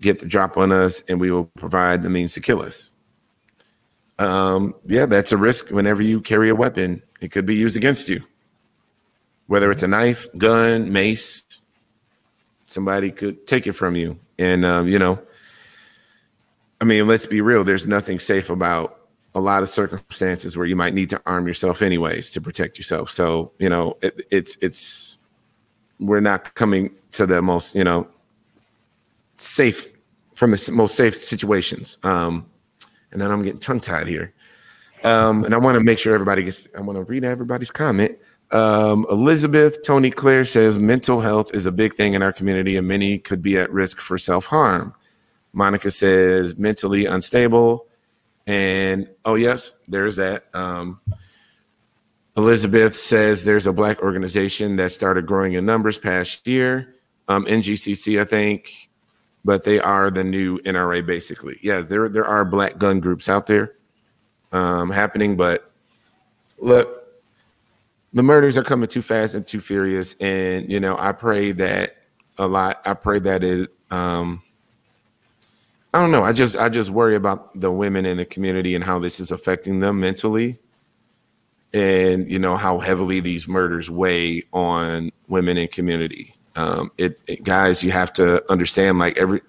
get 0.00 0.20
the 0.20 0.26
drop 0.26 0.56
on 0.56 0.70
us, 0.70 1.02
and 1.08 1.18
we 1.18 1.30
will 1.30 1.46
provide 1.46 2.02
the 2.02 2.10
means 2.10 2.34
to 2.34 2.40
kill 2.40 2.60
us. 2.60 2.92
Um, 4.18 4.74
yeah, 4.84 5.06
that's 5.06 5.32
a 5.32 5.36
risk 5.36 5.70
whenever 5.70 6.02
you 6.02 6.20
carry 6.20 6.50
a 6.50 6.54
weapon. 6.54 7.02
It 7.20 7.32
could 7.32 7.46
be 7.46 7.56
used 7.56 7.76
against 7.76 8.08
you, 8.08 8.22
whether 9.46 9.70
it's 9.70 9.82
a 9.82 9.88
knife, 9.88 10.28
gun, 10.36 10.92
mace. 10.92 11.60
Somebody 12.66 13.10
could 13.10 13.46
take 13.46 13.66
it 13.66 13.72
from 13.72 13.96
you, 13.96 14.18
and 14.38 14.64
um, 14.64 14.86
you 14.86 14.98
know, 14.98 15.20
I 16.80 16.84
mean, 16.84 17.06
let's 17.06 17.26
be 17.26 17.40
real. 17.40 17.64
There's 17.64 17.86
nothing 17.86 18.18
safe 18.18 18.50
about 18.50 18.97
a 19.38 19.40
lot 19.40 19.62
of 19.62 19.68
circumstances 19.68 20.56
where 20.56 20.66
you 20.66 20.76
might 20.76 20.92
need 20.92 21.10
to 21.10 21.22
arm 21.24 21.46
yourself 21.46 21.80
anyways 21.80 22.30
to 22.30 22.40
protect 22.40 22.76
yourself. 22.76 23.10
So 23.10 23.52
you 23.58 23.68
know, 23.68 23.96
it, 24.02 24.20
it's 24.30 24.58
it's 24.60 25.18
we're 25.98 26.20
not 26.20 26.54
coming 26.54 26.90
to 27.12 27.26
the 27.26 27.40
most 27.40 27.74
you 27.74 27.84
know 27.84 28.08
safe 29.38 29.92
from 30.34 30.50
the 30.50 30.70
most 30.72 30.94
safe 30.94 31.14
situations. 31.14 31.98
Um, 32.04 32.46
and 33.12 33.20
then 33.20 33.30
I'm 33.30 33.42
getting 33.42 33.60
tongue 33.60 33.80
tied 33.80 34.06
here. 34.06 34.34
Um, 35.04 35.44
and 35.44 35.54
I 35.54 35.58
want 35.58 35.78
to 35.78 35.84
make 35.84 35.98
sure 35.98 36.12
everybody 36.12 36.42
gets. 36.42 36.68
I 36.76 36.80
want 36.80 36.98
to 36.98 37.04
read 37.04 37.24
everybody's 37.24 37.70
comment. 37.70 38.18
Um, 38.50 39.06
Elizabeth 39.10 39.84
Tony 39.84 40.10
Claire 40.10 40.44
says 40.44 40.78
mental 40.78 41.20
health 41.20 41.54
is 41.54 41.66
a 41.66 41.72
big 41.72 41.94
thing 41.94 42.14
in 42.14 42.22
our 42.22 42.32
community, 42.32 42.76
and 42.76 42.88
many 42.88 43.18
could 43.18 43.42
be 43.42 43.58
at 43.58 43.70
risk 43.70 44.00
for 44.00 44.18
self 44.18 44.46
harm. 44.46 44.94
Monica 45.52 45.90
says 45.90 46.56
mentally 46.56 47.06
unstable. 47.06 47.87
And 48.48 49.10
oh, 49.26 49.34
yes, 49.34 49.74
there's 49.86 50.16
that. 50.16 50.46
Um, 50.54 51.00
Elizabeth 52.34 52.94
says 52.94 53.44
there's 53.44 53.66
a 53.66 53.72
black 53.74 54.00
organization 54.00 54.76
that 54.76 54.90
started 54.90 55.26
growing 55.26 55.52
in 55.52 55.66
numbers 55.66 55.98
past 55.98 56.46
year. 56.46 56.94
Um, 57.28 57.44
NGCC, 57.44 58.18
I 58.18 58.24
think, 58.24 58.88
but 59.44 59.64
they 59.64 59.78
are 59.78 60.10
the 60.10 60.24
new 60.24 60.58
NRA 60.60 61.04
basically. 61.04 61.58
Yes, 61.62 61.86
there 61.86 62.08
there 62.08 62.24
are 62.24 62.44
black 62.46 62.78
gun 62.78 63.00
groups 63.00 63.28
out 63.28 63.48
there 63.48 63.74
um, 64.52 64.90
happening, 64.90 65.36
but 65.36 65.70
look, 66.58 66.88
the 68.14 68.22
murders 68.22 68.56
are 68.56 68.64
coming 68.64 68.88
too 68.88 69.02
fast 69.02 69.34
and 69.34 69.46
too 69.46 69.60
furious, 69.60 70.14
and 70.20 70.72
you 70.72 70.80
know 70.80 70.96
I 70.98 71.12
pray 71.12 71.52
that 71.52 71.96
a 72.38 72.46
lot. 72.46 72.80
I 72.86 72.94
pray 72.94 73.18
that 73.18 73.44
it 73.44 73.68
um, 73.90 74.42
I 75.94 76.00
don't 76.00 76.10
know. 76.10 76.22
I 76.22 76.32
just 76.32 76.56
I 76.56 76.68
just 76.68 76.90
worry 76.90 77.14
about 77.14 77.58
the 77.58 77.72
women 77.72 78.04
in 78.04 78.18
the 78.18 78.24
community 78.24 78.74
and 78.74 78.84
how 78.84 78.98
this 78.98 79.20
is 79.20 79.30
affecting 79.30 79.80
them 79.80 80.00
mentally, 80.00 80.58
and 81.72 82.30
you 82.30 82.38
know 82.38 82.56
how 82.56 82.78
heavily 82.78 83.20
these 83.20 83.48
murders 83.48 83.90
weigh 83.90 84.42
on 84.52 85.10
women 85.28 85.56
in 85.56 85.68
community. 85.68 86.34
Um, 86.56 86.90
it, 86.98 87.20
it 87.26 87.42
guys, 87.42 87.82
you 87.82 87.90
have 87.90 88.12
to 88.14 88.42
understand 88.50 88.98
like 88.98 89.16
every 89.16 89.40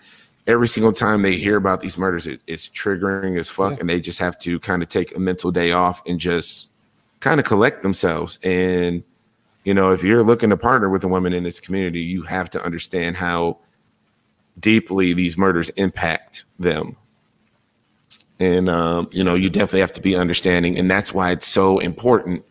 every 0.47 0.67
single 0.67 0.93
time 0.93 1.23
they 1.23 1.35
hear 1.35 1.57
about 1.57 1.81
these 1.81 1.97
murders, 1.97 2.25
it, 2.25 2.41
it's 2.47 2.69
triggering 2.69 3.37
as 3.37 3.49
fuck, 3.49 3.73
yeah. 3.73 3.77
and 3.81 3.89
they 3.89 3.99
just 3.99 4.19
have 4.19 4.37
to 4.39 4.59
kind 4.61 4.81
of 4.81 4.87
take 4.87 5.15
a 5.15 5.19
mental 5.19 5.51
day 5.51 5.73
off 5.73 6.01
and 6.07 6.19
just 6.19 6.69
kind 7.19 7.39
of 7.39 7.45
collect 7.45 7.83
themselves. 7.83 8.39
And 8.43 9.03
you 9.65 9.73
know, 9.73 9.91
if 9.91 10.03
you're 10.03 10.23
looking 10.23 10.51
to 10.51 10.57
partner 10.57 10.89
with 10.89 11.03
a 11.03 11.07
woman 11.09 11.33
in 11.33 11.43
this 11.43 11.59
community, 11.59 11.99
you 11.99 12.23
have 12.23 12.49
to 12.51 12.63
understand 12.63 13.17
how 13.17 13.57
deeply 14.59 15.13
these 15.13 15.37
murders 15.37 15.69
impact 15.71 16.45
them. 16.57 16.95
And, 18.39 18.69
um, 18.69 19.09
you 19.11 19.23
know, 19.23 19.35
you 19.35 19.49
definitely 19.49 19.81
have 19.81 19.91
to 19.93 20.01
be 20.01 20.15
understanding. 20.15 20.77
And 20.77 20.89
that's 20.89 21.13
why 21.13 21.31
it's 21.31 21.47
so 21.47 21.79
important 21.79 22.45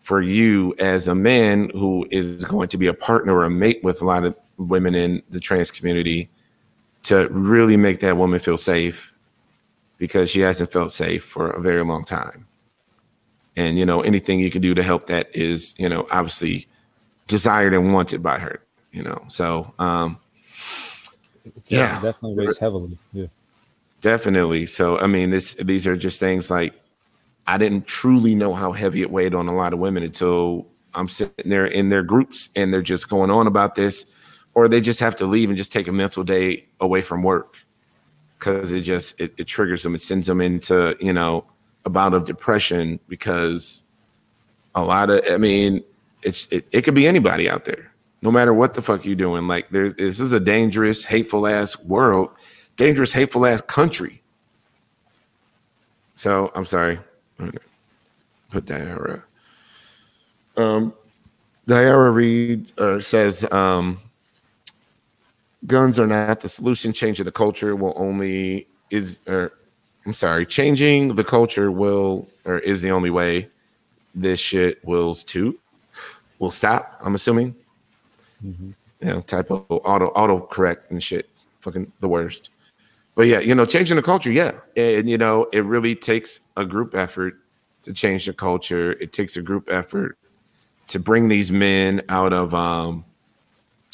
for 0.00 0.20
you 0.20 0.74
as 0.80 1.06
a 1.06 1.14
man 1.14 1.70
who 1.74 2.06
is 2.10 2.44
going 2.44 2.68
to 2.68 2.76
be 2.76 2.88
a 2.88 2.94
partner 2.94 3.36
or 3.36 3.44
a 3.44 3.50
mate 3.50 3.80
with 3.84 4.02
a 4.02 4.04
lot 4.04 4.24
of 4.24 4.34
women 4.58 4.94
in 4.94 5.22
the 5.30 5.38
trans 5.38 5.70
community 5.70 6.28
to 7.04 7.28
really 7.28 7.76
make 7.76 8.00
that 8.00 8.16
woman 8.16 8.40
feel 8.40 8.58
safe 8.58 9.14
because 9.98 10.28
she 10.28 10.40
hasn't 10.40 10.72
felt 10.72 10.92
safe 10.92 11.22
for 11.22 11.50
a 11.50 11.60
very 11.60 11.84
long 11.84 12.04
time. 12.04 12.46
And, 13.56 13.78
you 13.78 13.86
know, 13.86 14.00
anything 14.00 14.40
you 14.40 14.50
can 14.50 14.62
do 14.62 14.74
to 14.74 14.82
help 14.82 15.06
that 15.06 15.28
is, 15.34 15.74
you 15.78 15.88
know, 15.88 16.06
obviously 16.10 16.66
desired 17.28 17.74
and 17.74 17.92
wanted 17.92 18.22
by 18.22 18.38
her, 18.38 18.60
you 18.90 19.02
know. 19.02 19.22
So, 19.28 19.72
um, 19.78 20.18
yeah, 21.72 21.94
definitely 21.94 22.34
weighs 22.34 22.58
heavily. 22.58 22.98
Yeah, 23.12 23.26
definitely. 24.00 24.66
So 24.66 24.98
I 24.98 25.06
mean, 25.06 25.30
this 25.30 25.54
these 25.54 25.86
are 25.86 25.96
just 25.96 26.20
things 26.20 26.50
like 26.50 26.74
I 27.46 27.58
didn't 27.58 27.86
truly 27.86 28.34
know 28.34 28.54
how 28.54 28.72
heavy 28.72 29.02
it 29.02 29.10
weighed 29.10 29.34
on 29.34 29.48
a 29.48 29.54
lot 29.54 29.72
of 29.72 29.78
women 29.78 30.02
until 30.02 30.66
I'm 30.94 31.08
sitting 31.08 31.50
there 31.50 31.66
in 31.66 31.88
their 31.88 32.02
groups 32.02 32.50
and 32.54 32.72
they're 32.72 32.82
just 32.82 33.08
going 33.08 33.30
on 33.30 33.46
about 33.46 33.74
this, 33.74 34.06
or 34.54 34.68
they 34.68 34.80
just 34.80 35.00
have 35.00 35.16
to 35.16 35.26
leave 35.26 35.48
and 35.48 35.56
just 35.56 35.72
take 35.72 35.88
a 35.88 35.92
mental 35.92 36.24
day 36.24 36.66
away 36.80 37.02
from 37.02 37.22
work 37.22 37.56
because 38.38 38.72
it 38.72 38.80
just 38.80 39.20
it, 39.20 39.32
it 39.38 39.44
triggers 39.44 39.82
them. 39.82 39.94
It 39.94 40.00
sends 40.00 40.26
them 40.26 40.40
into 40.40 40.96
you 41.00 41.12
know 41.12 41.44
a 41.84 41.90
bout 41.90 42.14
of 42.14 42.24
depression 42.24 43.00
because 43.08 43.84
a 44.74 44.82
lot 44.82 45.10
of 45.10 45.22
I 45.30 45.38
mean 45.38 45.82
it's 46.22 46.46
it, 46.52 46.66
it 46.72 46.82
could 46.82 46.94
be 46.94 47.06
anybody 47.06 47.48
out 47.48 47.64
there 47.64 47.91
no 48.22 48.30
matter 48.30 48.54
what 48.54 48.74
the 48.74 48.82
fuck 48.82 49.04
you're 49.04 49.16
doing. 49.16 49.48
Like 49.48 49.68
there, 49.68 49.90
this 49.90 50.20
is 50.20 50.32
a 50.32 50.40
dangerous, 50.40 51.04
hateful 51.04 51.46
ass 51.46 51.78
world, 51.80 52.30
dangerous, 52.76 53.12
hateful 53.12 53.44
ass 53.44 53.60
country. 53.60 54.22
So 56.14 56.52
I'm 56.54 56.64
sorry. 56.64 57.00
Put 58.50 58.64
Diara. 58.66 59.24
Um, 60.56 60.94
Diara 61.66 62.14
reads 62.14 62.74
or 62.78 63.00
says, 63.00 63.50
um, 63.52 64.00
guns 65.66 65.98
are 65.98 66.06
not 66.06 66.40
the 66.40 66.48
solution. 66.48 66.92
Changing 66.92 67.24
the 67.24 67.32
culture 67.32 67.74
will 67.74 67.94
only 67.96 68.68
is 68.90 69.20
or 69.26 69.52
I'm 70.06 70.14
sorry, 70.14 70.46
changing 70.46 71.16
the 71.16 71.24
culture 71.24 71.70
will 71.70 72.28
or 72.44 72.58
is 72.58 72.82
the 72.82 72.90
only 72.90 73.10
way 73.10 73.48
this 74.14 74.38
shit 74.38 74.84
wills 74.84 75.24
to 75.24 75.58
will 76.38 76.50
stop. 76.50 76.94
I'm 77.04 77.14
assuming. 77.14 77.56
Mm-hmm. 78.44 78.70
You 79.00 79.06
know, 79.06 79.20
typo, 79.22 79.66
auto, 79.68 80.06
auto 80.08 80.40
correct 80.40 80.90
and 80.90 81.02
shit. 81.02 81.28
Fucking 81.60 81.92
the 82.00 82.08
worst. 82.08 82.50
But 83.14 83.26
yeah, 83.26 83.40
you 83.40 83.54
know, 83.54 83.66
changing 83.66 83.96
the 83.96 84.02
culture, 84.02 84.30
yeah. 84.30 84.52
And 84.76 85.08
you 85.08 85.18
know, 85.18 85.48
it 85.52 85.64
really 85.64 85.94
takes 85.94 86.40
a 86.56 86.64
group 86.64 86.94
effort 86.94 87.38
to 87.82 87.92
change 87.92 88.26
the 88.26 88.32
culture. 88.32 88.92
It 88.92 89.12
takes 89.12 89.36
a 89.36 89.42
group 89.42 89.68
effort 89.70 90.16
to 90.88 90.98
bring 90.98 91.28
these 91.28 91.52
men 91.52 92.02
out 92.08 92.32
of 92.32 92.54
um, 92.54 93.04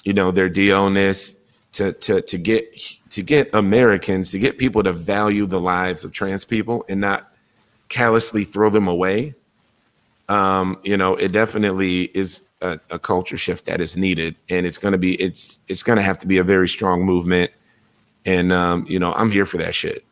you 0.04 0.12
know, 0.12 0.30
their 0.30 0.48
DO-ness 0.48 1.34
to 1.72 1.92
to 1.92 2.20
to 2.22 2.38
get 2.38 2.74
to 3.10 3.22
get 3.22 3.54
Americans, 3.54 4.30
to 4.30 4.38
get 4.38 4.58
people 4.58 4.82
to 4.82 4.92
value 4.92 5.46
the 5.46 5.60
lives 5.60 6.04
of 6.04 6.12
trans 6.12 6.44
people 6.44 6.84
and 6.88 7.00
not 7.00 7.32
callously 7.88 8.44
throw 8.44 8.70
them 8.70 8.88
away. 8.88 9.34
Um, 10.28 10.78
you 10.82 10.96
know, 10.96 11.14
it 11.14 11.32
definitely 11.32 12.02
is 12.14 12.42
a, 12.60 12.78
a 12.90 12.98
culture 12.98 13.36
shift 13.36 13.66
that 13.66 13.80
is 13.80 13.96
needed, 13.96 14.36
and 14.48 14.66
it's 14.66 14.78
going 14.78 14.92
to 14.92 14.98
be 14.98 15.14
it's 15.20 15.60
it's 15.68 15.82
going 15.82 15.96
to 15.96 16.02
have 16.02 16.18
to 16.18 16.26
be 16.26 16.38
a 16.38 16.44
very 16.44 16.68
strong 16.68 17.04
movement. 17.04 17.50
And 18.26 18.52
um, 18.52 18.84
you 18.88 18.98
know, 18.98 19.12
I'm 19.14 19.30
here 19.30 19.46
for 19.46 19.58
that 19.58 19.74
shit. 19.74 20.04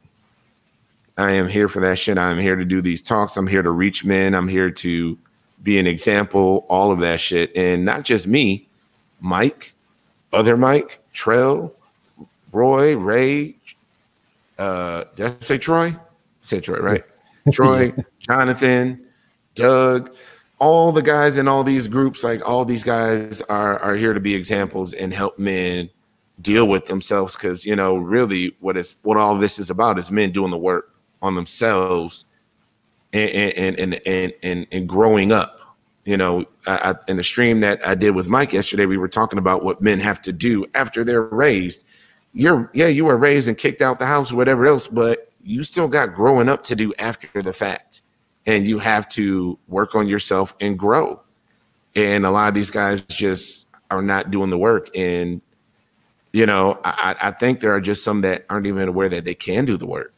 I 1.18 1.32
am 1.32 1.48
here 1.48 1.68
for 1.68 1.80
that 1.80 1.98
shit. 1.98 2.18
I'm 2.18 2.38
here 2.38 2.56
to 2.56 2.64
do 2.64 2.82
these 2.82 3.02
talks. 3.02 3.36
I'm 3.36 3.46
here 3.46 3.62
to 3.62 3.70
reach 3.70 4.04
men. 4.04 4.34
I'm 4.34 4.48
here 4.48 4.70
to 4.70 5.18
be 5.62 5.78
an 5.78 5.86
example. 5.86 6.66
All 6.68 6.92
of 6.92 7.00
that 7.00 7.20
shit, 7.20 7.56
and 7.56 7.84
not 7.84 8.04
just 8.04 8.26
me, 8.26 8.68
Mike, 9.20 9.74
other 10.32 10.56
Mike, 10.56 11.00
Trell, 11.12 11.72
Roy, 12.52 12.96
Ray. 12.96 13.56
Uh, 14.58 15.04
did 15.16 15.26
I 15.26 15.34
say 15.40 15.58
Troy? 15.58 15.88
I 15.88 15.98
say 16.42 16.60
Troy, 16.60 16.78
right? 16.78 17.04
Troy, 17.52 17.92
Jonathan, 18.20 19.04
Doug 19.54 20.14
all 20.58 20.92
the 20.92 21.02
guys 21.02 21.38
in 21.38 21.48
all 21.48 21.64
these 21.64 21.88
groups, 21.88 22.24
like 22.24 22.46
all 22.46 22.64
these 22.64 22.84
guys 22.84 23.40
are 23.42 23.78
are 23.78 23.94
here 23.94 24.14
to 24.14 24.20
be 24.20 24.34
examples 24.34 24.92
and 24.92 25.12
help 25.12 25.38
men 25.38 25.90
deal 26.40 26.66
with 26.66 26.86
themselves. 26.86 27.36
Because 27.36 27.66
you 27.66 27.76
know, 27.76 27.96
really, 27.96 28.56
what 28.60 28.76
is 28.76 28.96
what 29.02 29.16
all 29.16 29.36
this 29.36 29.58
is 29.58 29.70
about 29.70 29.98
is 29.98 30.10
men 30.10 30.32
doing 30.32 30.50
the 30.50 30.58
work 30.58 30.94
on 31.22 31.34
themselves 31.34 32.24
and 33.12 33.30
and 33.78 33.94
and 34.04 34.32
and 34.42 34.66
and, 34.72 34.88
growing 34.88 35.32
up. 35.32 35.60
You 36.04 36.16
know, 36.16 36.44
I, 36.68 36.94
in 37.08 37.16
the 37.16 37.24
stream 37.24 37.60
that 37.60 37.84
I 37.86 37.96
did 37.96 38.14
with 38.14 38.28
Mike 38.28 38.52
yesterday, 38.52 38.86
we 38.86 38.96
were 38.96 39.08
talking 39.08 39.40
about 39.40 39.64
what 39.64 39.82
men 39.82 39.98
have 40.00 40.22
to 40.22 40.32
do 40.32 40.64
after 40.74 41.02
they're 41.02 41.22
raised. 41.22 41.84
You're 42.32 42.70
yeah, 42.72 42.86
you 42.86 43.04
were 43.04 43.16
raised 43.16 43.48
and 43.48 43.58
kicked 43.58 43.82
out 43.82 43.98
the 43.98 44.06
house, 44.06 44.32
or 44.32 44.36
whatever 44.36 44.66
else, 44.66 44.86
but 44.86 45.32
you 45.42 45.64
still 45.64 45.88
got 45.88 46.14
growing 46.14 46.48
up 46.48 46.62
to 46.64 46.76
do 46.76 46.94
after 46.98 47.42
the 47.42 47.52
fact 47.52 48.02
and 48.46 48.66
you 48.66 48.78
have 48.78 49.08
to 49.10 49.58
work 49.68 49.94
on 49.94 50.08
yourself 50.08 50.54
and 50.60 50.78
grow. 50.78 51.20
And 51.94 52.24
a 52.24 52.30
lot 52.30 52.48
of 52.48 52.54
these 52.54 52.70
guys 52.70 53.02
just 53.02 53.66
are 53.90 54.02
not 54.02 54.30
doing 54.30 54.50
the 54.50 54.58
work. 54.58 54.88
And, 54.96 55.40
you 56.32 56.46
know, 56.46 56.78
I, 56.84 57.16
I 57.20 57.30
think 57.32 57.60
there 57.60 57.74
are 57.74 57.80
just 57.80 58.04
some 58.04 58.20
that 58.20 58.44
aren't 58.48 58.66
even 58.66 58.88
aware 58.88 59.08
that 59.08 59.24
they 59.24 59.34
can 59.34 59.64
do 59.64 59.76
the 59.76 59.86
work. 59.86 60.12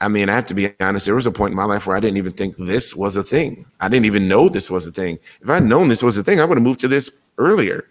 I 0.00 0.08
mean, 0.08 0.28
I 0.28 0.34
have 0.34 0.46
to 0.46 0.54
be 0.54 0.74
honest, 0.80 1.06
there 1.06 1.14
was 1.14 1.26
a 1.26 1.32
point 1.32 1.52
in 1.52 1.56
my 1.56 1.64
life 1.64 1.86
where 1.86 1.96
I 1.96 2.00
didn't 2.00 2.18
even 2.18 2.32
think 2.32 2.56
this 2.56 2.94
was 2.94 3.16
a 3.16 3.22
thing. 3.22 3.64
I 3.80 3.88
didn't 3.88 4.06
even 4.06 4.28
know 4.28 4.48
this 4.48 4.70
was 4.70 4.86
a 4.86 4.92
thing. 4.92 5.18
If 5.40 5.48
I'd 5.48 5.62
known 5.62 5.88
this 5.88 6.02
was 6.02 6.18
a 6.18 6.22
thing, 6.22 6.40
I 6.40 6.44
would 6.44 6.58
have 6.58 6.64
moved 6.64 6.80
to 6.80 6.88
this 6.88 7.10
earlier. 7.38 7.88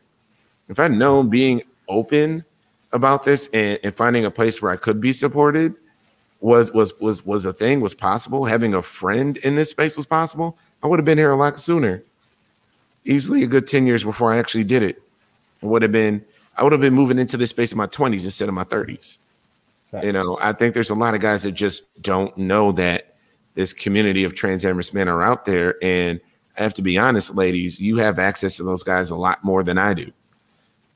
If 0.70 0.80
I'd 0.80 0.92
known 0.92 1.30
being 1.30 1.64
open 1.88 2.46
about 2.92 3.24
this 3.24 3.50
and, 3.54 3.80
and 3.84 3.96
finding 3.96 4.26
a 4.26 4.32
place 4.32 4.62
where 4.62 4.72
I 4.72 4.76
could 4.76 5.02
be 5.02 5.14
supported, 5.14 5.74
was 6.44 6.74
was 6.74 6.94
was 7.00 7.26
was 7.26 7.46
a 7.46 7.54
thing, 7.54 7.80
was 7.80 7.96
possible. 7.96 8.44
Having 8.44 8.74
a 8.76 8.84
friend 8.84 9.38
in 9.38 9.56
this 9.56 9.70
space 9.70 9.96
was 9.96 10.06
possible. 10.06 10.58
I 10.84 10.88
would 10.88 11.00
have 11.00 11.06
been 11.06 11.18
here 11.18 11.32
a 11.32 11.38
lot 11.38 11.58
sooner. 11.60 12.04
Easily 13.06 13.44
a 13.44 13.48
good 13.48 13.66
10 13.66 13.88
years 13.88 14.04
before 14.04 14.34
I 14.34 14.38
actually 14.38 14.66
did 14.66 14.84
it. 14.84 15.02
It 15.62 15.66
would 15.66 15.82
have 15.82 15.94
been, 15.94 16.24
I 16.58 16.64
would 16.64 16.74
have 16.74 16.82
been 16.82 16.94
moving 16.94 17.18
into 17.18 17.38
this 17.38 17.52
space 17.52 17.72
in 17.72 17.78
my 17.78 17.88
20s 17.88 18.26
instead 18.26 18.50
of 18.50 18.56
my 18.56 18.66
30s. 18.66 19.18
You 20.02 20.12
know, 20.12 20.38
I 20.42 20.54
think 20.54 20.74
there's 20.74 20.90
a 20.90 20.96
lot 20.96 21.14
of 21.14 21.22
guys 21.22 21.44
that 21.44 21.52
just 21.52 21.84
don't 22.02 22.36
know 22.38 22.72
that 22.74 23.16
this 23.54 23.72
community 23.72 24.24
of 24.24 24.34
transgender 24.34 24.94
men 24.94 25.08
are 25.08 25.22
out 25.22 25.46
there. 25.46 25.76
And 25.82 26.20
I 26.58 26.64
have 26.64 26.74
to 26.76 26.82
be 26.82 26.98
honest, 26.98 27.36
ladies, 27.36 27.80
you 27.80 27.98
have 27.98 28.20
access 28.20 28.58
to 28.58 28.64
those 28.64 28.84
guys 28.84 29.12
a 29.12 29.16
lot 29.16 29.44
more 29.44 29.64
than 29.64 29.78
I 29.78 29.94
do. 29.94 30.12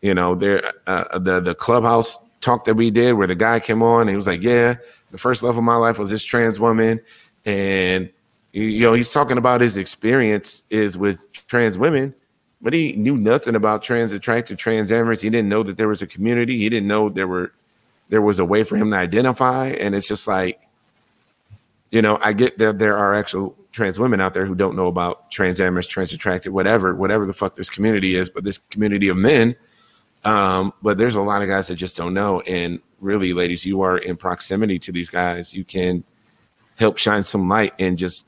You 0.02 0.14
know, 0.14 0.36
there 0.36 0.74
uh, 0.88 1.20
the 1.20 1.40
the 1.40 1.56
clubhouse 1.56 2.18
talk 2.42 2.66
that 2.66 2.76
we 2.76 2.92
did 2.92 3.14
where 3.14 3.28
the 3.28 3.36
guy 3.36 3.60
came 3.60 3.82
on 3.82 4.02
and 4.02 4.10
he 4.10 4.16
was 4.16 4.28
like, 4.28 4.44
"Yeah, 4.44 4.76
the 5.12 5.18
first 5.18 5.44
love 5.44 5.58
of 5.58 5.64
my 5.64 5.76
life 5.76 5.98
was 5.98 6.10
this 6.10 6.24
trans 6.24 6.60
woman," 6.60 7.00
and 7.46 8.10
you 8.54 8.82
know 8.82 8.94
he's 8.94 9.10
talking 9.12 9.38
about 9.38 9.62
his 9.62 9.78
experience 9.78 10.64
is 10.70 10.98
with 10.98 11.24
trans 11.48 11.78
women, 11.78 12.14
but 12.62 12.74
he 12.74 12.94
knew 12.94 13.18
nothing 13.18 13.56
about 13.56 13.82
trans 13.82 14.12
attracted 14.12 14.58
trans 14.58 14.92
amorous. 14.92 15.22
He 15.22 15.30
didn't 15.30 15.50
know 15.50 15.64
that 15.64 15.78
there 15.78 15.88
was 15.88 16.02
a 16.02 16.08
community. 16.08 16.58
He 16.58 16.70
didn't 16.70 16.88
know 16.88 17.10
there 17.10 17.28
were 17.28 17.52
there 18.10 18.22
was 18.22 18.40
a 18.40 18.46
way 18.46 18.64
for 18.64 18.76
him 18.76 18.92
to 18.92 18.98
identify. 18.98 19.68
And 19.68 19.96
it's 19.96 20.08
just 20.08 20.28
like, 20.28 20.62
you 21.92 22.02
know, 22.02 22.20
I 22.22 22.34
get 22.34 22.58
that 22.58 22.80
there 22.80 22.98
are 22.98 23.14
actual 23.14 23.56
trans 23.72 24.00
women 24.00 24.22
out 24.22 24.34
there 24.34 24.46
who 24.46 24.56
don't 24.56 24.76
know 24.76 24.88
about 24.88 25.30
trans 25.32 25.60
amorous, 25.60 25.88
trans 25.88 26.14
attracted, 26.14 26.52
whatever, 26.52 26.96
whatever 26.96 27.26
the 27.26 27.34
fuck 27.34 27.56
this 27.56 27.70
community 27.70 28.16
is, 28.16 28.30
but 28.30 28.44
this 28.44 28.58
community 28.58 29.08
of 29.08 29.18
men. 29.18 29.56
Um, 30.24 30.74
but 30.82 30.98
there's 30.98 31.16
a 31.16 31.22
lot 31.22 31.42
of 31.42 31.48
guys 31.48 31.68
that 31.68 31.76
just 31.76 31.98
don't 31.98 32.14
know. 32.14 32.42
And 32.42 32.82
really, 33.00 33.34
ladies, 33.34 33.66
you 33.66 33.82
are 33.82 33.98
in 33.98 34.18
proximity 34.18 34.80
to 34.80 34.92
these 34.92 35.10
guys. 35.10 35.54
You 35.54 35.64
can 35.64 36.04
help 36.78 36.98
shine 36.98 37.24
some 37.24 37.48
light 37.48 37.74
and 37.80 37.98
just 37.98 38.28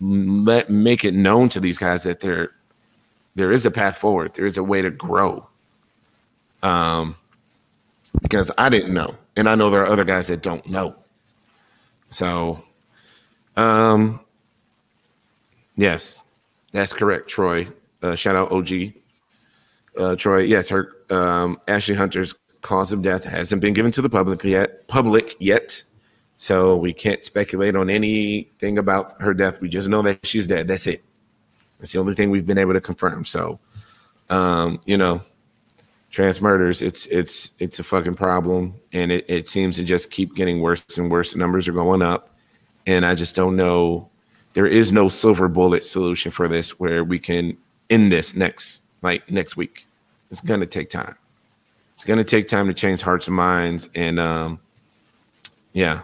let 0.00 0.68
make 0.68 1.04
it 1.04 1.14
known 1.14 1.48
to 1.48 1.60
these 1.60 1.78
guys 1.78 2.02
that 2.02 2.20
there 2.20 2.50
there 3.34 3.52
is 3.52 3.66
a 3.66 3.70
path 3.70 3.98
forward. 3.98 4.34
There 4.34 4.46
is 4.46 4.56
a 4.56 4.62
way 4.62 4.82
to 4.82 4.90
grow. 4.90 5.46
Um, 6.62 7.16
because 8.22 8.50
I 8.56 8.68
didn't 8.70 8.94
know, 8.94 9.14
and 9.36 9.48
I 9.48 9.54
know 9.54 9.70
there 9.70 9.82
are 9.82 9.86
other 9.86 10.04
guys 10.04 10.26
that 10.28 10.42
don't 10.42 10.66
know. 10.66 10.96
So, 12.08 12.64
um, 13.56 14.20
yes, 15.76 16.20
that's 16.72 16.92
correct, 16.92 17.28
Troy. 17.28 17.68
Uh, 18.02 18.14
shout 18.14 18.36
out 18.36 18.52
OG. 18.52 18.94
Uh, 19.98 20.16
Troy, 20.16 20.40
yes, 20.40 20.68
her 20.68 20.90
um, 21.10 21.58
Ashley 21.68 21.94
Hunter's 21.94 22.34
cause 22.60 22.92
of 22.92 23.02
death 23.02 23.24
hasn't 23.24 23.60
been 23.60 23.72
given 23.72 23.92
to 23.92 24.02
the 24.02 24.10
public 24.10 24.42
yet. 24.44 24.88
Public 24.88 25.34
yet, 25.38 25.82
so 26.36 26.76
we 26.76 26.92
can't 26.92 27.24
speculate 27.24 27.76
on 27.76 27.88
anything 27.88 28.78
about 28.78 29.20
her 29.20 29.32
death. 29.32 29.60
We 29.60 29.68
just 29.68 29.88
know 29.88 30.02
that 30.02 30.26
she's 30.26 30.46
dead. 30.46 30.68
That's 30.68 30.86
it. 30.86 31.04
That's 31.78 31.92
the 31.92 31.98
only 31.98 32.14
thing 32.14 32.30
we've 32.30 32.46
been 32.46 32.58
able 32.58 32.72
to 32.72 32.80
confirm. 32.80 33.24
So, 33.24 33.58
um, 34.30 34.80
you 34.84 34.96
know, 34.96 35.22
trans 36.10 36.40
murders, 36.40 36.82
it's 36.82 37.06
it's 37.06 37.52
it's 37.58 37.78
a 37.78 37.84
fucking 37.84 38.14
problem, 38.14 38.74
and 38.92 39.12
it, 39.12 39.24
it 39.28 39.48
seems 39.48 39.76
to 39.76 39.84
just 39.84 40.10
keep 40.10 40.34
getting 40.34 40.60
worse 40.60 40.98
and 40.98 41.10
worse. 41.10 41.32
The 41.32 41.38
numbers 41.38 41.68
are 41.68 41.72
going 41.72 42.02
up, 42.02 42.30
and 42.86 43.04
I 43.06 43.14
just 43.14 43.34
don't 43.34 43.56
know. 43.56 44.10
There 44.54 44.66
is 44.66 44.90
no 44.92 45.08
silver 45.08 45.48
bullet 45.48 45.84
solution 45.84 46.32
for 46.32 46.48
this 46.48 46.80
where 46.80 47.04
we 47.04 47.18
can 47.18 47.58
end 47.90 48.10
this 48.10 48.34
next 48.34 48.82
like 49.06 49.30
next 49.30 49.56
week. 49.56 49.86
It's 50.30 50.40
gonna 50.40 50.66
take 50.66 50.90
time. 50.90 51.16
It's 51.94 52.04
gonna 52.04 52.24
take 52.24 52.48
time 52.48 52.66
to 52.66 52.74
change 52.74 53.00
hearts 53.00 53.28
and 53.28 53.36
minds, 53.36 53.88
and 53.94 54.18
um, 54.18 54.60
yeah. 55.72 56.02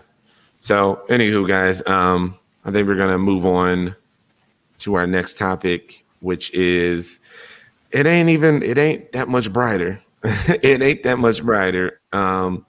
So, 0.60 1.02
anywho, 1.08 1.46
guys, 1.46 1.86
um, 1.88 2.38
I 2.64 2.70
think 2.70 2.86
we're 2.86 2.96
gonna 2.96 3.18
move 3.18 3.44
on 3.44 3.96
to 4.78 4.94
our 4.94 5.06
next 5.06 5.36
topic, 5.36 6.04
which 6.20 6.54
is 6.54 7.18
it 7.90 8.06
ain't 8.06 8.28
even 8.28 8.62
it 8.62 8.78
ain't 8.78 9.12
that 9.12 9.28
much 9.28 9.52
brighter. 9.52 10.00
it 10.22 10.80
ain't 10.80 11.02
that 11.02 11.18
much 11.18 11.42
brighter. 11.42 12.00
Um, 12.12 12.64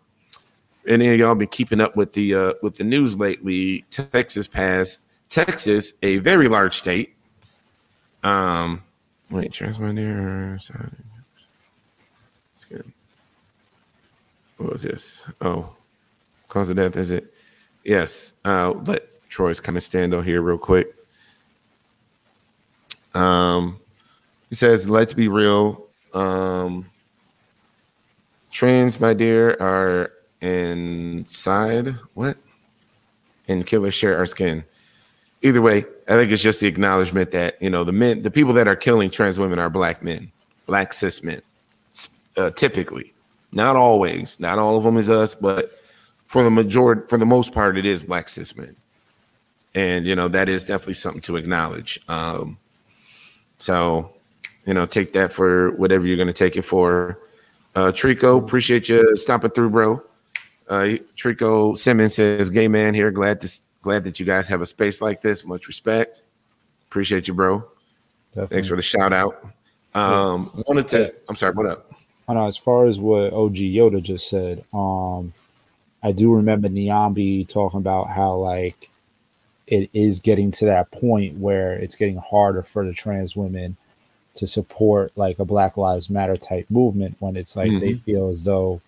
any 0.88 1.10
of 1.10 1.20
y'all 1.20 1.36
been 1.36 1.48
keeping 1.48 1.80
up 1.80 1.96
with 1.96 2.14
the 2.14 2.34
uh, 2.34 2.54
with 2.64 2.78
the 2.78 2.84
news 2.84 3.16
lately? 3.16 3.86
Texas 3.92 4.48
passed 4.48 5.02
Texas, 5.30 5.94
a 6.02 6.18
very 6.18 6.48
large 6.48 6.76
state. 6.76 7.16
Um, 8.24 8.84
wait, 9.30 9.52
transmit 9.52 9.96
there. 9.96 10.56
It's 10.56 10.70
good. 12.70 12.92
What 14.58 14.74
was 14.74 14.84
this? 14.84 15.32
Oh, 15.42 15.76
cause 16.48 16.70
of 16.70 16.78
death 16.78 16.96
is 16.96 17.12
it? 17.12 17.34
Yes. 17.84 18.34
Uh, 18.46 18.72
let 18.86 19.04
Troy's 19.30 19.60
kind 19.60 19.78
of 19.78 19.84
stand 19.84 20.14
on 20.14 20.24
here 20.24 20.42
real 20.42 20.58
quick. 20.58 20.96
Um, 23.14 23.80
he 24.50 24.56
says, 24.56 24.88
"Let's 24.88 25.14
be 25.14 25.28
real. 25.28 25.88
Um, 26.14 26.90
trans, 28.52 29.00
my 29.00 29.14
dear, 29.14 29.58
are 29.60 30.12
inside. 30.42 31.96
What? 32.14 32.38
And 33.48 33.66
killers 33.66 33.94
share 33.94 34.18
our 34.18 34.26
skin. 34.26 34.66
Either 35.42 35.62
way, 35.62 35.86
I 36.10 36.14
think 36.14 36.32
it's 36.32 36.44
just 36.44 36.60
the 36.60 36.68
acknowledgement 36.68 37.32
that 37.32 37.62
you 37.62 37.70
know 37.70 37.84
the 37.84 37.92
men, 37.92 38.22
the 38.24 38.32
people 38.32 38.54
that 38.54 38.68
are 38.68 38.76
killing 38.76 39.10
trans 39.10 39.40
women 39.40 39.60
are 39.60 39.70
black 39.70 40.04
men, 40.04 40.32
black 40.66 40.94
cis 40.94 41.24
men, 41.24 41.42
uh, 42.38 42.52
typically. 42.52 43.14
Not 43.52 43.76
always. 43.76 44.40
Not 44.40 44.58
all 44.58 44.78
of 44.78 44.84
them 44.84 44.98
is 44.98 45.10
us, 45.10 45.36
but 45.36 45.80
for 46.26 46.44
the 46.44 46.50
majority, 46.50 47.04
for 47.08 47.18
the 47.18 47.26
most 47.26 47.54
part, 47.54 47.78
it 47.78 47.86
is 47.86 48.04
black 48.04 48.28
cis 48.28 48.56
men. 48.56 48.76
And 49.76 50.06
you 50.06 50.16
know 50.16 50.28
that 50.28 50.50
is 50.50 50.64
definitely 50.64 50.96
something 50.96 51.22
to 51.22 51.36
acknowledge. 51.36 52.02
Um, 52.08 52.58
so, 53.60 54.14
you 54.66 54.74
know, 54.74 54.86
take 54.86 55.14
that 55.14 55.32
for 55.32 55.72
whatever 55.78 56.06
you're 56.06 56.18
going 56.18 56.28
to 56.28 56.34
take 56.34 56.58
it 56.58 56.64
for. 56.64 57.20
Uh, 57.76 57.92
Trico, 57.92 58.44
appreciate 58.44 58.90
you 58.90 59.16
stopping 59.16 59.52
through, 59.52 59.70
bro. 59.70 60.04
Uh, 60.70 60.98
Trico 61.16 61.78
Simmons 61.78 62.16
says, 62.16 62.50
"Gay 62.50 62.68
man 62.68 62.94
here. 62.94 63.10
Glad 63.12 63.40
to 63.42 63.62
glad 63.84 64.06
that 64.06 64.20
you 64.20 64.26
guys 64.26 64.48
have 64.48 64.62
a 64.62 64.66
space 64.66 65.02
like 65.02 65.22
this. 65.22 65.46
Much 65.46 65.68
respect. 65.68 66.24
Appreciate 66.90 67.28
you, 67.28 67.36
bro. 67.36 67.66
Definitely. 68.30 68.56
Thanks 68.56 68.68
for 68.70 68.76
the 68.76 68.82
shout 68.82 69.14
out. 69.14 69.44
Um, 69.94 70.50
yeah. 70.56 70.64
wanted 70.68 70.88
to. 70.90 71.14
I'm 71.30 71.36
sorry. 71.36 71.54
What 71.54 71.68
up? 71.68 71.92
I 72.28 72.34
know. 72.34 72.48
As 72.48 72.58
far 72.58 72.88
as 72.88 73.00
what 73.00 73.34
OG 73.34 73.56
Yoda 73.56 74.02
just 74.02 74.30
said, 74.30 74.64
um, 74.74 75.34
I 76.02 76.12
do 76.12 76.34
remember 76.34 76.70
Niambi 76.70 77.48
talking 77.48 77.80
about 77.80 78.06
how 78.06 78.36
like 78.36 78.90
it 79.68 79.90
is 79.94 80.20
getting 80.20 80.52
to 80.52 80.66
that 80.66 80.90
point 80.92 81.38
where 81.38 81.74
it's 81.74 81.96
getting 81.96 82.18
harder 82.18 82.64
for 82.64 82.86
the 82.86 82.94
trans 82.94 83.36
women 83.36 83.78
to 84.36 84.48
support 84.48 85.12
like 85.16 85.40
a 85.40 85.46
Black 85.46 85.78
Lives 85.78 86.10
Matter 86.10 86.36
type 86.36 86.66
movement 86.70 87.16
when 87.20 87.36
it's 87.36 87.56
like 87.56 87.70
mm-hmm. 87.70 87.80
they 87.80 87.94
feel 87.94 88.30
as 88.30 88.44
though, 88.44 88.82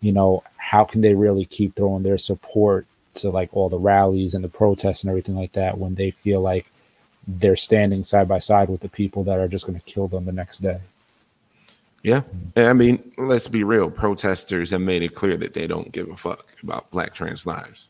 you 0.00 0.12
know, 0.12 0.42
how 0.56 0.84
can 0.84 1.00
they 1.00 1.14
really 1.14 1.44
keep 1.44 1.74
throwing 1.74 2.02
their 2.02 2.18
support 2.18 2.86
to 3.14 3.30
like 3.30 3.50
all 3.56 3.68
the 3.68 3.78
rallies 3.78 4.34
and 4.34 4.44
the 4.44 4.48
protests 4.48 5.02
and 5.02 5.10
everything 5.10 5.36
like 5.36 5.52
that 5.52 5.78
when 5.78 5.94
they 5.94 6.10
feel 6.10 6.40
like 6.40 6.66
they're 7.26 7.56
standing 7.56 8.04
side 8.04 8.28
by 8.28 8.38
side 8.38 8.68
with 8.68 8.80
the 8.80 8.88
people 8.88 9.24
that 9.24 9.38
are 9.38 9.48
just 9.48 9.66
going 9.66 9.78
to 9.78 9.84
kill 9.84 10.08
them 10.08 10.24
the 10.24 10.32
next 10.32 10.58
day. 10.58 10.80
Yeah. 12.02 12.22
I 12.56 12.74
mean, 12.74 13.12
let's 13.16 13.48
be 13.48 13.64
real. 13.64 13.90
Protesters 13.90 14.70
have 14.72 14.82
made 14.82 15.02
it 15.02 15.14
clear 15.14 15.38
that 15.38 15.54
they 15.54 15.66
don't 15.66 15.90
give 15.90 16.08
a 16.10 16.16
fuck 16.16 16.46
about 16.62 16.90
black 16.90 17.14
trans 17.14 17.46
lives 17.46 17.88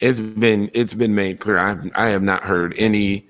it's 0.00 0.20
been 0.20 0.70
it's 0.74 0.94
been 0.94 1.14
made 1.14 1.40
clear. 1.40 1.58
I 1.58 1.76
I 1.94 2.08
have 2.08 2.22
not 2.22 2.42
heard 2.42 2.74
any 2.78 3.28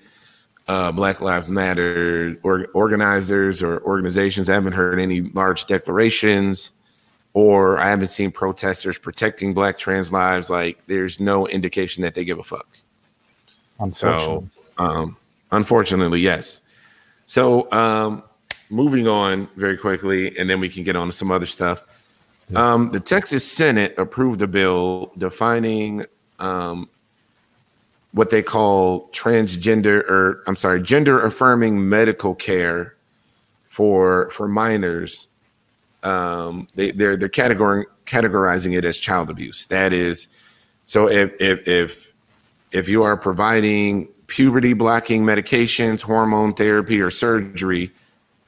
uh, 0.69 0.93
Black 0.93 1.21
Lives 1.21 1.51
Matter 1.51 2.39
or 2.43 2.69
organizers 2.75 3.63
or 3.63 3.83
organizations. 3.83 4.49
I 4.49 4.55
haven't 4.55 4.75
heard 4.75 5.01
any 5.01 5.23
large 5.23 5.67
declarations, 5.67 6.71
or 7.33 7.79
I 7.79 7.89
haven't 7.89 8.09
seen 8.09 8.31
protesters 8.31 8.99
protecting 8.99 9.55
Black 9.55 9.79
trans 9.79 10.13
lives. 10.13 10.51
Like 10.51 10.85
there's 10.87 11.21
no 11.21 11.47
indication 11.47 12.03
that 12.03 12.15
they 12.15 12.25
give 12.25 12.39
a 12.39 12.45
fuck. 12.45 12.67
Unfortunately. 13.79 14.49
So, 14.77 14.85
um, 14.85 15.17
unfortunately, 15.53 16.21
yes. 16.21 16.63
So, 17.27 17.71
um, 17.73 18.23
moving 18.69 19.09
on 19.09 19.49
very 19.57 19.77
quickly, 19.77 20.37
and 20.39 20.49
then 20.49 20.61
we 20.61 20.69
can 20.69 20.85
get 20.85 20.97
on 20.97 21.09
to 21.09 21.13
some 21.13 21.31
other 21.31 21.47
stuff. 21.47 21.85
Um, 22.55 22.91
the 22.91 23.01
Texas 23.01 23.51
Senate 23.51 23.95
approved 23.97 24.43
a 24.43 24.47
bill 24.47 25.13
defining 25.17 26.05
um, 26.41 26.89
what 28.13 28.31
they 28.31 28.43
call 28.43 29.09
transgender 29.11 30.03
or 30.09 30.43
I'm 30.47 30.57
sorry, 30.57 30.83
gender 30.83 31.21
affirming 31.23 31.89
medical 31.89 32.35
care 32.35 32.97
for 33.69 34.31
for 34.31 34.49
minors. 34.49 35.29
Um, 36.03 36.69
they 36.75 36.91
they're 36.91 37.17
they're 37.17 37.29
categorizing 37.29 37.85
categorizing 38.07 38.77
it 38.77 38.85
as 38.85 38.99
child 38.99 39.31
abuse. 39.31 39.67
That 39.67 39.93
is, 39.93 40.29
so 40.87 41.09
if 41.09 41.33
if 41.41 41.69
if 41.69 42.13
if 42.73 42.89
you 42.89 43.03
are 43.03 43.17
providing 43.17 44.09
puberty 44.27 44.73
blocking 44.73 45.25
medications, 45.25 46.03
hormone 46.03 46.55
therapy, 46.55 47.01
or 47.01 47.11
surgery 47.11 47.91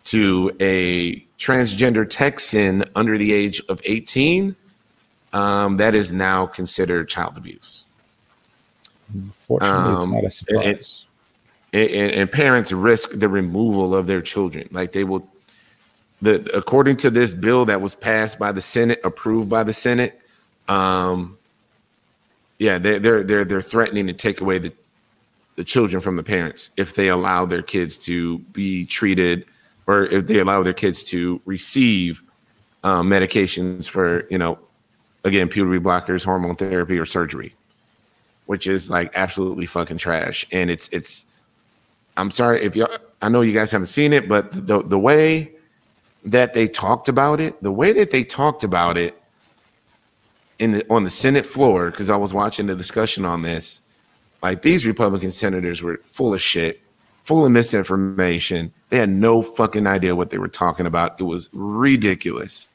to 0.05 0.51
a 0.61 1.17
transgender 1.39 2.09
Texan 2.09 2.85
under 2.95 3.19
the 3.19 3.33
age 3.33 3.61
of 3.69 3.81
18, 3.85 4.55
um, 5.33 5.77
that 5.77 5.95
is 5.95 6.13
now 6.13 6.47
considered 6.47 7.09
child 7.09 7.37
abuse. 7.37 7.85
Fortunately, 9.39 9.93
um, 9.93 9.97
it's 9.97 10.07
not 10.07 10.25
a 10.25 10.31
surprise. 10.31 11.07
And, 11.73 11.91
and, 11.91 12.13
and, 12.13 12.33
parents 12.33 12.71
risk 12.73 13.19
the 13.19 13.29
removal 13.29 13.95
of 13.95 14.07
their 14.07 14.21
children. 14.21 14.69
Like 14.71 14.93
they 14.93 15.05
will, 15.05 15.27
the 16.23 16.51
according 16.57 16.97
to 16.99 17.11
this 17.11 17.35
bill 17.35 17.67
that 17.67 17.83
was 17.83 17.97
passed 17.97 18.39
by 18.39 18.53
the 18.53 18.63
Senate, 18.63 19.01
approved 19.05 19.51
by 19.51 19.65
the 19.65 19.75
Senate, 19.75 20.21
Um, 20.69 21.39
yeah, 22.59 22.79
they, 22.79 22.99
they're 22.99 23.25
they're 23.25 23.45
they're 23.45 23.63
threatening 23.63 24.07
to 24.07 24.13
take 24.15 24.41
away 24.41 24.59
the 24.59 24.73
the 25.57 25.65
children 25.65 26.01
from 26.01 26.17
the 26.17 26.23
parents 26.23 26.71
if 26.77 26.95
they 26.95 27.09
allow 27.09 27.45
their 27.47 27.63
kids 27.63 27.99
to 27.99 28.39
be 28.39 28.87
treated 28.87 29.45
or 29.87 30.05
if 30.07 30.27
they 30.29 30.39
allow 30.39 30.63
their 30.63 30.73
kids 30.73 31.05
to 31.05 31.41
receive 31.45 32.23
um, 32.85 33.11
medications 33.11 33.89
for 33.89 34.27
you 34.31 34.39
know 34.39 34.59
again 35.25 35.49
puberty 35.49 35.81
blockers 35.81 36.25
hormone 36.25 36.57
therapy 36.57 36.99
or 36.99 37.07
surgery 37.07 37.55
which 38.47 38.67
is 38.67 38.91
like 38.91 39.11
absolutely 39.15 39.67
fucking 39.67 39.99
trash. 39.99 40.47
And 40.53 40.71
it's 40.71 40.89
it's 40.89 41.27
i'm 42.17 42.31
sorry 42.31 42.63
if 42.63 42.77
y'all 42.77 42.89
i 43.23 43.29
know 43.29 43.41
you 43.43 43.55
guys 43.55 43.71
haven't 43.73 43.87
seen 43.89 44.13
it 44.13 44.29
but 44.29 44.51
the 44.53 44.83
the 44.83 44.99
way 44.99 45.53
that 46.25 46.55
they 46.55 46.69
talked 46.69 47.09
about 47.09 47.41
it 47.41 47.61
the 47.63 47.73
way 47.73 47.93
that 47.93 48.11
they 48.11 48.25
talked 48.25 48.65
about 48.65 48.97
it 48.97 49.21
in 50.59 50.73
the 50.73 50.87
on 50.91 51.05
the 51.05 51.11
senate 51.11 51.47
floor 51.47 51.91
because 51.91 52.11
i 52.11 52.17
was 52.17 52.33
watching 52.33 52.67
the 52.67 52.77
discussion 52.77 53.25
on 53.25 53.43
this 53.43 53.81
like 54.43 54.63
these 54.63 54.87
republican 54.87 55.33
senators 55.33 55.83
were 55.83 55.99
full 56.05 56.35
of 56.35 56.41
shit 56.41 56.81
full 57.23 57.45
of 57.45 57.53
misinformation 57.53 58.73
they 58.91 58.99
had 58.99 59.09
no 59.09 59.43
fucking 59.43 59.87
idea 59.87 60.15
what 60.15 60.31
they 60.31 60.39
were 60.39 60.49
talking 60.49 60.87
about 60.87 61.21
it 61.21 61.25
was 61.25 61.51
ridiculous 61.53 62.69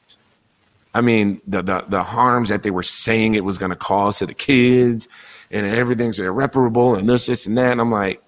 I 0.97 1.01
mean, 1.01 1.39
the 1.45 1.61
the, 1.61 1.85
the 1.87 2.01
harms 2.01 2.49
that 2.49 2.63
they 2.63 2.71
were 2.71 2.81
saying 2.81 3.35
it 3.35 3.45
was 3.45 3.59
going 3.59 3.69
to 3.69 3.75
cause 3.77 4.17
to 4.17 4.25
the 4.25 4.33
kids, 4.33 5.07
and 5.51 5.63
everything's 5.63 6.17
irreparable, 6.17 6.95
and 6.95 7.07
this, 7.07 7.27
this, 7.27 7.45
and 7.45 7.55
that. 7.55 7.73
And 7.73 7.81
I'm 7.81 7.91
like, 7.91 8.23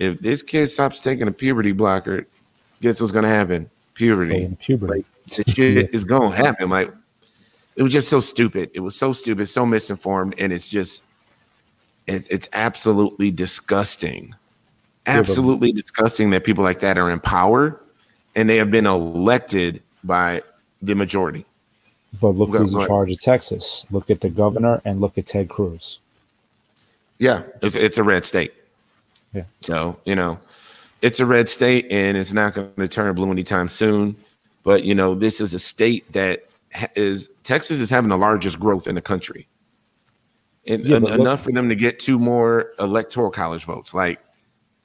if 0.00 0.18
this 0.18 0.42
kid 0.42 0.66
stops 0.66 0.98
taking 0.98 1.28
a 1.28 1.32
puberty 1.32 1.70
blocker, 1.70 2.26
guess 2.82 3.00
what's 3.00 3.12
going 3.12 3.22
to 3.22 3.28
happen? 3.28 3.70
Puberty. 3.96 4.48
Oh, 4.52 4.56
puberty. 4.60 5.04
the 5.34 5.50
shit 5.50 5.94
is 5.94 6.04
going 6.04 6.30
to 6.30 6.36
happen. 6.36 6.70
Like, 6.70 6.92
it 7.74 7.82
was 7.82 7.92
just 7.92 8.08
so 8.08 8.20
stupid. 8.20 8.70
It 8.74 8.80
was 8.80 8.94
so 8.94 9.12
stupid, 9.12 9.48
so 9.48 9.66
misinformed, 9.66 10.34
and 10.38 10.52
it's 10.52 10.70
just, 10.70 11.02
it's 12.06 12.28
it's 12.28 12.48
absolutely 12.52 13.30
disgusting, 13.30 14.34
absolutely 15.06 15.72
disgusting 15.72 16.30
that 16.30 16.44
people 16.44 16.62
like 16.62 16.80
that 16.80 16.98
are 16.98 17.10
in 17.10 17.20
power, 17.20 17.80
and 18.34 18.48
they 18.48 18.56
have 18.58 18.70
been 18.70 18.86
elected 18.86 19.82
by 20.04 20.42
the 20.80 20.94
majority. 20.94 21.44
But 22.20 22.30
look 22.30 22.50
who's 22.50 22.72
in 22.72 22.86
charge 22.86 23.10
of 23.10 23.18
Texas. 23.18 23.84
Look 23.90 24.10
at 24.10 24.20
the 24.20 24.30
governor 24.30 24.80
and 24.84 25.00
look 25.00 25.18
at 25.18 25.26
Ted 25.26 25.48
Cruz. 25.48 25.98
Yeah, 27.18 27.42
it's 27.62 27.74
it's 27.74 27.98
a 27.98 28.04
red 28.04 28.24
state. 28.24 28.54
Yeah. 29.32 29.44
So 29.62 29.98
you 30.04 30.14
know, 30.14 30.38
it's 31.06 31.20
a 31.20 31.26
red 31.26 31.48
state, 31.48 31.86
and 31.90 32.16
it's 32.16 32.32
not 32.32 32.54
going 32.54 32.72
to 32.76 32.88
turn 32.88 33.14
blue 33.14 33.30
anytime 33.30 33.68
soon. 33.68 34.16
But 34.64 34.84
you 34.84 34.94
know, 34.94 35.14
this 35.14 35.40
is 35.40 35.54
a 35.54 35.58
state 35.58 36.10
that 36.12 36.44
is 36.96 37.30
Texas 37.44 37.78
is 37.78 37.88
having 37.88 38.10
the 38.10 38.18
largest 38.18 38.58
growth 38.58 38.88
in 38.88 38.96
the 38.96 39.00
country, 39.00 39.46
and 40.66 40.84
yeah, 40.84 40.96
en- 40.96 41.06
enough 41.06 41.44
for 41.44 41.52
them 41.52 41.68
to 41.68 41.76
get 41.76 42.00
two 42.00 42.18
more 42.18 42.72
electoral 42.80 43.30
college 43.30 43.64
votes, 43.64 43.94
like 43.94 44.20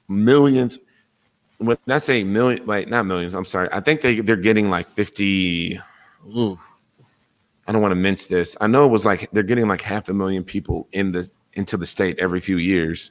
millions. 0.08 0.78
When 1.58 1.76
I 1.88 1.98
say 1.98 2.22
million, 2.22 2.64
like 2.66 2.88
not 2.88 3.04
millions, 3.06 3.34
I'm 3.34 3.44
sorry. 3.44 3.68
I 3.72 3.80
think 3.80 4.00
they 4.00 4.20
they're 4.20 4.36
getting 4.36 4.70
like 4.70 4.86
fifty. 4.86 5.78
Ooh, 6.36 6.58
I 7.66 7.72
don't 7.72 7.82
want 7.82 7.92
to 7.92 7.96
mince 7.96 8.28
this. 8.28 8.56
I 8.60 8.68
know 8.68 8.86
it 8.86 8.90
was 8.90 9.04
like 9.04 9.28
they're 9.32 9.42
getting 9.42 9.66
like 9.66 9.80
half 9.80 10.08
a 10.08 10.14
million 10.14 10.44
people 10.44 10.86
in 10.92 11.10
the 11.10 11.28
into 11.54 11.76
the 11.76 11.86
state 11.86 12.18
every 12.20 12.40
few 12.40 12.58
years, 12.58 13.10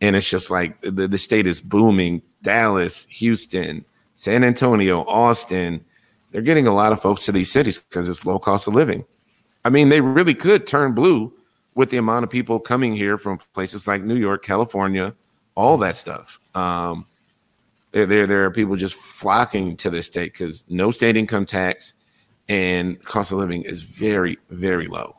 and 0.00 0.16
it's 0.16 0.28
just 0.28 0.50
like 0.50 0.80
the, 0.80 1.08
the 1.08 1.18
state 1.18 1.46
is 1.46 1.60
booming. 1.60 2.22
Dallas, 2.42 3.06
Houston, 3.10 3.84
San 4.14 4.44
Antonio, 4.44 5.00
Austin, 5.02 5.84
they're 6.30 6.42
getting 6.42 6.66
a 6.66 6.74
lot 6.74 6.92
of 6.92 7.00
folks 7.02 7.26
to 7.26 7.32
these 7.32 7.50
cities 7.50 7.78
because 7.78 8.08
it's 8.08 8.24
low 8.24 8.38
cost 8.38 8.66
of 8.66 8.74
living. 8.74 9.04
I 9.64 9.70
mean, 9.70 9.88
they 9.90 10.00
really 10.00 10.34
could 10.34 10.66
turn 10.66 10.92
blue 10.92 11.32
with 11.74 11.90
the 11.90 11.98
amount 11.98 12.24
of 12.24 12.30
people 12.30 12.58
coming 12.60 12.94
here 12.94 13.18
from 13.18 13.38
places 13.54 13.86
like 13.86 14.02
New 14.02 14.16
York, 14.16 14.42
California, 14.44 15.14
all 15.54 15.76
that 15.78 15.96
stuff. 15.96 16.40
Um, 16.54 17.06
there, 17.92 18.06
there, 18.06 18.26
there 18.26 18.44
are 18.44 18.50
people 18.50 18.76
just 18.76 18.94
flocking 18.94 19.76
to 19.76 19.90
this 19.90 20.06
state 20.06 20.32
because 20.32 20.64
no 20.68 20.90
state 20.90 21.16
income 21.16 21.44
tax 21.44 21.92
and 22.48 23.02
cost 23.04 23.32
of 23.32 23.38
living 23.38 23.62
is 23.62 23.82
very, 23.82 24.36
very 24.48 24.86
low. 24.86 25.16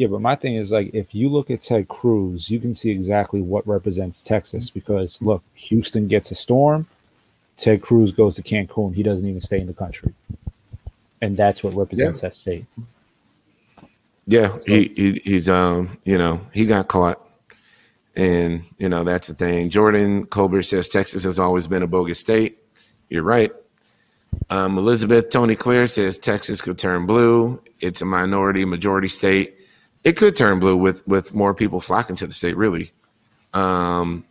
Yeah, 0.00 0.06
but 0.06 0.22
my 0.22 0.34
thing 0.34 0.54
is 0.54 0.72
like 0.72 0.94
if 0.94 1.14
you 1.14 1.28
look 1.28 1.50
at 1.50 1.60
Ted 1.60 1.88
Cruz, 1.88 2.50
you 2.50 2.58
can 2.58 2.72
see 2.72 2.90
exactly 2.90 3.42
what 3.42 3.68
represents 3.68 4.22
Texas 4.22 4.70
because 4.70 5.20
look, 5.20 5.44
Houston 5.52 6.08
gets 6.08 6.30
a 6.30 6.34
storm, 6.34 6.86
Ted 7.58 7.82
Cruz 7.82 8.10
goes 8.10 8.36
to 8.36 8.42
Cancun, 8.42 8.94
he 8.94 9.02
doesn't 9.02 9.28
even 9.28 9.42
stay 9.42 9.60
in 9.60 9.66
the 9.66 9.74
country. 9.74 10.14
And 11.20 11.36
that's 11.36 11.62
what 11.62 11.74
represents 11.74 12.22
yeah. 12.22 12.28
that 12.28 12.34
state. 12.34 12.64
Yeah, 14.24 14.56
so, 14.60 14.64
he, 14.68 14.90
he 14.96 15.20
he's 15.22 15.50
um, 15.50 15.98
you 16.04 16.16
know, 16.16 16.40
he 16.54 16.64
got 16.64 16.88
caught. 16.88 17.20
And 18.16 18.62
you 18.78 18.88
know, 18.88 19.04
that's 19.04 19.26
the 19.26 19.34
thing. 19.34 19.68
Jordan 19.68 20.24
Colbert 20.24 20.62
says 20.62 20.88
Texas 20.88 21.24
has 21.24 21.38
always 21.38 21.66
been 21.66 21.82
a 21.82 21.86
bogus 21.86 22.18
state. 22.18 22.56
You're 23.10 23.22
right. 23.22 23.52
Um, 24.48 24.78
Elizabeth 24.78 25.28
Tony 25.28 25.56
Clear 25.56 25.86
says 25.86 26.18
Texas 26.18 26.62
could 26.62 26.78
turn 26.78 27.04
blue. 27.04 27.62
It's 27.80 28.00
a 28.00 28.06
minority 28.06 28.64
majority 28.64 29.08
state. 29.08 29.58
It 30.04 30.16
could 30.16 30.36
turn 30.36 30.58
blue 30.58 30.76
with 30.76 31.06
with 31.06 31.34
more 31.34 31.54
people 31.54 31.80
flocking 31.80 32.16
to 32.16 32.26
the 32.26 32.32
state. 32.32 32.56
Really. 32.56 32.90
Um, 33.52 34.24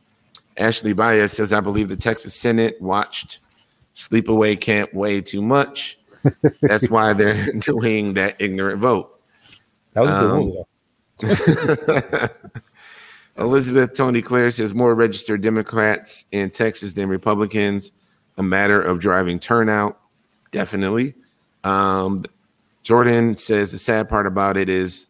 Ashley 0.57 0.93
Baez 0.93 1.31
says 1.31 1.53
I 1.53 1.59
believe 1.59 1.89
the 1.89 1.95
Texas 1.95 2.35
Senate 2.35 2.81
watched 2.81 3.39
Sleepaway 3.95 4.59
Camp 4.59 4.93
way 4.93 5.21
too 5.21 5.41
much. 5.41 5.99
That's 6.61 6.89
why 6.89 7.13
they're 7.13 7.51
doing 7.59 8.15
that 8.15 8.41
ignorant 8.41 8.79
vote. 8.79 9.19
That 9.93 10.01
was 10.01 10.11
a 10.11 10.19
good 10.19 10.57
um, 10.57 10.65
Elizabeth 13.37 13.95
Tony 13.95 14.21
Claire 14.21 14.51
says 14.51 14.73
more 14.73 14.95
registered 14.95 15.41
Democrats 15.41 16.25
in 16.31 16.49
Texas 16.49 16.93
than 16.93 17.09
Republicans 17.09 17.91
a 18.39 18.43
matter 18.43 18.81
of 18.81 18.99
driving 18.99 19.37
turnout, 19.37 19.99
definitely. 20.51 21.13
Um, 21.65 22.21
Jordan 22.83 23.35
says 23.35 23.73
the 23.73 23.77
sad 23.77 24.07
part 24.07 24.25
about 24.25 24.55
it 24.55 24.69
is 24.69 25.08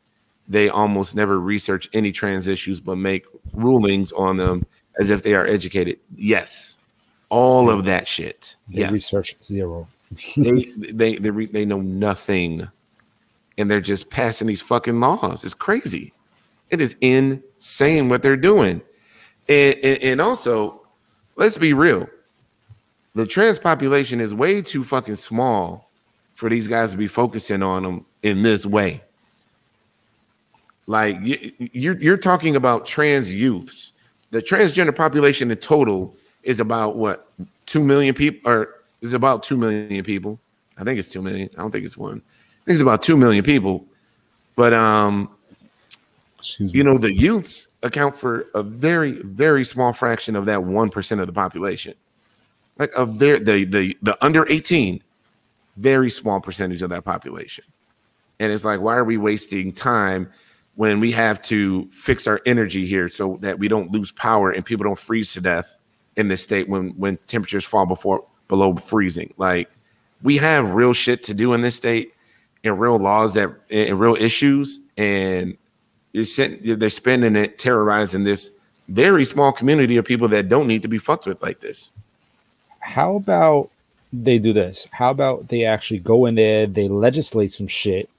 they 0.49 0.67
almost 0.67 1.15
never 1.15 1.39
research 1.39 1.89
any 1.93 2.11
trans 2.11 2.47
issues, 2.47 2.79
but 2.81 2.97
make 2.97 3.25
rulings 3.53 4.11
on 4.11 4.37
them 4.37 4.65
as 4.99 5.09
if 5.09 5.23
they 5.23 5.35
are 5.35 5.45
educated. 5.45 5.99
Yes, 6.15 6.77
all 7.29 7.69
of 7.69 7.85
that 7.85 8.07
shit. 8.07 8.55
They 8.67 8.81
yes. 8.81 8.91
research 8.91 9.35
zero. 9.43 9.87
they 10.37 10.65
they 10.77 11.15
they, 11.15 11.29
re, 11.29 11.45
they 11.45 11.65
know 11.65 11.81
nothing, 11.81 12.67
and 13.57 13.71
they're 13.71 13.79
just 13.79 14.09
passing 14.09 14.47
these 14.47 14.61
fucking 14.61 14.99
laws. 14.99 15.45
It's 15.45 15.53
crazy. 15.53 16.13
It 16.69 16.81
is 16.81 16.95
insane 17.01 18.09
what 18.09 18.21
they're 18.21 18.37
doing, 18.37 18.81
and, 19.47 19.75
and, 19.83 20.03
and 20.03 20.21
also, 20.21 20.81
let's 21.35 21.57
be 21.57 21.73
real 21.73 22.09
the 23.15 23.25
trans 23.25 23.59
population 23.59 24.19
is 24.19 24.33
way 24.33 24.61
too 24.61 24.83
fucking 24.83 25.15
small 25.15 25.89
for 26.35 26.49
these 26.49 26.67
guys 26.67 26.91
to 26.91 26.97
be 26.97 27.07
focusing 27.07 27.61
on 27.61 27.83
them 27.83 28.05
in 28.23 28.43
this 28.43 28.65
way. 28.65 29.03
Like 30.89 31.17
you're 31.59 31.99
you're 31.99 32.17
talking 32.17 32.55
about 32.55 32.87
trans 32.87 33.31
youths. 33.31 33.93
The 34.31 34.41
transgender 34.41 34.95
population 34.95 35.51
in 35.51 35.57
total 35.57 36.17
is 36.41 36.59
about 36.59 36.95
what 36.95 37.31
two 37.67 37.83
million 37.83 38.15
people, 38.15 38.51
or 38.51 38.75
is 39.01 39.13
about 39.13 39.43
two 39.43 39.55
million 39.55 40.03
people. 40.03 40.39
I 40.79 40.83
think 40.83 40.97
it's 40.97 41.09
two 41.09 41.21
million. 41.21 41.47
I 41.55 41.61
don't 41.61 41.69
think 41.69 41.85
it's 41.85 41.95
one. 41.95 42.23
I 42.25 42.65
think 42.65 42.73
it's 42.73 42.81
about 42.81 43.03
two 43.03 43.17
million 43.17 43.43
people. 43.43 43.85
But 44.55 44.73
um, 44.73 45.29
you 46.57 46.83
know, 46.83 46.97
the 46.97 47.13
youths 47.13 47.67
account 47.83 48.15
for 48.15 48.47
a 48.55 48.63
very 48.63 49.21
very 49.21 49.63
small 49.63 49.93
fraction 49.93 50.35
of 50.35 50.47
that 50.47 50.63
one 50.63 50.89
percent 50.89 51.21
of 51.21 51.27
the 51.27 51.33
population 51.33 51.93
like 52.79 52.91
a 52.97 53.05
very 53.05 53.37
the 53.37 53.65
the 53.65 53.97
the 54.01 54.25
under 54.25 54.49
18 54.49 55.03
very 55.77 56.09
small 56.09 56.41
percentage 56.41 56.81
of 56.81 56.89
that 56.89 57.05
population 57.05 57.63
and 58.39 58.51
it's 58.51 58.65
like 58.65 58.81
why 58.81 58.95
are 58.95 59.03
we 59.03 59.17
wasting 59.17 59.71
time 59.71 60.31
when 60.79 61.01
we 61.01 61.11
have 61.11 61.41
to 61.41 61.89
fix 61.91 62.25
our 62.25 62.39
energy 62.45 62.85
here 62.85 63.09
so 63.09 63.37
that 63.41 63.59
we 63.59 63.67
don't 63.67 63.91
lose 63.91 64.13
power 64.13 64.49
and 64.49 64.63
people 64.63 64.85
don't 64.85 64.97
freeze 64.97 65.33
to 65.33 65.41
death 65.41 65.77
in 66.15 66.29
this 66.29 66.41
state 66.41 66.69
when 66.69 66.91
when 66.91 67.17
temperatures 67.27 67.65
fall 67.65 67.85
before 67.85 68.23
below 68.47 68.73
freezing 68.77 69.33
like 69.35 69.69
we 70.23 70.37
have 70.37 70.73
real 70.73 70.93
shit 70.93 71.21
to 71.21 71.33
do 71.33 71.51
in 71.51 71.59
this 71.59 71.75
state 71.75 72.13
and 72.63 72.79
real 72.79 72.95
laws 72.95 73.33
that 73.33 73.49
and 73.69 73.99
real 73.99 74.15
issues 74.15 74.79
and 74.97 75.57
they're 76.13 76.89
spending 76.89 77.35
it 77.35 77.59
terrorizing 77.59 78.23
this 78.23 78.49
very 78.87 79.25
small 79.25 79.51
community 79.51 79.97
of 79.97 80.05
people 80.05 80.29
that 80.29 80.47
don't 80.47 80.65
need 80.65 80.81
to 80.81 80.87
be 80.87 80.97
fucked 80.97 81.25
with 81.25 81.41
like 81.43 81.59
this 81.59 81.91
how 82.79 83.17
about 83.17 83.69
they 84.11 84.39
do 84.39 84.53
this? 84.53 84.87
How 84.91 85.11
about 85.11 85.49
they 85.49 85.65
actually 85.65 85.99
go 85.99 86.25
in 86.25 86.35
there, 86.35 86.65
they 86.65 86.87
legislate 86.87 87.51
some 87.51 87.67
shit, 87.67 88.09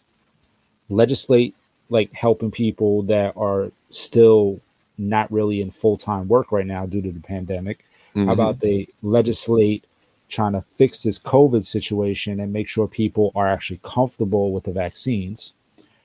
legislate 0.89 1.55
like 1.91 2.13
helping 2.13 2.51
people 2.51 3.03
that 3.03 3.37
are 3.37 3.71
still 3.91 4.61
not 4.97 5.31
really 5.33 5.61
in 5.61 5.71
full 5.71 5.97
time 5.97 6.29
work 6.29 6.53
right 6.53 6.67
now 6.67 6.87
due 6.87 7.03
to 7.03 7.11
the 7.11 7.21
pandemic. 7.21 7.85
Mm-hmm. 8.15 8.27
How 8.27 8.33
about 8.33 8.61
they 8.61 8.89
legislate 9.03 9.85
trying 10.29 10.53
to 10.53 10.63
fix 10.77 11.03
this 11.03 11.19
COVID 11.19 11.65
situation 11.65 12.41
and 12.41 12.53
make 12.53 12.69
sure 12.69 12.87
people 12.87 13.33
are 13.35 13.49
actually 13.49 13.81
comfortable 13.83 14.53
with 14.53 14.65
the 14.65 14.73
vaccines? 14.73 15.53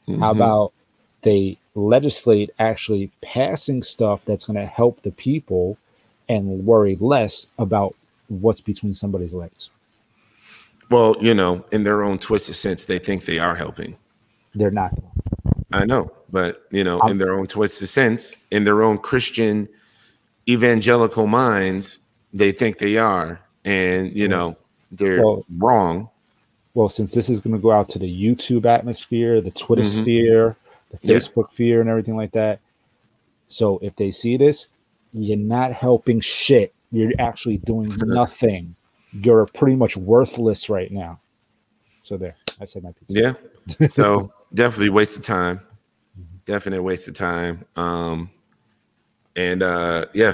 Mm-hmm. 0.08 0.22
How 0.22 0.32
about 0.32 0.74
they 1.22 1.58
legislate 1.76 2.52
actually 2.58 3.12
passing 3.22 3.84
stuff 3.84 4.24
that's 4.26 4.46
going 4.46 4.60
to 4.60 4.66
help 4.66 5.02
the 5.02 5.12
people 5.12 5.78
and 6.28 6.66
worry 6.66 6.98
less 7.00 7.48
about 7.60 7.96
what's 8.28 8.62
between 8.62 8.94
somebody's 8.94 9.34
legs? 9.34 9.70
Well, 10.90 11.16
you 11.20 11.34
know, 11.34 11.66
in 11.72 11.84
their 11.84 12.04
own 12.04 12.20
twisted 12.20 12.56
sense, 12.56 12.86
they 12.86 13.00
think 13.00 13.26
they 13.26 13.40
are 13.40 13.56
helping. 13.56 13.98
They're 14.54 14.72
not. 14.72 14.94
I 15.72 15.86
know, 15.86 16.12
but 16.32 16.64
you 16.72 16.84
know, 16.84 17.00
in 17.02 17.18
their 17.18 17.34
own 17.34 17.48
twisted 17.48 17.90
sense, 17.90 18.38
in 18.52 18.64
their 18.64 18.84
own 18.84 18.98
Christian 18.98 19.68
evangelical 20.48 21.28
minds, 21.28 22.00
they 22.34 22.52
think 22.52 22.78
they 22.78 22.98
are, 22.98 23.40
and 23.64 24.16
you 24.16 24.28
know, 24.28 24.58
they're 24.92 25.24
well, 25.24 25.46
wrong. 25.58 26.10
Well, 26.74 26.90
since 26.90 27.14
this 27.14 27.30
is 27.30 27.40
going 27.40 27.56
to 27.56 27.62
go 27.62 27.72
out 27.72 27.90
to 27.90 28.00
the 28.00 28.08
YouTube 28.08 28.66
atmosphere, 28.66 29.42
the 29.42 29.52
Twitter 29.52 29.84
mm-hmm. 29.84 30.02
sphere, 30.02 30.56
the 30.92 30.98
Facebook 30.98 31.48
yeah. 31.50 31.54
sphere, 31.54 31.82
and 31.82 31.90
everything 31.90 32.16
like 32.16 32.32
that. 32.34 32.60
So 33.48 33.80
if 33.82 33.96
they 33.96 34.12
see 34.12 34.38
this, 34.38 34.68
you're 35.14 35.38
not 35.38 35.72
helping 35.72 36.20
shit. 36.20 36.74
You're 36.92 37.14
actually 37.20 37.58
doing 37.60 37.94
nothing. 37.98 38.76
You're 39.14 39.46
pretty 39.46 39.78
much 39.78 39.96
worthless 39.96 40.70
right 40.70 40.92
now. 40.92 41.20
So 42.04 42.18
there, 42.18 42.36
I 42.60 42.66
said 42.66 42.84
my 42.84 42.92
piece. 42.92 43.08
Yeah. 43.10 43.34
So 43.90 44.32
definitely 44.54 44.90
waste 44.90 45.18
of 45.18 45.24
time. 45.24 45.62
Definite 46.46 46.82
waste 46.84 47.08
of 47.08 47.16
time. 47.16 47.66
Um, 47.76 48.30
and 49.36 49.64
uh, 49.64 50.06
yeah, 50.14 50.34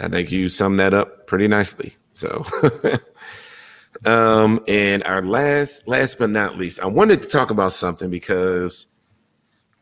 I 0.00 0.08
think 0.08 0.32
you 0.32 0.48
summed 0.48 0.78
that 0.80 0.94
up 0.94 1.26
pretty 1.26 1.48
nicely. 1.48 1.96
So, 2.12 2.46
um, 4.06 4.64
and 4.66 5.04
our 5.04 5.22
last, 5.22 5.86
last 5.86 6.18
but 6.18 6.30
not 6.30 6.56
least, 6.56 6.80
I 6.80 6.86
wanted 6.86 7.22
to 7.22 7.28
talk 7.28 7.50
about 7.50 7.72
something 7.72 8.10
because 8.10 8.86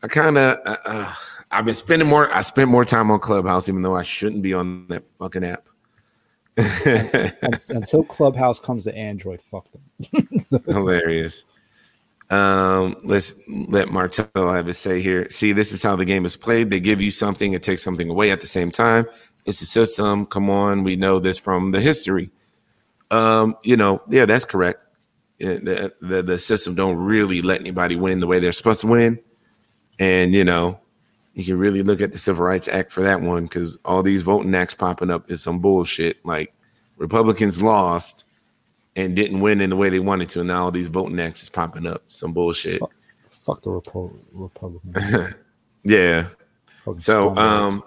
I 0.03 0.07
kind 0.07 0.37
of, 0.37 0.57
uh, 0.65 0.77
uh, 0.85 1.13
I've 1.51 1.65
been 1.65 1.75
spending 1.75 2.07
more. 2.07 2.33
I 2.33 2.41
spent 2.41 2.69
more 2.69 2.83
time 2.83 3.09
on 3.11 3.19
Clubhouse, 3.19 3.69
even 3.69 3.81
though 3.81 3.95
I 3.95 4.03
shouldn't 4.03 4.41
be 4.41 4.53
on 4.53 4.87
that 4.89 5.03
fucking 5.19 5.45
app. 5.45 5.67
Until 6.57 8.03
Clubhouse 8.03 8.59
comes 8.59 8.85
to 8.85 8.95
Android, 8.95 9.41
fuck 9.41 9.67
them. 9.71 10.63
Hilarious. 10.67 11.45
Um, 12.35 12.97
let's 13.03 13.35
let 13.47 13.91
Martel 13.91 14.27
have 14.35 14.65
his 14.65 14.77
say 14.77 15.01
here. 15.01 15.29
See, 15.29 15.53
this 15.53 15.71
is 15.71 15.81
how 15.81 15.95
the 15.95 16.03
game 16.03 16.25
is 16.25 16.35
played. 16.35 16.69
They 16.69 16.81
give 16.81 17.01
you 17.01 17.09
something 17.09 17.53
and 17.53 17.63
take 17.63 17.79
something 17.79 18.09
away 18.09 18.29
at 18.29 18.41
the 18.41 18.47
same 18.47 18.71
time. 18.71 19.05
It's 19.45 19.61
a 19.61 19.65
system. 19.65 20.25
Come 20.25 20.49
on, 20.49 20.83
we 20.83 20.97
know 20.97 21.19
this 21.19 21.39
from 21.39 21.71
the 21.71 21.79
history. 21.79 22.29
Um, 23.09 23.55
you 23.63 23.77
know, 23.77 24.01
yeah, 24.09 24.25
that's 24.25 24.43
correct. 24.43 24.79
The, 25.39 25.93
the, 26.01 26.21
the 26.23 26.37
system 26.37 26.75
don't 26.75 26.97
really 26.97 27.41
let 27.41 27.61
anybody 27.61 27.95
win 27.95 28.19
the 28.19 28.27
way 28.27 28.39
they're 28.39 28.51
supposed 28.51 28.81
to 28.81 28.87
win. 28.87 29.19
And 29.97 30.33
you 30.33 30.43
know, 30.43 30.79
you 31.35 31.45
can 31.45 31.57
really 31.57 31.83
look 31.83 32.01
at 32.01 32.11
the 32.11 32.17
Civil 32.17 32.43
Rights 32.43 32.67
Act 32.67 32.91
for 32.91 33.01
that 33.03 33.21
one 33.21 33.43
because 33.43 33.77
all 33.85 34.03
these 34.03 34.23
voting 34.23 34.55
acts 34.55 34.73
popping 34.73 35.11
up 35.11 35.31
is 35.31 35.41
some 35.41 35.59
bullshit. 35.59 36.25
Like 36.25 36.53
Republicans 36.97 37.63
lost 37.63 38.24
and 38.95 39.15
didn't 39.15 39.39
win 39.41 39.61
in 39.61 39.69
the 39.69 39.75
way 39.75 39.89
they 39.89 39.99
wanted 39.99 40.29
to. 40.29 40.39
And 40.39 40.47
now 40.47 40.65
all 40.65 40.71
these 40.71 40.87
voting 40.87 41.19
acts 41.19 41.43
is 41.43 41.49
popping 41.49 41.85
up. 41.85 42.03
Some 42.07 42.33
bullshit. 42.33 42.79
Fuck, 42.79 42.91
fuck 43.29 43.61
the 43.63 43.69
Repo- 43.69 44.17
Republicans. 44.31 45.35
yeah. 45.83 46.27
Fuck 46.79 46.99
so, 46.99 47.35
um, 47.35 47.83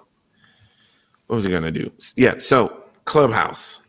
what 1.26 1.36
was 1.36 1.44
he 1.44 1.50
gonna 1.50 1.70
do? 1.70 1.90
Yeah. 2.16 2.34
So 2.38 2.84
Clubhouse. 3.04 3.82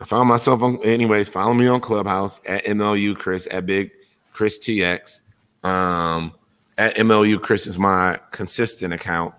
I 0.00 0.04
found 0.04 0.28
myself 0.28 0.62
on. 0.62 0.82
Anyways, 0.84 1.28
follow 1.28 1.54
me 1.54 1.66
on 1.66 1.80
Clubhouse 1.80 2.40
at 2.46 2.64
MLU 2.64 3.16
Chris 3.16 3.48
at 3.50 3.66
Big 3.66 3.90
Chris 4.32 4.58
TX. 4.58 5.22
Um, 5.64 6.32
at 6.76 6.96
MLU 6.96 7.40
Chris 7.42 7.66
is 7.66 7.78
my 7.78 8.20
consistent 8.30 8.94
account. 8.94 9.34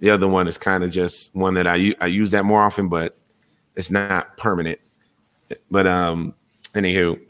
The 0.00 0.10
other 0.10 0.26
one 0.28 0.48
is 0.48 0.56
kind 0.56 0.82
of 0.84 0.90
just 0.90 1.34
one 1.34 1.54
that 1.54 1.66
I 1.66 1.94
I 2.00 2.06
use 2.06 2.30
that 2.30 2.44
more 2.44 2.62
often, 2.62 2.88
but 2.88 3.18
it's 3.76 3.90
not 3.90 4.36
permanent. 4.38 4.80
But 5.70 5.86
um, 5.86 6.34
anywho, 6.74 7.20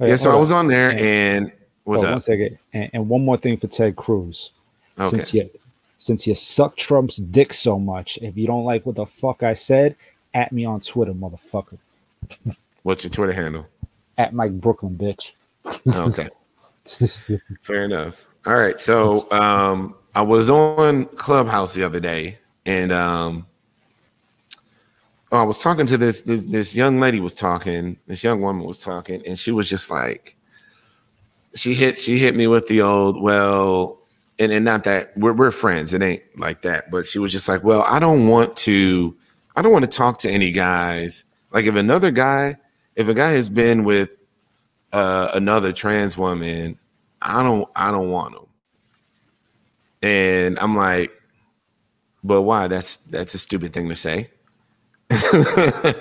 yeah. 0.00 0.16
So 0.16 0.30
I 0.30 0.36
was 0.36 0.52
on 0.52 0.68
there, 0.68 0.90
and, 0.90 1.00
and 1.00 1.52
what's 1.84 2.02
up? 2.02 2.10
One 2.10 2.20
second, 2.20 2.58
and, 2.72 2.90
and, 2.92 3.08
one 3.08 3.24
more 3.24 3.36
thing 3.36 3.56
for 3.56 3.66
Ted 3.66 3.96
Cruz. 3.96 4.52
Okay. 4.98 5.10
Since 5.10 5.34
you 5.34 5.50
since 5.98 6.26
you 6.26 6.34
suck 6.34 6.76
Trump's 6.76 7.16
dick 7.16 7.52
so 7.52 7.78
much, 7.78 8.18
if 8.22 8.36
you 8.36 8.46
don't 8.46 8.64
like 8.64 8.86
what 8.86 8.96
the 8.96 9.06
fuck 9.06 9.42
I 9.42 9.54
said, 9.54 9.96
at 10.34 10.52
me 10.52 10.64
on 10.64 10.80
Twitter, 10.80 11.12
motherfucker. 11.12 11.78
What's 12.82 13.02
your 13.04 13.10
Twitter 13.10 13.32
handle? 13.32 13.66
At 14.18 14.32
Mike 14.32 14.52
Brooklyn, 14.60 14.96
bitch. 14.96 15.32
okay. 15.86 16.28
Fair 17.62 17.84
enough. 17.84 18.26
All 18.46 18.56
right. 18.56 18.78
So 18.78 19.30
um, 19.32 19.96
I 20.14 20.22
was 20.22 20.48
on 20.50 21.06
Clubhouse 21.06 21.74
the 21.74 21.82
other 21.82 22.00
day, 22.00 22.38
and 22.64 22.92
um, 22.92 23.46
I 25.32 25.42
was 25.42 25.58
talking 25.58 25.86
to 25.86 25.98
this, 25.98 26.22
this 26.22 26.44
this 26.44 26.74
young 26.74 27.00
lady 27.00 27.20
was 27.20 27.34
talking, 27.34 27.98
this 28.06 28.22
young 28.22 28.40
woman 28.40 28.64
was 28.64 28.78
talking, 28.78 29.22
and 29.26 29.38
she 29.38 29.50
was 29.50 29.68
just 29.68 29.90
like, 29.90 30.36
she 31.54 31.74
hit 31.74 31.98
she 31.98 32.18
hit 32.18 32.36
me 32.36 32.46
with 32.46 32.68
the 32.68 32.82
old 32.82 33.20
well, 33.20 33.98
and 34.38 34.52
and 34.52 34.64
not 34.64 34.84
that 34.84 35.12
we're 35.16 35.32
we're 35.32 35.50
friends, 35.50 35.92
it 35.92 36.02
ain't 36.02 36.22
like 36.38 36.62
that, 36.62 36.90
but 36.90 37.06
she 37.06 37.18
was 37.18 37.32
just 37.32 37.48
like, 37.48 37.64
well, 37.64 37.82
I 37.82 37.98
don't 37.98 38.28
want 38.28 38.56
to, 38.58 39.16
I 39.56 39.62
don't 39.62 39.72
want 39.72 39.84
to 39.84 39.90
talk 39.90 40.18
to 40.20 40.30
any 40.30 40.52
guys. 40.52 41.24
Like 41.50 41.64
if 41.66 41.74
another 41.74 42.12
guy, 42.12 42.56
if 42.94 43.08
a 43.08 43.14
guy 43.14 43.32
has 43.32 43.48
been 43.48 43.82
with 43.82 44.16
uh, 44.92 45.30
another 45.34 45.72
trans 45.72 46.16
woman, 46.16 46.78
I 47.20 47.42
don't 47.42 47.68
I 47.74 47.90
don't 47.90 48.10
want 48.10 48.34
him. 48.34 48.46
And 50.02 50.58
I'm 50.60 50.76
like, 50.76 51.10
but 52.22 52.42
why? 52.42 52.68
That's 52.68 52.98
that's 52.98 53.34
a 53.34 53.38
stupid 53.38 53.72
thing 53.72 53.88
to 53.88 53.96
say. 53.96 54.30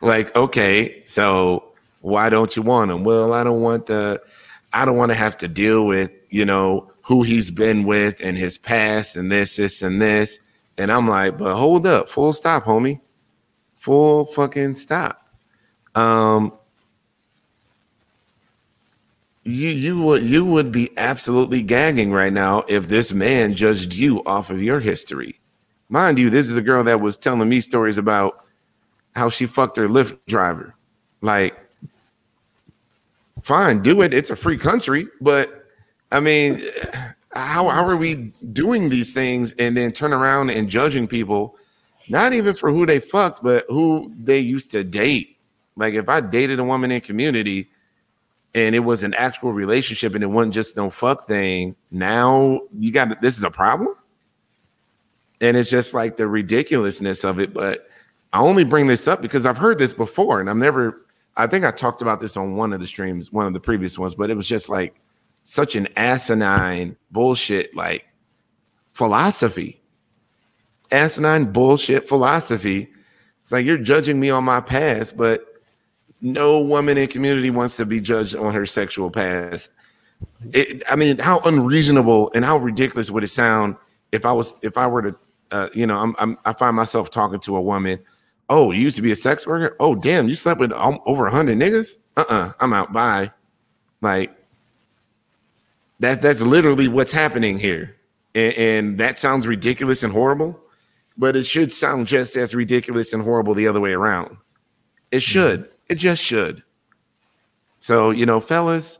like, 0.00 0.34
okay, 0.36 1.02
so 1.04 1.64
why 2.00 2.28
don't 2.28 2.54
you 2.56 2.62
want 2.62 2.90
him? 2.90 3.04
Well, 3.04 3.32
I 3.32 3.44
don't 3.44 3.62
want 3.62 3.86
the, 3.86 4.20
I 4.72 4.84
don't 4.84 4.96
want 4.96 5.10
to 5.12 5.16
have 5.16 5.36
to 5.38 5.48
deal 5.48 5.86
with, 5.86 6.10
you 6.28 6.44
know, 6.44 6.90
who 7.02 7.22
he's 7.22 7.50
been 7.50 7.84
with 7.84 8.24
and 8.24 8.36
his 8.38 8.58
past 8.58 9.16
and 9.16 9.30
this, 9.30 9.56
this, 9.56 9.82
and 9.82 10.00
this. 10.00 10.38
And 10.78 10.90
I'm 10.90 11.08
like, 11.08 11.38
but 11.38 11.56
hold 11.56 11.86
up, 11.86 12.08
full 12.08 12.32
stop, 12.32 12.64
homie. 12.64 13.00
Full 13.76 14.26
fucking 14.26 14.74
stop. 14.74 15.28
Um, 15.94 16.52
you 19.44 19.70
you 19.70 20.00
would 20.00 20.22
you 20.22 20.44
would 20.44 20.70
be 20.70 20.96
absolutely 20.96 21.62
gagging 21.62 22.12
right 22.12 22.32
now 22.32 22.62
if 22.68 22.88
this 22.88 23.12
man 23.12 23.54
judged 23.54 23.94
you 23.94 24.22
off 24.24 24.50
of 24.50 24.62
your 24.62 24.78
history. 24.80 25.40
Mind 25.88 26.18
you, 26.18 26.30
this 26.30 26.48
is 26.48 26.56
a 26.56 26.62
girl 26.62 26.84
that 26.84 27.00
was 27.00 27.16
telling 27.16 27.48
me 27.48 27.60
stories 27.60 27.98
about 27.98 28.41
how 29.14 29.28
she 29.28 29.46
fucked 29.46 29.76
her 29.76 29.88
Lyft 29.88 30.18
driver. 30.26 30.74
Like, 31.20 31.56
fine, 33.42 33.82
do 33.82 34.02
it. 34.02 34.14
It's 34.14 34.30
a 34.30 34.36
free 34.36 34.58
country, 34.58 35.06
but 35.20 35.66
I 36.10 36.20
mean, 36.20 36.60
how 37.32 37.68
how 37.68 37.86
are 37.86 37.96
we 37.96 38.32
doing 38.52 38.88
these 38.88 39.12
things 39.12 39.52
and 39.52 39.76
then 39.76 39.92
turn 39.92 40.12
around 40.12 40.50
and 40.50 40.68
judging 40.68 41.06
people, 41.06 41.56
not 42.08 42.32
even 42.32 42.54
for 42.54 42.70
who 42.70 42.86
they 42.86 43.00
fucked, 43.00 43.42
but 43.42 43.64
who 43.68 44.12
they 44.18 44.38
used 44.38 44.70
to 44.72 44.84
date? 44.84 45.36
Like, 45.76 45.94
if 45.94 46.08
I 46.08 46.20
dated 46.20 46.58
a 46.58 46.64
woman 46.64 46.92
in 46.92 47.00
community 47.00 47.68
and 48.54 48.74
it 48.74 48.80
was 48.80 49.02
an 49.02 49.14
actual 49.14 49.52
relationship 49.52 50.14
and 50.14 50.22
it 50.22 50.26
wasn't 50.26 50.54
just 50.54 50.76
no 50.76 50.90
fuck 50.90 51.26
thing, 51.26 51.74
now 51.90 52.60
you 52.78 52.92
got 52.92 53.20
this 53.22 53.38
is 53.38 53.44
a 53.44 53.50
problem. 53.50 53.94
And 55.40 55.56
it's 55.56 55.70
just 55.70 55.92
like 55.92 56.16
the 56.16 56.28
ridiculousness 56.28 57.24
of 57.24 57.40
it, 57.40 57.52
but 57.52 57.88
I 58.32 58.40
only 58.40 58.64
bring 58.64 58.86
this 58.86 59.06
up 59.06 59.20
because 59.20 59.44
I've 59.44 59.58
heard 59.58 59.78
this 59.78 59.92
before, 59.92 60.40
and 60.40 60.48
I'm 60.48 60.58
never. 60.58 61.06
I 61.36 61.46
think 61.46 61.64
I 61.64 61.70
talked 61.70 62.02
about 62.02 62.20
this 62.20 62.36
on 62.36 62.56
one 62.56 62.72
of 62.72 62.80
the 62.80 62.86
streams, 62.86 63.32
one 63.32 63.46
of 63.46 63.52
the 63.52 63.60
previous 63.60 63.98
ones, 63.98 64.14
but 64.14 64.30
it 64.30 64.36
was 64.36 64.48
just 64.48 64.68
like 64.68 64.94
such 65.44 65.76
an 65.76 65.88
asinine 65.96 66.96
bullshit 67.10 67.74
like 67.74 68.06
philosophy. 68.92 69.80
Asinine 70.90 71.50
bullshit 71.52 72.06
philosophy. 72.06 72.88
It's 73.40 73.50
like 73.50 73.64
you're 73.64 73.78
judging 73.78 74.20
me 74.20 74.30
on 74.30 74.44
my 74.44 74.60
past, 74.60 75.16
but 75.16 75.44
no 76.20 76.60
woman 76.60 76.98
in 76.98 77.06
community 77.08 77.50
wants 77.50 77.76
to 77.78 77.86
be 77.86 78.00
judged 78.00 78.36
on 78.36 78.54
her 78.54 78.66
sexual 78.66 79.10
past. 79.10 79.70
It, 80.52 80.82
I 80.88 80.96
mean, 80.96 81.18
how 81.18 81.40
unreasonable 81.40 82.30
and 82.34 82.44
how 82.44 82.58
ridiculous 82.58 83.10
would 83.10 83.24
it 83.24 83.28
sound 83.28 83.76
if 84.12 84.24
I 84.24 84.32
was 84.32 84.54
if 84.62 84.76
I 84.78 84.86
were 84.86 85.02
to, 85.02 85.16
uh, 85.50 85.68
you 85.74 85.86
know, 85.86 85.98
I'm, 85.98 86.14
I'm 86.18 86.38
I 86.44 86.52
find 86.52 86.76
myself 86.76 87.10
talking 87.10 87.40
to 87.40 87.56
a 87.56 87.62
woman 87.62 87.98
Oh, 88.48 88.70
you 88.70 88.80
used 88.82 88.96
to 88.96 89.02
be 89.02 89.12
a 89.12 89.16
sex 89.16 89.46
worker? 89.46 89.76
Oh, 89.80 89.94
damn, 89.94 90.28
you 90.28 90.34
slept 90.34 90.60
with 90.60 90.72
over 90.72 91.24
100 91.24 91.58
niggas? 91.58 91.96
Uh-uh, 92.16 92.52
I'm 92.60 92.72
out. 92.72 92.92
Bye. 92.92 93.30
Like, 94.00 94.36
that, 96.00 96.20
that's 96.20 96.42
literally 96.42 96.88
what's 96.88 97.12
happening 97.12 97.58
here. 97.58 97.96
And, 98.34 98.54
and 98.54 98.98
that 98.98 99.18
sounds 99.18 99.46
ridiculous 99.46 100.02
and 100.02 100.12
horrible, 100.12 100.60
but 101.16 101.36
it 101.36 101.46
should 101.46 101.72
sound 101.72 102.06
just 102.06 102.36
as 102.36 102.54
ridiculous 102.54 103.12
and 103.12 103.22
horrible 103.22 103.54
the 103.54 103.68
other 103.68 103.80
way 103.80 103.92
around. 103.92 104.36
It 105.10 105.22
should. 105.22 105.60
Mm-hmm. 105.60 105.72
It 105.90 105.94
just 105.96 106.22
should. 106.22 106.62
So, 107.78 108.10
you 108.10 108.26
know, 108.26 108.40
fellas, 108.40 108.98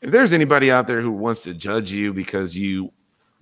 if 0.00 0.10
there's 0.10 0.32
anybody 0.32 0.70
out 0.70 0.86
there 0.86 1.00
who 1.00 1.12
wants 1.12 1.42
to 1.42 1.54
judge 1.54 1.92
you 1.92 2.12
because 2.12 2.56
you 2.56 2.92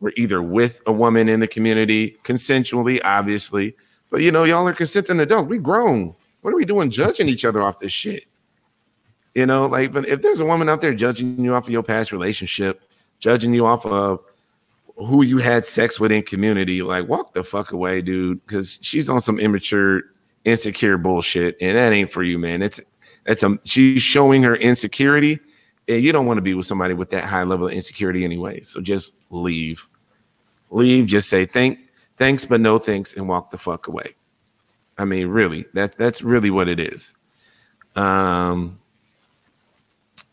were 0.01 0.13
either 0.17 0.43
with 0.43 0.81
a 0.87 0.93
woman 0.93 1.29
in 1.29 1.41
the 1.41 1.47
community 1.47 2.19
consensually, 2.25 3.01
obviously, 3.05 3.77
but 4.11 4.23
you 4.23 4.33
know, 4.33 4.45
y'all 4.45 4.67
are 4.67 4.75
consenting 4.75 5.21
adults. 5.21 5.49
We 5.49 5.59
grown. 5.59 6.15
What 6.43 6.53
are 6.53 6.57
we 6.57 6.65
doing 6.65 6.91
judging 6.91 7.29
each 7.29 7.45
other 7.45 7.63
off 7.63 7.79
this 7.79 7.93
shit? 7.93 8.25
You 9.35 9.47
know, 9.47 9.67
like, 9.67 9.93
but 9.93 10.09
if 10.09 10.23
there's 10.23 10.41
a 10.41 10.45
woman 10.45 10.69
out 10.69 10.81
there 10.81 10.95
judging 10.95 11.39
you 11.43 11.55
off 11.55 11.67
of 11.67 11.73
your 11.73 11.83
past 11.83 12.11
relationship, 12.11 12.83
judging 13.21 13.55
you 13.55 13.65
off 13.65 13.87
of 13.87 14.21
who 14.97 15.23
you 15.23 15.39
had 15.39 15.65
sex 15.65 16.01
with 16.01 16.11
in 16.11 16.23
community, 16.23 16.83
like, 16.83 17.09
walk 17.09 17.35
the 17.35 17.45
fuck 17.45 17.73
away, 17.73 18.03
dude, 18.03 18.45
because 18.45 18.79
she's 18.83 19.09
on 19.09 19.21
some 19.21 19.39
immature, 19.39 20.03
insecure 20.45 20.99
bullshit, 20.99 21.57
and 21.61 21.77
that 21.77 21.93
ain't 21.93 22.11
for 22.11 22.23
you, 22.23 22.39
man. 22.39 22.61
It's 22.61 22.81
it's 23.27 23.43
a 23.43 23.57
she's 23.65 24.03
showing 24.03 24.43
her 24.43 24.57
insecurity, 24.57 25.39
and 25.87 26.03
you 26.03 26.11
don't 26.11 26.27
want 26.27 26.39
to 26.39 26.43
be 26.43 26.55
with 26.55 26.67
somebody 26.67 26.95
with 26.95 27.11
that 27.11 27.25
high 27.25 27.45
level 27.45 27.69
of 27.69 27.73
insecurity 27.73 28.25
anyway. 28.25 28.63
So 28.63 28.81
just 28.81 29.15
leave, 29.31 29.87
leave. 30.71 31.07
Just 31.07 31.29
say 31.29 31.45
thank 31.45 31.79
thanks, 32.21 32.45
but 32.45 32.61
no 32.61 32.79
thanks, 32.79 33.17
and 33.17 33.27
walk 33.29 33.51
the 33.51 33.59
fuck 33.59 33.89
away. 33.89 34.15
I 34.99 35.07
mean, 35.07 35.29
really, 35.29 35.65
that 35.73 35.97
that's 35.97 36.23
really 36.23 36.51
what 36.51 36.69
it 36.69 36.79
is. 36.79 37.15
Um, 37.97 38.79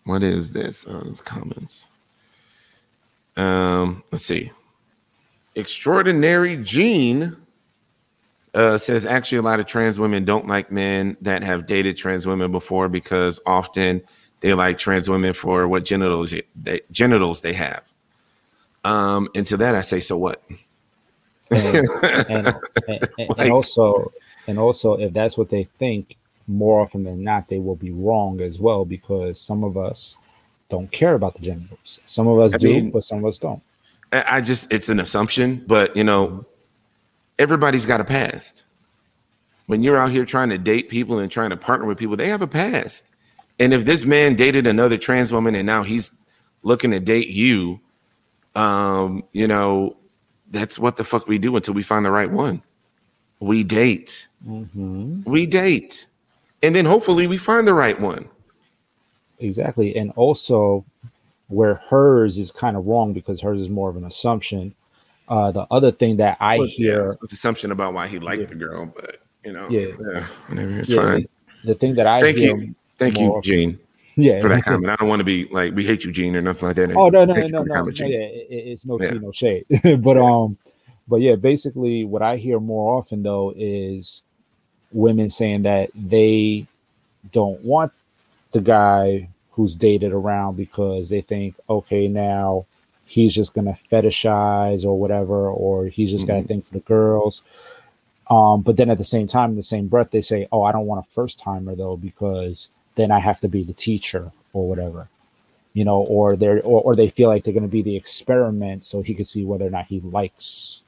what 0.04 0.22
is 0.22 0.54
this? 0.54 0.86
Oh, 0.88 1.14
comments. 1.24 1.90
Um, 3.38 4.04
let's 4.12 4.26
see. 4.26 4.52
Extraordinary 5.56 6.58
Gene 6.58 7.38
uh, 8.54 8.78
says 8.78 9.06
actually 9.06 9.38
a 9.38 9.42
lot 9.42 9.60
of 9.60 9.66
trans 9.66 9.98
women 10.00 10.26
don't 10.26 10.48
like 10.48 10.72
men 10.72 11.16
that 11.22 11.42
have 11.44 11.66
dated 11.66 11.96
trans 11.96 12.28
women 12.28 12.52
before 12.52 12.90
because 12.90 13.40
often 13.46 14.02
they 14.42 14.54
like 14.54 14.78
trans 14.78 15.10
women 15.10 15.34
for 15.34 15.68
what 15.68 15.86
genitals 15.86 16.34
they, 16.56 16.82
genitals 16.92 17.42
they 17.42 17.54
have. 17.54 17.86
Um, 18.84 19.30
and 19.36 19.48
to 19.48 19.58
that 19.58 19.76
I 19.76 19.82
say, 19.82 20.00
so 20.00 20.18
what? 20.18 20.44
and, 21.52 21.88
and, 22.30 22.48
and, 22.88 23.10
and 23.38 23.52
also, 23.52 24.12
and 24.48 24.60
also, 24.60 24.94
if 24.94 25.14
that's 25.14 25.38
what 25.38 25.50
they 25.50 25.64
think, 25.80 26.18
more 26.48 26.82
often 26.82 27.04
than 27.04 27.24
not, 27.24 27.50
they 27.50 27.60
will 27.60 27.76
be 27.76 27.92
wrong 27.92 28.42
as 28.42 28.60
well 28.60 28.86
because 28.86 29.40
some 29.40 29.64
of 29.64 29.78
us 29.78 30.18
don't 30.70 30.92
care 30.92 31.14
about 31.14 31.36
the 31.36 31.42
genitals. 31.42 32.00
Some 32.06 32.28
of 32.28 32.40
us 32.40 32.54
I 32.54 32.58
do, 32.58 32.68
mean, 32.68 32.92
but 32.92 33.04
some 33.04 33.20
of 33.20 33.26
us 33.26 33.38
don't. 33.38 33.62
I 34.12 34.40
just, 34.40 34.72
it's 34.72 34.88
an 34.88 35.00
assumption, 35.00 35.64
but 35.68 35.96
you 35.96 36.04
know, 36.04 36.46
everybody's 37.38 37.86
got 37.86 38.00
a 38.00 38.06
past. 38.06 38.64
When 39.66 39.84
you're 39.84 39.98
out 39.98 40.12
here 40.12 40.24
trying 40.24 40.50
to 40.50 40.58
date 40.58 40.88
people 40.88 41.20
and 41.20 41.30
trying 41.30 41.50
to 41.50 41.58
partner 41.58 41.86
with 41.86 41.98
people, 41.98 42.16
they 42.16 42.30
have 42.30 42.42
a 42.42 42.48
past. 42.48 43.04
And 43.60 43.74
if 43.74 43.84
this 43.84 44.06
man 44.06 44.36
dated 44.36 44.66
another 44.66 44.98
trans 44.98 45.32
woman 45.32 45.56
and 45.56 45.66
now 45.66 45.84
he's 45.84 46.12
looking 46.64 46.92
to 46.92 47.02
date 47.02 47.28
you, 47.28 47.82
um, 48.56 49.24
you 49.34 49.48
know, 49.48 49.98
that's 50.52 50.80
what 50.80 50.98
the 50.98 51.04
fuck 51.04 51.28
we 51.28 51.38
do 51.38 51.56
until 51.56 51.74
we 51.74 51.84
find 51.84 52.06
the 52.06 52.12
right 52.12 52.32
one. 52.32 52.62
We 53.40 53.64
date. 53.64 54.28
Mm-hmm. 54.48 55.24
We 55.30 55.46
date 55.46 56.08
and 56.64 56.76
then 56.76 56.86
hopefully 56.86 57.28
we 57.28 57.38
find 57.38 57.68
the 57.68 57.74
right 57.74 58.00
one. 58.00 58.28
Exactly. 59.40 59.96
And 59.96 60.12
also 60.16 60.86
where 61.48 61.76
hers 61.76 62.38
is 62.38 62.52
kind 62.52 62.76
of 62.76 62.88
wrong 62.88 63.14
because 63.14 63.42
hers 63.42 63.62
is 63.62 63.70
more 63.70 63.90
of 63.90 63.96
an 63.96 64.06
assumption. 64.06 64.74
Uh, 65.28 65.52
the 65.52 65.68
other 65.70 65.92
thing 65.92 66.18
that 66.18 66.38
I 66.40 66.58
well, 66.58 66.68
hear 66.68 67.18
yeah, 67.22 67.28
assumption 67.32 67.72
about 67.72 67.94
why 67.94 68.08
he 68.08 68.20
liked 68.20 68.42
yeah. 68.42 68.48
the 68.48 68.56
girl, 68.56 68.86
but 68.86 69.18
you 69.44 69.52
know, 69.52 69.68
yeah, 69.70 69.88
yeah 70.14 70.26
whatever, 70.48 70.80
it's 70.80 70.90
yeah, 70.90 71.02
fine. 71.02 71.28
The, 71.64 71.74
the, 71.74 71.76
thing 71.76 71.96
that 71.96 72.08
I 72.08 72.22
thank 72.22 72.38
you, 72.38 72.74
thank 72.98 73.20
you, 73.20 73.40
Gene. 73.44 73.78
Yeah, 74.20 74.40
for 74.40 74.50
that 74.50 74.64
comment. 74.64 74.90
I 74.90 74.96
don't 74.96 75.10
want 75.10 75.20
to 75.20 75.24
be 75.24 75.46
like 75.46 75.76
we 75.76 75.86
hate 75.86 76.04
you, 76.04 76.12
Gene, 76.12 76.36
or 76.36 76.42
nothing 76.42 76.68
like 76.68 76.76
that. 76.78 76.92
Oh 76.96 77.10
no, 77.10 77.24
no, 77.24 77.34
no, 77.34 77.48
no, 77.48 77.62
no, 77.62 77.84
no, 77.84 77.92
yeah, 77.98 78.18
it, 78.18 78.48
it's 78.50 78.86
no 78.86 79.00
yeah. 79.00 79.12
tea, 79.12 79.20
no 79.20 79.32
shade. 79.32 79.66
but 80.02 80.18
um, 80.18 80.58
but 81.08 81.18
yeah, 81.18 81.36
basically, 81.36 82.04
what 82.04 82.24
I 82.24 82.38
hear 82.38 82.60
more 82.60 82.98
often 82.98 83.22
though 83.22 83.54
is 83.56 84.24
women 84.92 85.30
saying 85.30 85.62
that 85.64 85.92
they 85.94 86.66
don't 87.32 87.62
want 87.64 87.92
the 88.54 88.62
guy 88.62 89.30
who's 89.52 89.76
dated 89.76 90.14
around 90.14 90.58
because 90.58 91.10
they 91.10 91.22
think, 91.22 91.56
okay, 91.70 92.08
now 92.08 92.66
he's 93.06 93.36
just 93.36 93.54
gonna 93.54 93.78
fetishize 93.92 94.84
or 94.84 95.00
whatever, 95.00 95.48
or 95.48 95.86
he's 95.86 96.10
just 96.10 96.26
mm-hmm. 96.26 96.38
got 96.38 96.42
to 96.42 96.48
think 96.48 96.66
for 96.66 96.74
the 96.74 96.80
girls. 96.80 97.44
Um, 98.32 98.64
but 98.64 98.78
then 98.78 98.90
at 98.90 98.98
the 98.98 99.04
same 99.04 99.28
time, 99.28 99.52
in 99.52 99.56
the 99.58 99.64
same 99.64 99.88
breath, 99.88 100.10
they 100.10 100.22
say, 100.22 100.48
"Oh, 100.52 100.64
I 100.64 100.72
don't 100.72 100.88
want 100.88 101.06
a 101.06 101.10
first 101.12 101.40
timer 101.40 101.76
though, 101.76 101.96
because 101.98 102.70
then 102.98 103.12
I 103.12 103.20
have 103.20 103.40
to 103.42 103.48
be 103.48 103.64
the 103.64 103.74
teacher 103.74 104.32
or 104.54 104.68
whatever." 104.68 105.08
You 105.74 105.86
know, 105.86 106.00
or 106.00 106.36
they're 106.36 106.62
or, 106.62 106.82
or 106.82 106.96
they 106.96 107.10
feel 107.10 107.30
like 107.30 107.44
they're 107.44 107.54
going 107.54 107.64
to 107.64 107.70
be 107.70 107.84
the 107.84 107.96
experiment, 107.96 108.84
so 108.84 109.02
he 109.02 109.14
could 109.14 109.28
see 109.28 109.46
whether 109.46 109.66
or 109.66 109.70
not 109.70 109.86
he 109.86 110.02
likes 110.02 110.82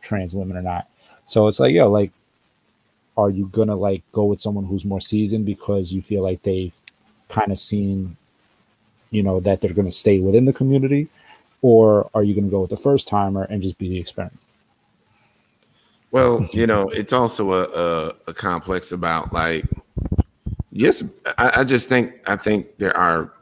trans 0.00 0.32
women 0.32 0.56
or 0.56 0.62
not. 0.62 0.88
So 1.26 1.46
it's 1.48 1.60
like, 1.60 1.74
yo, 1.74 1.90
like 1.90 2.12
are 3.18 3.28
you 3.28 3.46
gonna 3.48 3.74
like 3.74 4.02
go 4.12 4.24
with 4.24 4.40
someone 4.40 4.64
who's 4.64 4.84
more 4.84 5.00
seasoned 5.00 5.44
because 5.44 5.92
you 5.92 6.00
feel 6.00 6.22
like 6.22 6.42
they've 6.44 6.72
kind 7.28 7.52
of 7.52 7.58
seen 7.58 8.16
you 9.10 9.22
know 9.22 9.40
that 9.40 9.60
they're 9.60 9.74
going 9.74 9.88
to 9.88 9.92
stay 9.92 10.20
within 10.20 10.44
the 10.44 10.52
community 10.52 11.08
or 11.60 12.08
are 12.14 12.22
you 12.22 12.34
going 12.34 12.44
to 12.44 12.50
go 12.50 12.60
with 12.60 12.70
the 12.70 12.76
first 12.76 13.08
timer 13.08 13.42
and 13.44 13.62
just 13.62 13.78
be 13.78 13.88
the 13.88 13.98
experiment 13.98 14.38
well 16.10 16.46
you 16.52 16.66
know 16.66 16.88
it's 16.90 17.12
also 17.12 17.52
a, 17.52 17.64
a, 17.64 18.12
a 18.28 18.34
complex 18.34 18.92
about 18.92 19.32
like 19.32 19.64
yes 20.70 21.02
I, 21.38 21.60
I 21.60 21.64
just 21.64 21.88
think 21.88 22.20
i 22.28 22.36
think 22.36 22.78
there 22.78 22.96
are 22.96 23.32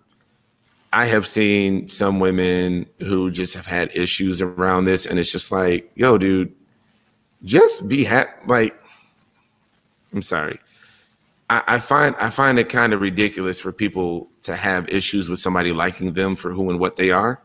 i 0.93 1.07
have 1.07 1.27
seen 1.27 1.89
some 1.89 2.21
women 2.21 2.87
who 2.99 3.31
just 3.31 3.55
have 3.55 3.67
had 3.67 3.95
issues 3.97 4.41
around 4.41 4.85
this 4.85 5.07
and 5.07 5.19
it's 5.19 5.33
just 5.33 5.51
like 5.51 5.91
yo 5.95 6.19
dude 6.19 6.53
just 7.43 7.89
be 7.89 8.05
happy 8.05 8.31
like 8.47 8.79
I'm 10.17 10.23
sorry. 10.23 10.59
I, 11.51 11.63
I 11.69 11.79
find 11.79 12.17
I 12.19 12.31
find 12.31 12.59
it 12.59 12.69
kind 12.69 12.93
of 12.93 13.01
ridiculous 13.01 13.61
for 13.61 13.71
people 13.71 14.29
to 14.43 14.57
have 14.57 14.89
issues 14.89 15.29
with 15.29 15.39
somebody 15.39 15.73
liking 15.73 16.13
them 16.13 16.35
for 16.35 16.53
who 16.53 16.71
and 16.71 16.81
what 16.81 16.97
they 16.97 17.11
are. 17.11 17.41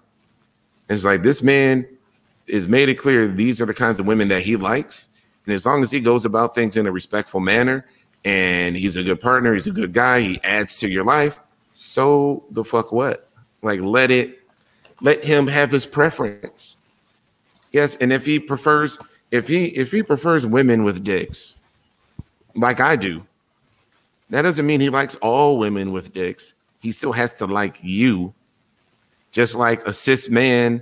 it's 0.90 1.04
like 1.04 1.22
this 1.22 1.44
man 1.44 1.86
is 2.48 2.68
made 2.68 2.90
it 2.90 2.96
clear 2.96 3.28
these 3.28 3.62
are 3.62 3.66
the 3.66 3.74
kinds 3.74 4.00
of 4.00 4.08
women 4.08 4.30
that 4.30 4.42
he 4.42 4.56
likes. 4.56 5.10
And 5.46 5.54
as 5.54 5.66
long 5.66 5.84
as 5.84 5.92
he 5.92 6.00
goes 6.00 6.24
about 6.24 6.56
things 6.56 6.78
in 6.78 6.88
a 6.88 6.92
respectful 6.92 7.40
manner 7.40 7.86
and 8.24 8.76
he's 8.76 8.96
a 8.96 9.04
good 9.04 9.22
partner, 9.22 9.54
he's 9.54 9.68
a 9.68 9.72
good 9.72 9.94
guy, 9.94 10.22
he 10.22 10.40
adds 10.44 10.80
to 10.80 10.90
your 10.90 11.04
life, 11.04 11.40
so 11.74 12.44
the 12.52 12.64
fuck 12.64 12.92
what? 12.92 13.30
Like 13.62 13.80
let 13.82 14.12
it 14.12 14.40
let 15.02 15.24
him 15.24 15.48
have 15.48 15.72
his 15.72 15.86
preference. 15.86 16.78
Yes, 17.72 17.96
and 17.98 18.14
if 18.14 18.26
he 18.26 18.40
prefers 18.40 18.98
if 19.32 19.48
he 19.48 19.66
if 19.66 19.92
he 19.92 20.04
prefers 20.04 20.46
women 20.46 20.84
with 20.84 21.04
dicks, 21.04 21.56
like 22.56 22.80
I 22.80 22.96
do. 22.96 23.26
That 24.30 24.44
doesn't 24.44 24.66
mean 24.66 24.80
he 24.80 24.90
likes 24.90 25.16
all 25.16 25.60
women 25.60 25.92
with 25.92 26.14
dicks. 26.14 26.54
He 26.80 26.92
still 26.92 27.12
has 27.12 27.36
to 27.36 27.46
like 27.46 27.76
you. 27.82 28.34
Just 29.32 29.56
like 29.56 29.86
a 29.86 29.94
cis 29.94 30.30
man 30.30 30.82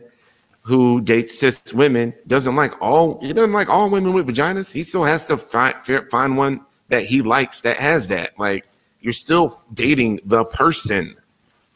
who 0.62 1.02
dates 1.02 1.40
cis 1.40 1.74
women 1.74 2.14
doesn't 2.28 2.56
like 2.56 2.80
all 2.82 3.20
he 3.22 3.34
doesn't 3.34 3.54
like 3.54 3.70
all 3.70 3.90
women 3.90 4.14
with 4.14 4.28
vaginas. 4.28 4.72
He 4.72 4.84
still 4.84 5.04
has 5.04 5.26
to 5.28 5.38
find 5.38 5.76
find 6.10 6.38
one 6.38 6.66
that 6.90 7.04
he 7.04 7.22
likes 7.22 7.62
that 7.62 7.78
has 7.78 8.10
that. 8.10 8.38
Like 8.38 8.68
you're 9.02 9.14
still 9.14 9.64
dating 9.74 10.20
the 10.26 10.46
person. 10.46 11.16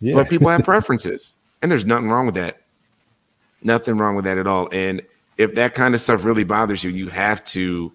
Yeah. 0.02 0.16
But 0.16 0.30
people 0.30 0.50
have 0.50 0.64
preferences. 0.66 1.36
And 1.62 1.72
there's 1.72 1.86
nothing 1.86 2.10
wrong 2.10 2.26
with 2.26 2.36
that. 2.36 2.62
Nothing 3.62 3.98
wrong 3.98 4.16
with 4.16 4.26
that 4.26 4.38
at 4.38 4.48
all. 4.48 4.68
And 4.74 5.02
if 5.38 5.56
that 5.56 5.74
kind 5.74 5.96
of 5.96 6.02
stuff 6.02 6.26
really 6.26 6.44
bothers 6.44 6.84
you, 6.84 6.92
you 6.92 7.08
have 7.08 7.44
to 7.46 7.92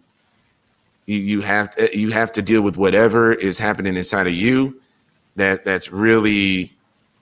you, 1.06 1.16
you 1.16 1.40
have 1.40 1.74
to, 1.76 1.98
you 1.98 2.10
have 2.10 2.32
to 2.32 2.42
deal 2.42 2.62
with 2.62 2.76
whatever 2.76 3.32
is 3.32 3.58
happening 3.58 3.96
inside 3.96 4.26
of 4.26 4.34
you 4.34 4.80
that 5.36 5.64
that's 5.64 5.90
really 5.90 6.76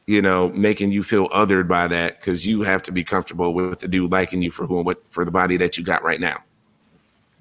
you 0.07 0.21
know 0.23 0.49
making 0.51 0.91
you 0.91 1.03
feel 1.05 1.29
othered 1.29 1.69
by 1.69 1.87
that 1.87 2.19
because 2.19 2.47
you 2.47 2.63
have 2.63 2.83
to 2.83 2.93
be 2.93 3.05
comfortable 3.05 3.55
with 3.55 3.81
the 3.81 3.89
dude 3.89 4.11
liking 4.11 4.43
you 4.43 4.51
for 4.51 4.67
who 4.67 4.79
and 4.79 4.87
what 4.87 5.01
for 5.11 5.25
the 5.25 5.31
body 5.31 5.57
that 5.57 5.79
you 5.79 5.85
got 5.85 6.03
right 6.03 6.21
now 6.21 6.43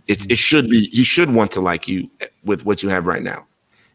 it's 0.07 0.25
it 0.25 0.29
mm-hmm. 0.29 0.35
should 0.35 0.69
be 0.69 0.87
he 0.87 1.03
should 1.03 1.33
want 1.33 1.51
to 1.51 1.61
like 1.61 1.87
you 1.87 2.09
with 2.43 2.65
what 2.65 2.83
you 2.83 2.89
have 2.89 3.05
right 3.05 3.23
now 3.23 3.45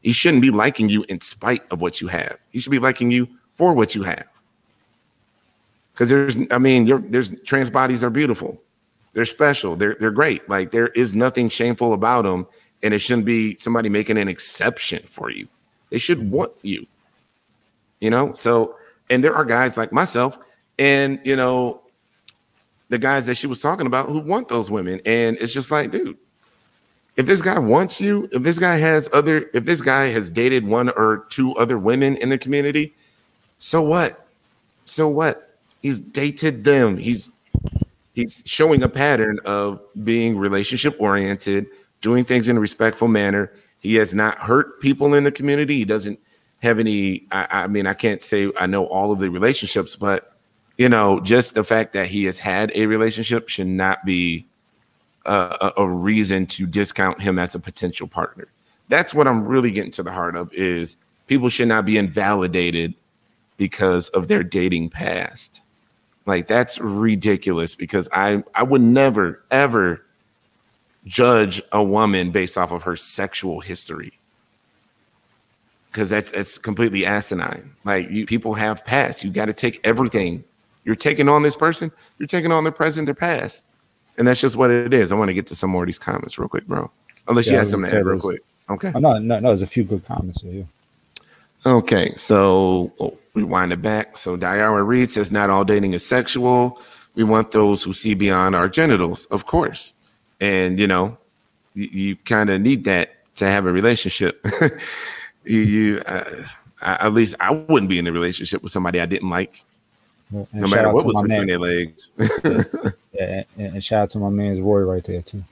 he 0.03 0.13
shouldn't 0.13 0.43
be 0.43 0.51
liking 0.51 0.89
you 0.89 1.05
in 1.09 1.21
spite 1.21 1.63
of 1.71 1.81
what 1.81 2.01
you 2.01 2.09
have 2.09 2.37
he 2.51 2.59
should 2.59 2.73
be 2.73 2.79
liking 2.79 3.11
you 3.11 3.29
for 3.55 3.73
what 3.73 3.95
you 3.95 4.03
have 4.03 4.27
because 5.93 6.09
there's 6.09 6.37
i 6.51 6.59
mean 6.59 6.85
there's 7.11 7.35
trans 7.43 7.71
bodies 7.71 8.03
are 8.03 8.11
beautiful 8.11 8.61
they're 9.13 9.25
special. 9.25 9.77
They're 9.77 9.97
they're 9.99 10.11
great. 10.11 10.49
Like 10.49 10.71
there 10.71 10.89
is 10.89 11.15
nothing 11.15 11.49
shameful 11.49 11.93
about 11.93 12.23
them, 12.23 12.47
and 12.83 12.95
it 12.95 13.01
shouldn't 13.01 13.27
be 13.27 13.57
somebody 13.59 13.89
making 13.89 14.19
an 14.19 14.29
exception 14.29 15.03
for 15.05 15.31
you. 15.31 15.49
They 15.91 15.99
should 15.99 16.19
mm-hmm. 16.19 16.31
want 16.31 16.53
you. 16.63 16.87
You 18.01 18.11
know. 18.11 18.33
So, 18.35 18.77
and 19.09 19.25
there 19.25 19.35
are 19.35 19.45
guys 19.45 19.77
like 19.77 19.93
myself, 19.93 20.39
and 20.79 21.19
you 21.25 21.37
know, 21.37 21.80
the 22.91 22.99
guys 22.99 23.25
that 23.27 23.37
she 23.37 23.47
was 23.47 23.61
talking 23.61 23.87
about 23.87 24.09
who 24.09 24.21
want 24.21 24.49
those 24.49 24.71
women, 24.71 25.01
and 25.07 25.37
it's 25.39 25.55
just 25.55 25.71
like, 25.71 25.93
dude, 25.93 26.19
if 27.17 27.25
this 27.25 27.41
guy 27.41 27.59
wants 27.59 28.01
you, 28.01 28.29
if 28.33 28.43
this 28.43 28.59
guy 28.59 28.77
has 28.77 29.09
other, 29.13 29.49
if 29.55 29.65
this 29.65 29.81
guy 29.81 30.07
has 30.07 30.29
dated 30.29 30.67
one 30.67 30.91
or 30.91 31.25
two 31.31 31.55
other 31.55 31.79
women 31.79 32.17
in 32.17 32.29
the 32.29 32.39
community, 32.39 32.95
so 33.59 33.81
what? 33.81 34.27
So 34.85 35.09
what? 35.09 35.59
He's 35.81 36.01
dated 36.01 36.65
them. 36.65 36.97
He's 36.97 37.31
he's 38.13 38.43
showing 38.45 38.83
a 38.83 38.89
pattern 38.89 39.39
of 39.45 39.81
being 40.03 40.37
relationship 40.37 40.97
oriented, 40.99 41.67
doing 42.01 42.25
things 42.25 42.49
in 42.49 42.57
a 42.57 42.61
respectful 42.61 43.09
manner. 43.09 43.53
He 43.79 43.95
has 43.95 44.13
not 44.13 44.37
hurt 44.39 44.81
people 44.81 45.15
in 45.15 45.25
the 45.25 45.33
community. 45.33 45.77
He 45.77 45.85
doesn't 45.85 46.19
have 46.63 46.81
any. 46.81 47.27
I, 47.31 47.47
I 47.51 47.67
mean, 47.69 47.87
I 47.87 47.95
can't 47.95 48.23
say 48.23 48.51
I 48.59 48.67
know 48.67 48.87
all 48.87 49.13
of 49.13 49.21
the 49.21 49.31
relationships, 49.31 49.95
but 49.95 50.30
you 50.81 50.89
know, 50.89 51.21
just 51.21 51.53
the 51.53 51.63
fact 51.63 51.93
that 51.93 52.07
he 52.07 52.25
has 52.25 52.39
had 52.39 52.73
a 52.75 52.87
relationship 52.87 53.51
should 53.51 53.67
not 53.67 54.03
be 54.03 54.47
a, 55.27 55.73
a, 55.77 55.87
reason 55.87 56.47
to 56.47 56.67
discount 56.67 57.21
him 57.21 57.39
as 57.39 57.55
a 57.55 57.59
potential 57.59 58.09
partner. 58.09 58.49
That's 58.89 59.13
what 59.13 59.29
I'm 59.29 59.45
really 59.45 59.73
getting 59.73 59.91
to 59.91 60.03
the 60.03 60.11
heart 60.11 60.37
of 60.37 60.51
is 60.55 60.97
people 61.27 61.51
should 61.51 61.69
not 61.69 61.85
be 61.85 61.99
invalidated 61.99 62.95
because 63.59 64.09
of 64.09 64.29
their 64.29 64.43
dating 64.43 64.89
past. 64.89 65.61
Like 66.25 66.49
that's 66.49 66.81
ridiculous 66.81 67.75
because 67.75 68.09
I 68.11 68.43
I 68.55 68.63
would 68.63 68.81
never 68.81 69.45
ever 69.51 70.03
judge 71.05 71.61
a 71.73 71.85
woman 71.85 72.31
based 72.31 72.57
off 72.57 72.73
of 72.73 72.85
her 72.85 72.97
sexual 72.97 73.61
history. 73.61 74.19
Cuz 75.93 76.09
that's 76.09 76.31
that's 76.31 76.57
completely 76.57 77.05
asinine. 77.05 77.73
Like 77.85 78.09
you 78.09 78.25
people 78.25 78.55
have 78.55 78.83
past. 78.87 79.23
You 79.23 79.31
got 79.31 79.45
to 79.45 79.53
take 79.53 79.79
everything. 79.85 80.45
You're 80.91 80.97
taking 80.97 81.29
on 81.29 81.45
this 81.45 81.55
person, 81.55 81.93
you're 82.19 82.27
taking 82.27 82.51
on 82.51 82.65
their 82.65 82.73
present, 82.73 83.07
their 83.07 83.15
past. 83.15 83.65
And 84.19 84.27
that's 84.27 84.41
just 84.41 84.57
what 84.57 84.73
it 84.73 84.93
is. 84.93 85.13
I 85.13 85.15
want 85.15 85.29
to 85.29 85.35
get 85.35 85.47
to 85.47 85.55
some 85.55 85.71
more 85.71 85.85
of 85.85 85.87
these 85.87 86.01
comments 86.01 86.37
real 86.37 86.49
quick, 86.49 86.67
bro. 86.67 86.91
Unless 87.29 87.47
yeah, 87.47 87.53
you 87.53 87.59
have 87.61 87.69
something 87.69 87.89
to 87.93 87.99
add 87.99 88.05
real 88.05 88.19
quick. 88.19 88.41
Okay. 88.69 88.91
Oh, 88.93 88.99
no, 88.99 89.17
no, 89.19 89.39
no, 89.39 89.51
there's 89.51 89.63
a 89.63 89.69
few 89.69 89.85
good 89.85 90.05
comments 90.05 90.41
here. 90.41 90.67
Okay, 91.65 92.11
so 92.17 92.93
oh, 92.99 93.17
rewind 93.35 93.73
it 93.73 93.81
back. 93.81 94.19
So 94.19 94.37
Diara 94.37 94.85
Reed 94.85 95.13
says 95.13 95.31
not 95.31 95.49
all 95.49 95.65
dating 95.65 95.95
is 95.95 96.05
sexual. 96.05 96.83
We 97.15 97.23
want 97.23 97.53
those 97.53 97.85
who 97.85 97.93
see 97.93 98.15
beyond 98.15 98.57
our 98.57 98.69
genitals, 98.69 99.27
of 99.27 99.47
course. 99.47 99.93
And 100.41 100.81
you 100.81 100.89
know, 100.89 101.17
you, 101.75 101.87
you 101.93 102.17
kind 102.17 102.51
of 102.51 102.61
need 102.61 102.83
that 102.87 103.15
to 103.37 103.47
have 103.47 103.65
a 103.65 103.71
relationship. 103.71 104.45
you, 105.45 105.61
you 105.61 106.03
uh, 106.05 106.25
at 106.83 107.13
least 107.13 107.37
I 107.39 107.53
wouldn't 107.53 107.91
be 107.91 108.01
in 108.01 108.09
a 108.09 108.13
relationship 108.13 108.61
with 108.61 108.73
somebody 108.73 109.01
I 109.01 109.07
didn't 109.07 109.31
like, 109.31 109.65
no 110.31 110.47
matter 110.69 110.93
what 110.93 111.05
was 111.05 111.21
between 111.23 111.47
their 111.47 111.59
legs. 111.59 112.13
yeah, 112.19 112.63
yeah 113.13 113.43
and, 113.57 113.75
and, 113.75 113.85
shout 113.85 114.03
out 114.03 114.11
to 114.11 114.19
my 114.19 114.29
man's 114.29 114.61
Roy 114.61 114.81
right 114.81 115.05
there 115.05 115.23
too. 115.23 115.43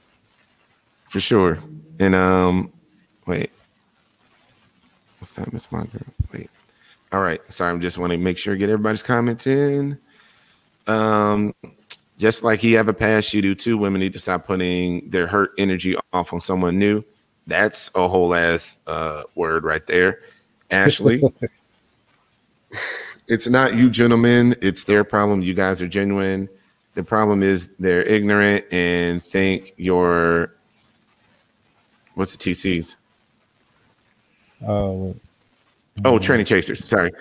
For 1.07 1.19
sure. 1.19 1.59
And 1.99 2.15
um, 2.15 2.71
wait, 3.25 3.51
what's 5.19 5.33
that, 5.33 5.51
Miss 5.51 5.71
Margaret? 5.71 6.05
Wait. 6.33 6.49
All 7.11 7.21
right. 7.21 7.41
Sorry, 7.51 7.71
I'm 7.71 7.81
just 7.81 7.97
want 7.97 8.11
to 8.11 8.17
make 8.17 8.37
sure 8.37 8.53
I 8.53 8.57
get 8.57 8.69
everybody's 8.69 9.03
comments 9.03 9.47
in. 9.47 9.97
Um, 10.87 11.53
just 12.17 12.43
like 12.43 12.59
he 12.59 12.77
ever 12.77 12.93
passed, 12.93 13.33
you 13.33 13.41
do 13.41 13.55
too. 13.55 13.77
Women 13.77 14.01
need 14.01 14.13
to 14.13 14.19
stop 14.19 14.45
putting 14.45 15.09
their 15.09 15.25
hurt 15.27 15.51
energy 15.57 15.95
off 16.13 16.33
on 16.33 16.41
someone 16.41 16.77
new. 16.77 17.03
That's 17.47 17.89
a 17.95 18.07
whole 18.07 18.35
ass 18.35 18.77
uh, 18.85 19.23
word 19.35 19.63
right 19.63 19.85
there. 19.87 20.19
Ashley, 20.71 21.23
it's 23.29 23.47
not 23.47 23.75
you 23.75 23.89
gentlemen, 23.89 24.55
it's 24.61 24.83
their 24.83 25.03
problem. 25.03 25.41
You 25.41 25.53
guys 25.53 25.81
are 25.81 25.87
genuine. 25.87 26.49
The 26.95 27.03
problem 27.03 27.43
is 27.43 27.69
they're 27.79 28.01
ignorant 28.01 28.65
and 28.71 29.23
think 29.23 29.71
you're 29.77 30.53
what's 32.15 32.35
the 32.35 32.51
TCs? 32.51 32.97
Oh, 34.67 35.15
Oh, 36.05 36.17
tranny 36.17 36.45
chasers. 36.45 36.85
Sorry. 36.85 37.11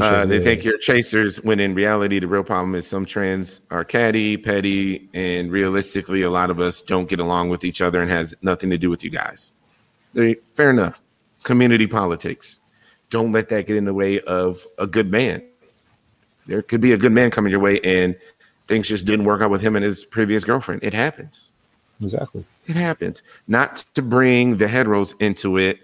Uh, 0.00 0.24
they 0.24 0.40
think 0.40 0.62
you're 0.62 0.78
chasers 0.78 1.42
when 1.42 1.58
in 1.58 1.74
reality 1.74 2.20
the 2.20 2.28
real 2.28 2.44
problem 2.44 2.76
is 2.76 2.86
some 2.86 3.04
trans 3.04 3.60
are 3.72 3.84
catty, 3.84 4.36
petty, 4.36 5.08
and 5.12 5.50
realistically 5.50 6.22
a 6.22 6.30
lot 6.30 6.50
of 6.50 6.60
us 6.60 6.82
don't 6.82 7.08
get 7.08 7.18
along 7.18 7.48
with 7.48 7.64
each 7.64 7.80
other 7.80 8.00
and 8.00 8.08
has 8.08 8.32
nothing 8.42 8.70
to 8.70 8.78
do 8.78 8.88
with 8.88 9.02
you 9.02 9.10
guys. 9.10 9.52
They, 10.14 10.34
fair 10.54 10.70
enough. 10.70 11.02
Community 11.42 11.88
politics. 11.88 12.60
Don't 13.12 13.30
let 13.30 13.48
that 13.50 13.66
get 13.68 13.76
in 13.76 13.84
the 13.84 13.94
way 13.94 14.20
of 14.20 14.66
a 14.78 14.86
good 14.86 15.10
man. 15.10 15.44
There 16.46 16.62
could 16.62 16.80
be 16.80 16.92
a 16.92 16.98
good 16.98 17.12
man 17.12 17.30
coming 17.30 17.52
your 17.52 17.60
way 17.60 17.78
and 17.84 18.16
things 18.66 18.88
just 18.88 19.06
didn't 19.06 19.26
work 19.26 19.40
out 19.40 19.50
with 19.50 19.60
him 19.60 19.76
and 19.76 19.84
his 19.84 20.04
previous 20.04 20.44
girlfriend. 20.44 20.82
It 20.82 20.94
happens. 20.94 21.50
Exactly. 22.00 22.44
It 22.66 22.74
happens. 22.74 23.22
Not 23.46 23.84
to 23.94 24.02
bring 24.02 24.56
the 24.56 24.66
heteros 24.66 25.14
into 25.20 25.56
it 25.58 25.78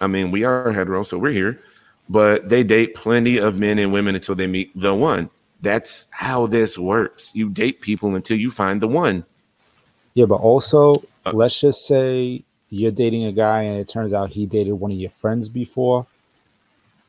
I 0.00 0.06
mean, 0.06 0.30
we 0.30 0.44
are 0.44 0.72
hetero, 0.72 1.02
so 1.02 1.18
we're 1.18 1.32
here, 1.32 1.60
but 2.08 2.48
they 2.48 2.62
date 2.62 2.94
plenty 2.94 3.38
of 3.38 3.58
men 3.58 3.78
and 3.78 3.92
women 3.92 4.14
until 4.14 4.34
they 4.34 4.46
meet 4.46 4.70
the 4.78 4.94
one. 4.94 5.30
That's 5.60 6.08
how 6.10 6.46
this 6.46 6.76
works. 6.76 7.30
You 7.34 7.48
date 7.48 7.80
people 7.80 8.14
until 8.14 8.36
you 8.36 8.50
find 8.50 8.82
the 8.82 8.88
one. 8.88 9.24
Yeah, 10.12 10.26
but 10.26 10.36
also, 10.36 10.94
uh, 11.24 11.32
let's 11.32 11.58
just 11.58 11.86
say 11.86 12.44
you're 12.68 12.92
dating 12.92 13.24
a 13.24 13.32
guy 13.32 13.62
and 13.62 13.78
it 13.78 13.88
turns 13.88 14.12
out 14.12 14.30
he 14.30 14.46
dated 14.46 14.74
one 14.74 14.92
of 14.92 14.98
your 14.98 15.10
friends 15.10 15.48
before. 15.48 16.06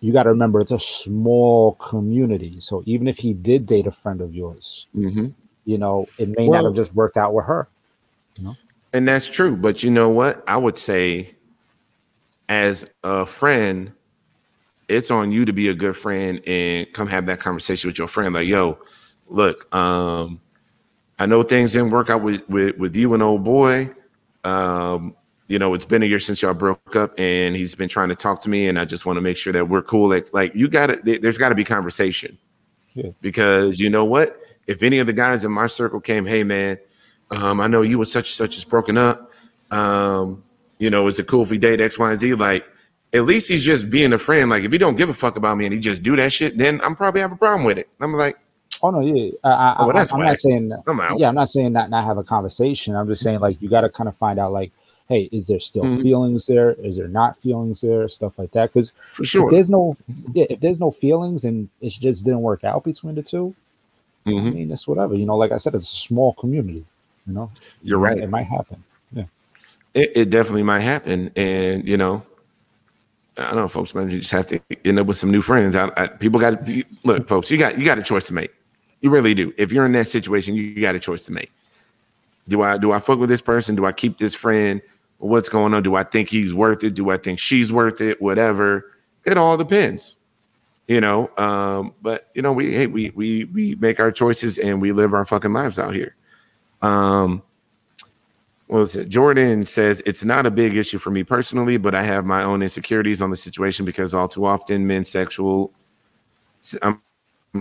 You 0.05 0.13
got 0.13 0.23
to 0.23 0.29
remember 0.29 0.59
it's 0.59 0.69
a 0.69 0.79
small 0.79 1.73
community. 1.73 2.59
So 2.59 2.83
even 2.85 3.07
if 3.07 3.17
he 3.17 3.33
did 3.33 3.65
date 3.65 3.87
a 3.87 3.91
friend 3.91 4.21
of 4.21 4.35
yours, 4.35 4.85
mm-hmm. 4.95 5.29
you 5.65 5.77
know, 5.79 6.07
it 6.19 6.29
may 6.37 6.47
well, 6.47 6.61
not 6.61 6.67
have 6.67 6.75
just 6.75 6.93
worked 6.93 7.17
out 7.17 7.33
with 7.33 7.45
her. 7.45 7.67
You 8.35 8.43
know? 8.43 8.55
And 8.93 9.07
that's 9.07 9.27
true. 9.27 9.57
But 9.57 9.81
you 9.81 9.89
know 9.89 10.09
what? 10.09 10.43
I 10.47 10.57
would 10.57 10.77
say 10.77 11.33
as 12.47 12.85
a 13.03 13.25
friend, 13.25 13.93
it's 14.87 15.09
on 15.09 15.31
you 15.31 15.43
to 15.43 15.53
be 15.53 15.69
a 15.69 15.73
good 15.73 15.97
friend 15.97 16.39
and 16.45 16.93
come 16.93 17.07
have 17.07 17.25
that 17.25 17.39
conversation 17.39 17.87
with 17.87 17.97
your 17.97 18.07
friend. 18.07 18.35
Like, 18.35 18.47
yo, 18.47 18.77
look, 19.25 19.73
um, 19.73 20.39
I 21.17 21.25
know 21.25 21.41
things 21.41 21.73
didn't 21.73 21.89
work 21.89 22.11
out 22.11 22.21
with 22.21 22.47
with, 22.47 22.77
with 22.77 22.95
you 22.95 23.15
and 23.15 23.23
old 23.23 23.43
boy. 23.43 23.89
Um, 24.43 25.15
you 25.47 25.59
know, 25.59 25.73
it's 25.73 25.85
been 25.85 26.01
a 26.01 26.05
year 26.05 26.19
since 26.19 26.41
y'all 26.41 26.53
broke 26.53 26.95
up, 26.95 27.13
and 27.17 27.55
he's 27.55 27.75
been 27.75 27.89
trying 27.89 28.09
to 28.09 28.15
talk 28.15 28.41
to 28.41 28.49
me, 28.49 28.67
and 28.67 28.79
I 28.79 28.85
just 28.85 29.05
want 29.05 29.17
to 29.17 29.21
make 29.21 29.37
sure 29.37 29.53
that 29.53 29.69
we're 29.69 29.83
cool. 29.83 30.09
Like, 30.09 30.33
like 30.33 30.55
you 30.55 30.67
got 30.67 30.87
to, 30.87 31.19
there's 31.19 31.37
got 31.37 31.49
to 31.49 31.55
be 31.55 31.63
conversation, 31.63 32.37
yeah. 32.93 33.11
because 33.21 33.79
you 33.79 33.89
know 33.89 34.05
what? 34.05 34.39
If 34.67 34.81
any 34.81 34.97
of 34.99 35.07
the 35.07 35.13
guys 35.13 35.45
in 35.45 35.51
my 35.51 35.67
circle 35.67 35.99
came, 35.99 36.25
hey 36.25 36.43
man, 36.43 36.77
um, 37.31 37.61
I 37.61 37.67
know 37.67 37.81
you 37.81 37.99
and 37.99 38.07
such 38.07 38.29
and 38.29 38.35
such 38.35 38.57
is 38.57 38.65
broken 38.65 38.97
up. 38.97 39.31
Um, 39.71 40.43
you 40.79 40.89
know, 40.89 41.07
is 41.07 41.19
it 41.19 41.27
cool 41.27 41.43
if 41.43 41.51
we 41.51 41.57
date 41.57 41.79
X, 41.79 41.97
Y, 41.97 42.11
and 42.11 42.19
Z? 42.19 42.33
Like, 42.33 42.65
at 43.13 43.25
least 43.25 43.47
he's 43.47 43.63
just 43.63 43.89
being 43.89 44.13
a 44.13 44.17
friend. 44.17 44.49
Like, 44.49 44.63
if 44.63 44.71
he 44.71 44.77
don't 44.77 44.97
give 44.97 45.09
a 45.09 45.13
fuck 45.13 45.37
about 45.37 45.57
me 45.57 45.65
and 45.65 45.73
he 45.73 45.79
just 45.79 46.03
do 46.03 46.15
that 46.15 46.33
shit, 46.33 46.57
then 46.57 46.81
I'm 46.83 46.95
probably 46.95 47.21
have 47.21 47.31
a 47.31 47.37
problem 47.37 47.63
with 47.63 47.77
it. 47.77 47.87
I'm 48.01 48.13
like, 48.13 48.37
oh 48.81 48.89
no, 48.89 48.99
yeah, 48.99 49.31
I, 49.43 49.49
I, 49.49 49.75
oh, 49.79 49.87
well, 49.87 49.97
I, 49.97 50.01
am 50.01 50.19
not 50.21 50.37
saying, 50.37 50.71
I'm 50.87 50.99
out. 50.99 51.19
yeah, 51.19 51.29
I'm 51.29 51.35
not 51.35 51.49
saying 51.49 51.73
not 51.73 51.89
not 51.89 52.03
have 52.03 52.17
a 52.17 52.23
conversation. 52.23 52.95
I'm 52.95 53.07
just 53.07 53.21
saying 53.21 53.39
like 53.39 53.61
you 53.61 53.69
got 53.69 53.81
to 53.81 53.89
kind 53.89 54.09
of 54.09 54.17
find 54.17 54.39
out 54.39 54.51
like, 54.51 54.71
hey, 55.07 55.29
is 55.31 55.47
there 55.47 55.59
still 55.59 55.83
mm-hmm. 55.83 56.01
feelings 56.01 56.47
there? 56.47 56.71
Is 56.71 56.97
there 56.97 57.07
not 57.07 57.37
feelings 57.37 57.81
there? 57.81 58.07
Stuff 58.09 58.39
like 58.39 58.51
that. 58.51 58.73
Because 58.73 58.91
for 59.11 59.23
sure, 59.23 59.47
if 59.47 59.51
there's 59.51 59.69
no, 59.69 59.95
yeah, 60.33 60.45
if 60.49 60.59
there's 60.59 60.79
no 60.79 60.91
feelings 60.91 61.45
and 61.45 61.69
it 61.81 61.89
just 61.91 62.25
didn't 62.25 62.41
work 62.41 62.63
out 62.63 62.83
between 62.83 63.15
the 63.15 63.23
2 63.23 63.55
mm-hmm. 64.25 64.47
I 64.47 64.49
mean, 64.49 64.71
it's 64.71 64.87
whatever. 64.87 65.15
You 65.15 65.25
know, 65.25 65.37
like 65.37 65.51
I 65.51 65.57
said, 65.57 65.75
it's 65.75 65.91
a 65.91 65.97
small 65.97 66.33
community. 66.33 66.85
You 67.27 67.33
know, 67.33 67.51
you're 67.83 67.99
right. 67.99 68.17
It 68.17 68.29
might 68.29 68.43
happen. 68.43 68.83
It, 69.95 70.11
it 70.13 70.29
definitely 70.29 70.63
might 70.63 70.81
happen, 70.81 71.31
and 71.37 71.87
you 71.87 71.95
know, 71.95 72.21
I 73.37 73.45
don't 73.45 73.55
know, 73.55 73.67
folks, 73.69 73.95
man. 73.95 74.11
You 74.11 74.19
just 74.19 74.31
have 74.31 74.45
to 74.47 74.59
end 74.83 74.99
up 74.99 75.07
with 75.07 75.15
some 75.15 75.31
new 75.31 75.41
friends. 75.41 75.73
I, 75.73 75.89
I, 75.95 76.07
people 76.07 76.37
got 76.37 76.65
to 76.65 76.83
look, 77.05 77.29
folks. 77.29 77.49
You 77.49 77.57
got 77.57 77.79
you 77.79 77.85
got 77.85 77.97
a 77.97 78.03
choice 78.03 78.27
to 78.27 78.33
make. 78.33 78.53
You 78.99 79.09
really 79.09 79.33
do. 79.33 79.53
If 79.57 79.71
you're 79.71 79.85
in 79.85 79.93
that 79.93 80.09
situation, 80.09 80.53
you, 80.53 80.63
you 80.63 80.81
got 80.81 80.95
a 80.95 80.99
choice 80.99 81.23
to 81.27 81.31
make. 81.31 81.49
Do 82.49 82.61
I 82.61 82.77
do 82.77 82.91
I 82.91 82.99
fuck 82.99 83.19
with 83.19 83.29
this 83.29 83.39
person? 83.39 83.75
Do 83.75 83.85
I 83.85 83.93
keep 83.93 84.17
this 84.17 84.35
friend? 84.35 84.81
What's 85.17 85.49
going 85.49 85.73
on? 85.73 85.83
Do 85.83 85.95
I 85.95 86.03
think 86.03 86.29
he's 86.29 86.53
worth 86.53 86.83
it? 86.83 86.93
Do 86.93 87.09
I 87.09 87.17
think 87.17 87.39
she's 87.39 87.71
worth 87.71 88.01
it? 88.01 88.21
Whatever. 88.21 88.91
It 89.25 89.37
all 89.37 89.57
depends. 89.57 90.17
You 90.87 91.01
know, 91.01 91.31
um, 91.37 91.95
but 92.03 92.29
you 92.35 92.43
know, 92.43 92.53
we 92.53 92.71
hey, 92.71 92.85
we 92.85 93.09
we 93.15 93.45
we 93.45 93.73
make 93.75 93.99
our 93.99 94.11
choices 94.11 94.59
and 94.59 94.79
we 94.79 94.91
live 94.91 95.15
our 95.15 95.25
fucking 95.25 95.51
lives 95.51 95.79
out 95.79 95.95
here. 95.95 96.15
Um, 96.83 97.41
what 98.67 98.79
was 98.79 98.95
it? 98.95 99.09
Jordan 99.09 99.65
says 99.65 100.01
it's 100.05 100.23
not 100.23 100.45
a 100.45 100.51
big 100.51 100.75
issue 100.75 100.97
for 100.97 101.11
me 101.11 101.23
personally, 101.23 101.77
but 101.77 101.95
I 101.95 102.03
have 102.03 102.25
my 102.25 102.43
own 102.43 102.61
insecurities 102.61 103.21
on 103.21 103.31
the 103.31 103.37
situation 103.37 103.85
because 103.85 104.13
all 104.13 104.27
too 104.27 104.45
often 104.45 104.85
men 104.85 105.05
sexual, 105.05 105.71
I'm, 106.81 107.01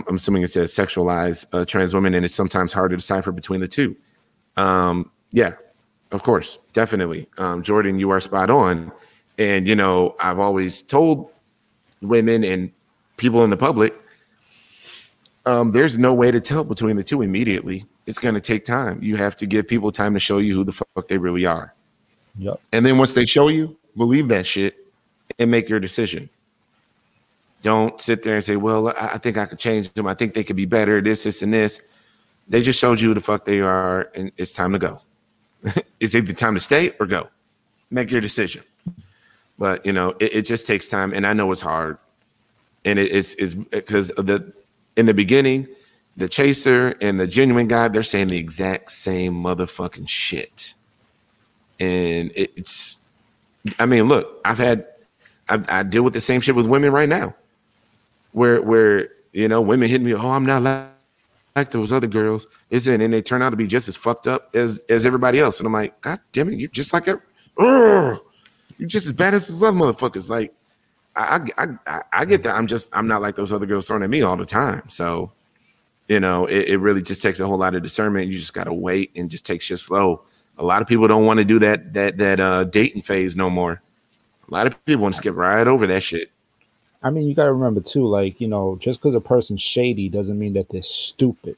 I'm 0.07 0.15
assuming 0.15 0.43
it 0.43 0.51
says 0.51 0.73
sexualize 0.73 1.45
uh, 1.53 1.65
trans 1.65 1.93
women, 1.93 2.13
and 2.13 2.25
it's 2.25 2.35
sometimes 2.35 2.73
hard 2.73 2.91
to 2.91 2.97
decipher 2.97 3.31
between 3.31 3.61
the 3.61 3.67
two. 3.67 3.95
Um, 4.57 5.11
yeah, 5.31 5.53
of 6.15 6.23
course, 6.23 6.57
definitely. 6.73 7.27
Um, 7.37 7.61
Jordan, 7.61 7.99
you 7.99 8.09
are 8.09 8.19
spot 8.19 8.49
on. 8.49 8.91
And, 9.37 9.67
you 9.67 9.75
know, 9.75 10.15
I've 10.19 10.39
always 10.39 10.81
told 10.81 11.29
women 12.01 12.43
and 12.43 12.71
people 13.17 13.43
in 13.43 13.49
the 13.49 13.57
public, 13.57 13.93
um, 15.45 15.71
there's 15.71 15.97
no 15.97 16.13
way 16.13 16.31
to 16.31 16.39
tell 16.39 16.63
between 16.63 16.95
the 16.95 17.03
two 17.03 17.21
immediately 17.21 17.85
it's 18.05 18.19
going 18.19 18.35
to 18.35 18.41
take 18.41 18.65
time. 18.65 18.99
You 19.01 19.15
have 19.17 19.35
to 19.37 19.45
give 19.45 19.67
people 19.67 19.91
time 19.91 20.13
to 20.13 20.19
show 20.19 20.37
you 20.37 20.55
who 20.55 20.63
the 20.63 20.73
fuck 20.73 21.07
they 21.07 21.17
really 21.17 21.45
are. 21.45 21.73
Yep. 22.37 22.59
And 22.71 22.85
then 22.85 22.97
once 22.97 23.13
they 23.13 23.25
show 23.25 23.47
you, 23.47 23.77
believe 23.95 24.27
that 24.27 24.45
shit 24.45 24.75
and 25.39 25.49
make 25.49 25.69
your 25.69 25.79
decision. 25.79 26.29
Don't 27.61 27.99
sit 27.99 28.21
there 28.21 28.35
and 28.35 28.43
say, 28.43 28.57
"Well, 28.57 28.89
I, 28.89 29.13
I 29.13 29.17
think 29.17 29.37
I 29.37 29.45
could 29.45 29.57
change 29.57 29.91
them. 29.93 30.05
I 30.05 30.13
think 30.13 30.35
they 30.35 30.43
could 30.43 30.55
be 30.55 30.65
better. 30.65 31.01
This, 31.01 31.23
this, 31.23 31.41
and 31.41 31.53
this." 31.53 31.79
They 32.47 32.61
just 32.61 32.79
showed 32.79 33.01
you 33.01 33.07
who 33.07 33.13
the 33.15 33.21
fuck 33.21 33.45
they 33.45 33.59
are, 33.61 34.11
and 34.13 34.31
it's 34.37 34.53
time 34.53 34.73
to 34.73 34.79
go. 34.79 35.01
it's 35.99 36.13
the 36.13 36.33
time 36.33 36.53
to 36.53 36.59
stay 36.59 36.91
or 36.99 37.05
go. 37.05 37.29
Make 37.89 38.11
your 38.11 38.21
decision. 38.21 38.63
But 39.57 39.85
you 39.85 39.93
know, 39.93 40.15
it, 40.19 40.35
it 40.35 40.41
just 40.45 40.67
takes 40.67 40.89
time, 40.89 41.13
and 41.13 41.25
I 41.25 41.33
know 41.33 41.51
it's 41.51 41.61
hard, 41.61 41.97
and 42.83 42.99
it, 42.99 43.11
it's 43.11 43.33
is 43.35 43.55
because 43.55 44.09
the 44.09 44.51
in 44.97 45.05
the 45.05 45.13
beginning, 45.13 45.67
the 46.17 46.27
chaser 46.27 46.95
and 47.01 47.19
the 47.19 47.27
genuine 47.27 47.67
guy, 47.67 47.87
they're 47.87 48.03
saying 48.03 48.27
the 48.27 48.37
exact 48.37 48.91
same 48.91 49.33
motherfucking 49.33 50.09
shit, 50.09 50.73
and 51.79 52.31
it, 52.35 52.51
it's. 52.57 52.97
I 53.79 53.87
mean, 53.87 54.03
look, 54.03 54.41
I've 54.45 54.59
had, 54.59 54.85
I, 55.49 55.63
I 55.69 55.83
deal 55.83 56.03
with 56.03 56.13
the 56.13 56.21
same 56.21 56.41
shit 56.41 56.53
with 56.53 56.67
women 56.67 56.91
right 56.91 57.09
now, 57.09 57.33
where 58.33 58.61
where 58.61 59.09
you 59.31 59.47
know 59.47 59.61
women 59.61 59.87
hit 59.87 60.01
me, 60.01 60.13
oh, 60.13 60.31
I'm 60.31 60.45
not 60.45 60.63
like 60.63 60.94
like 61.55 61.71
those 61.71 61.91
other 61.91 62.07
girls, 62.07 62.47
isn't 62.69 63.01
and 63.01 63.13
they 63.13 63.21
turn 63.21 63.41
out 63.41 63.51
to 63.51 63.55
be 63.55 63.67
just 63.67 63.87
as 63.87 63.95
fucked 63.95 64.27
up 64.27 64.53
as 64.55 64.81
as 64.89 65.05
everybody 65.05 65.39
else. 65.39 65.59
And 65.59 65.67
I'm 65.67 65.73
like, 65.73 65.99
God 66.01 66.19
damn 66.31 66.49
it, 66.49 66.59
you're 66.59 66.69
just 66.69 66.93
like 66.93 67.07
a, 67.07 67.21
you're 67.57 68.19
just 68.87 69.05
as 69.05 69.13
bad 69.13 69.33
as 69.33 69.47
those 69.47 69.63
other 69.63 69.77
motherfuckers. 69.77 70.29
Like, 70.29 70.53
I, 71.15 71.39
I 71.57 71.67
I 71.87 72.01
I 72.11 72.25
get 72.25 72.43
that. 72.43 72.55
I'm 72.55 72.67
just 72.67 72.89
I'm 72.93 73.07
not 73.07 73.21
like 73.21 73.35
those 73.35 73.53
other 73.53 73.65
girls 73.65 73.87
thrown 73.87 74.03
at 74.03 74.09
me 74.09 74.21
all 74.21 74.35
the 74.35 74.45
time. 74.45 74.89
So, 74.89 75.31
you 76.09 76.19
know, 76.19 76.45
it, 76.45 76.67
it 76.69 76.77
really 76.77 77.01
just 77.01 77.21
takes 77.21 77.39
a 77.39 77.45
whole 77.47 77.57
lot 77.57 77.73
of 77.73 77.83
discernment. 77.83 78.27
You 78.27 78.37
just 78.37 78.53
gotta 78.53 78.73
wait 78.73 79.11
and 79.15 79.29
just 79.29 79.45
take 79.45 79.61
shit 79.61 79.79
slow. 79.79 80.23
A 80.57 80.63
lot 80.63 80.81
of 80.81 80.87
people 80.87 81.07
don't 81.07 81.25
want 81.25 81.39
to 81.39 81.45
do 81.45 81.59
that 81.59 81.93
that 81.93 82.17
that 82.17 82.39
uh 82.39 82.65
dating 82.65 83.03
phase 83.03 83.35
no 83.35 83.49
more. 83.49 83.81
A 84.49 84.53
lot 84.53 84.67
of 84.67 84.85
people 84.85 85.03
want 85.03 85.15
to 85.15 85.17
skip 85.17 85.35
right 85.35 85.65
over 85.65 85.87
that 85.87 86.03
shit. 86.03 86.31
I 87.03 87.11
mean, 87.11 87.27
you 87.27 87.35
got 87.35 87.45
to 87.45 87.53
remember 87.53 87.81
too, 87.81 88.07
like, 88.07 88.41
you 88.41 88.47
know, 88.47 88.77
just 88.81 89.01
because 89.01 89.15
a 89.15 89.21
person's 89.21 89.61
shady 89.61 90.09
doesn't 90.09 90.39
mean 90.39 90.53
that 90.53 90.69
they're 90.69 90.81
stupid. 90.81 91.57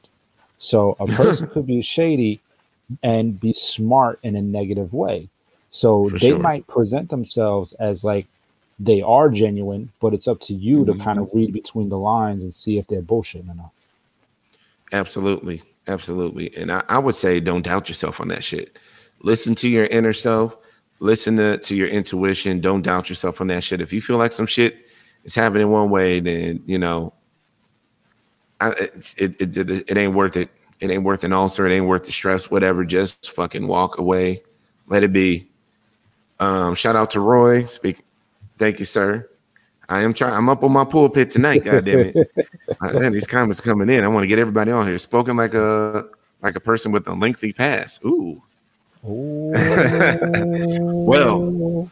So 0.58 0.96
a 1.00 1.06
person 1.08 1.48
could 1.48 1.66
be 1.66 1.82
shady 1.82 2.40
and 3.02 3.38
be 3.40 3.52
smart 3.52 4.18
in 4.22 4.36
a 4.36 4.42
negative 4.42 4.92
way. 4.92 5.28
So 5.70 6.10
For 6.10 6.18
they 6.18 6.32
sure. 6.32 6.38
might 6.38 6.66
present 6.66 7.10
themselves 7.10 7.72
as 7.74 8.04
like 8.04 8.26
they 8.78 9.02
are 9.02 9.28
genuine, 9.30 9.92
but 10.00 10.14
it's 10.14 10.28
up 10.28 10.40
to 10.42 10.54
you 10.54 10.84
to 10.86 10.94
kind 10.94 11.18
Mm-hmm. 11.18 11.28
of 11.28 11.30
read 11.34 11.52
between 11.52 11.88
the 11.88 11.98
lines 11.98 12.44
and 12.44 12.54
see 12.54 12.78
if 12.78 12.86
they're 12.86 13.02
bullshit 13.02 13.42
or 13.48 13.54
not. 13.54 13.70
Absolutely. 14.92 15.62
Absolutely. 15.86 16.54
And 16.56 16.70
I, 16.72 16.82
I 16.88 16.98
would 16.98 17.14
say 17.14 17.40
don't 17.40 17.64
doubt 17.64 17.88
yourself 17.88 18.20
on 18.20 18.28
that 18.28 18.44
shit. 18.44 18.76
Listen 19.22 19.54
to 19.56 19.68
your 19.68 19.86
inner 19.86 20.12
self. 20.12 20.56
Listen 21.00 21.36
to, 21.36 21.58
to 21.58 21.76
your 21.76 21.88
intuition. 21.88 22.60
Don't 22.60 22.82
doubt 22.82 23.08
yourself 23.08 23.40
on 23.40 23.48
that 23.48 23.64
shit. 23.64 23.80
If 23.80 23.92
you 23.92 24.00
feel 24.02 24.18
like 24.18 24.32
some 24.32 24.46
shit 24.46 24.87
is 25.24 25.34
happening 25.34 25.70
one 25.70 25.90
way, 25.90 26.20
then 26.20 26.62
you 26.66 26.78
know 26.78 27.12
I, 28.60 28.70
it, 28.70 29.14
it, 29.40 29.56
it, 29.56 29.90
it 29.90 29.96
ain't 29.96 30.14
worth 30.14 30.36
it. 30.36 30.50
It 30.80 30.90
ain't 30.90 31.02
worth 31.02 31.24
an 31.24 31.32
ulcer. 31.32 31.66
It 31.66 31.72
ain't 31.72 31.86
worth 31.86 32.04
the 32.04 32.12
stress, 32.12 32.50
whatever. 32.50 32.84
Just 32.84 33.30
fucking 33.32 33.66
walk 33.66 33.98
away. 33.98 34.42
Let 34.86 35.02
it 35.02 35.12
be. 35.12 35.48
Um, 36.40 36.74
shout 36.74 36.96
out 36.96 37.10
to 37.10 37.20
Roy. 37.20 37.64
Speak. 37.66 38.04
Thank 38.58 38.78
you, 38.78 38.84
sir. 38.84 39.28
I 39.88 40.02
am 40.02 40.12
trying. 40.12 40.34
I'm 40.34 40.48
up 40.48 40.62
on 40.62 40.72
my 40.72 40.84
pulpit 40.84 41.30
tonight. 41.30 41.64
God 41.64 41.84
damn 41.84 42.00
it. 42.00 42.30
Uh, 42.80 42.92
man, 42.92 43.12
these 43.12 43.26
comments 43.26 43.60
coming 43.60 43.88
in. 43.88 44.04
I 44.04 44.08
want 44.08 44.22
to 44.22 44.28
get 44.28 44.38
everybody 44.38 44.70
on 44.70 44.86
here. 44.86 44.98
Spoken 44.98 45.36
like 45.36 45.54
a 45.54 46.06
like 46.42 46.54
a 46.54 46.60
person 46.60 46.92
with 46.92 47.08
a 47.08 47.12
lengthy 47.12 47.52
past. 47.52 48.04
Ooh. 48.04 48.40
Well, 51.08 51.90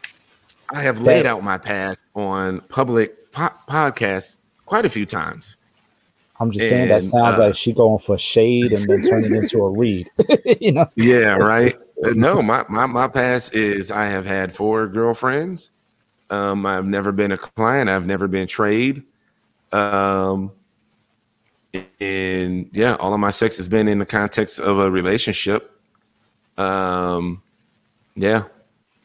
I 0.73 0.81
have 0.81 1.01
laid 1.01 1.25
out 1.25 1.43
my 1.43 1.57
path 1.57 1.97
on 2.17 2.61
public 2.61 3.31
po- 3.31 3.53
podcasts 3.69 4.39
quite 4.65 4.85
a 4.85 4.89
few 4.89 5.05
times. 5.05 5.57
I'm 6.39 6.51
just 6.51 6.67
saying 6.67 6.89
that 6.89 7.03
sounds 7.03 7.39
uh, 7.39 7.47
like 7.47 7.55
she 7.55 7.73
going 7.73 7.99
for 7.99 8.17
shade 8.17 8.71
and 8.71 8.85
then 8.87 9.01
turning 9.01 9.35
into 9.35 9.63
a 9.63 9.69
read. 9.77 10.09
you 10.59 10.71
know, 10.71 10.89
Yeah, 10.95 11.35
right. 11.35 11.75
Uh, 12.03 12.11
no, 12.13 12.41
my, 12.41 12.63
my 12.69 12.85
my 12.85 13.07
past 13.07 13.55
is 13.55 13.89
I 13.89 14.05
have 14.05 14.25
had 14.25 14.53
four 14.53 14.87
girlfriends. 14.87 15.71
Um, 16.29 16.65
I've 16.65 16.85
never 16.85 17.11
been 17.11 17.31
a 17.31 17.37
client. 17.37 17.89
I've 17.89 18.05
never 18.05 18.27
been 18.27 18.47
trade. 18.47 19.03
Um, 19.71 20.51
and 21.99 22.69
yeah, 22.71 22.95
all 22.99 23.13
of 23.13 23.19
my 23.19 23.31
sex 23.31 23.57
has 23.57 23.67
been 23.67 23.87
in 23.87 23.97
the 23.97 24.05
context 24.05 24.59
of 24.59 24.77
a 24.77 24.91
relationship. 24.91 25.71
Um, 26.57 27.41
yeah. 28.15 28.43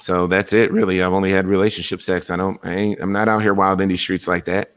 So 0.02 0.26
that's 0.26 0.52
it, 0.52 0.72
really. 0.72 1.00
I've 1.00 1.12
only 1.12 1.30
had 1.30 1.46
relationship 1.46 2.02
sex. 2.02 2.28
I 2.28 2.36
don't. 2.36 2.58
I 2.66 2.74
ain't. 2.74 3.00
I'm 3.00 3.12
not 3.12 3.28
out 3.28 3.40
here 3.40 3.54
wild 3.54 3.80
in 3.80 3.88
these 3.88 4.00
streets 4.00 4.26
like 4.26 4.46
that. 4.46 4.72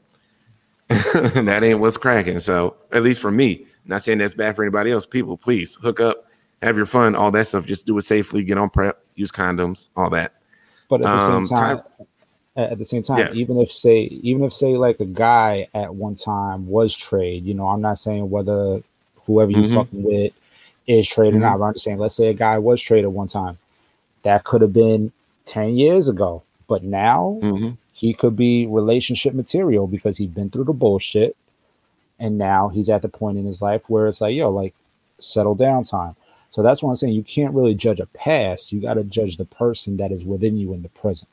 that 0.87 1.61
ain't 1.63 1.79
what's 1.79 1.97
cracking. 1.97 2.39
So 2.39 2.75
at 2.91 3.01
least 3.01 3.21
for 3.21 3.31
me, 3.31 3.65
not 3.85 4.03
saying 4.03 4.19
that's 4.19 4.35
bad 4.35 4.55
for 4.55 4.61
anybody 4.63 4.91
else. 4.91 5.07
People, 5.07 5.35
please 5.35 5.75
hook 5.81 5.99
up, 5.99 6.25
have 6.61 6.77
your 6.77 6.85
fun, 6.85 7.15
all 7.15 7.31
that 7.31 7.47
stuff. 7.47 7.65
Just 7.65 7.87
do 7.87 7.97
it 7.97 8.03
safely. 8.03 8.43
Get 8.43 8.59
on 8.59 8.69
PrEP. 8.69 8.97
Use 9.15 9.31
condoms. 9.31 9.89
All 9.95 10.11
that. 10.11 10.33
but 10.89 10.97
at 10.97 11.01
the 11.03 11.09
Um, 11.09 11.45
same 11.45 11.57
time, 11.57 11.77
Ty- 12.55 12.61
at 12.61 12.77
the 12.77 12.85
same 12.85 13.01
time, 13.01 13.17
Yeah. 13.17 13.33
even 13.33 13.57
if 13.57 13.71
say, 13.73 14.01
even 14.01 14.43
if 14.43 14.53
say 14.53 14.77
like 14.77 14.99
a 14.99 15.05
guy 15.05 15.67
at 15.73 15.95
one 15.95 16.13
time 16.13 16.67
was 16.67 16.95
trade, 16.95 17.45
you 17.45 17.55
know, 17.55 17.67
I'm 17.67 17.81
not 17.81 17.97
saying 17.97 18.29
whether 18.29 18.83
whoever 19.25 19.49
you 19.49 19.63
Mhm. 19.63 19.73
fucking 19.73 20.03
with 20.03 20.33
is 20.85 21.07
trade 21.09 21.33
or 21.33 21.39
not. 21.39 21.57
But 21.57 21.65
I'm 21.65 21.73
just 21.73 21.85
saying, 21.85 21.97
let's 21.97 22.13
say 22.13 22.27
a 22.27 22.33
guy 22.35 22.59
was 22.59 22.79
trade 22.79 23.03
at 23.03 23.11
one 23.11 23.27
time, 23.27 23.57
that 24.25 24.43
could 24.43 24.61
have 24.61 24.73
been 24.73 25.13
ten 25.45 25.77
years 25.77 26.09
ago, 26.09 26.43
but 26.67 26.83
now 26.83 27.39
hmm 27.41 27.71
he 27.93 28.13
could 28.13 28.35
be 28.35 28.67
relationship 28.67 29.33
material 29.33 29.87
because 29.87 30.17
he's 30.17 30.29
been 30.29 30.49
through 30.49 30.65
the 30.65 30.73
bullshit 30.73 31.37
and 32.19 32.37
now 32.37 32.69
he's 32.69 32.89
at 32.89 33.01
the 33.01 33.09
point 33.09 33.37
in 33.37 33.45
his 33.45 33.61
life 33.61 33.89
where 33.89 34.07
it's 34.07 34.21
like 34.21 34.35
yo 34.35 34.49
like 34.49 34.75
settle 35.19 35.55
down 35.55 35.83
time 35.83 36.15
so 36.51 36.61
that's 36.63 36.83
what 36.83 36.89
i'm 36.91 36.97
saying 36.97 37.13
you 37.13 37.23
can't 37.23 37.53
really 37.55 37.75
judge 37.75 38.01
a 38.01 38.05
past 38.07 38.73
you 38.73 38.81
got 38.81 38.95
to 38.95 39.03
judge 39.05 39.37
the 39.37 39.45
person 39.45 39.97
that 39.97 40.11
is 40.11 40.25
within 40.25 40.57
you 40.57 40.73
in 40.73 40.83
the 40.83 40.89
present 40.89 41.29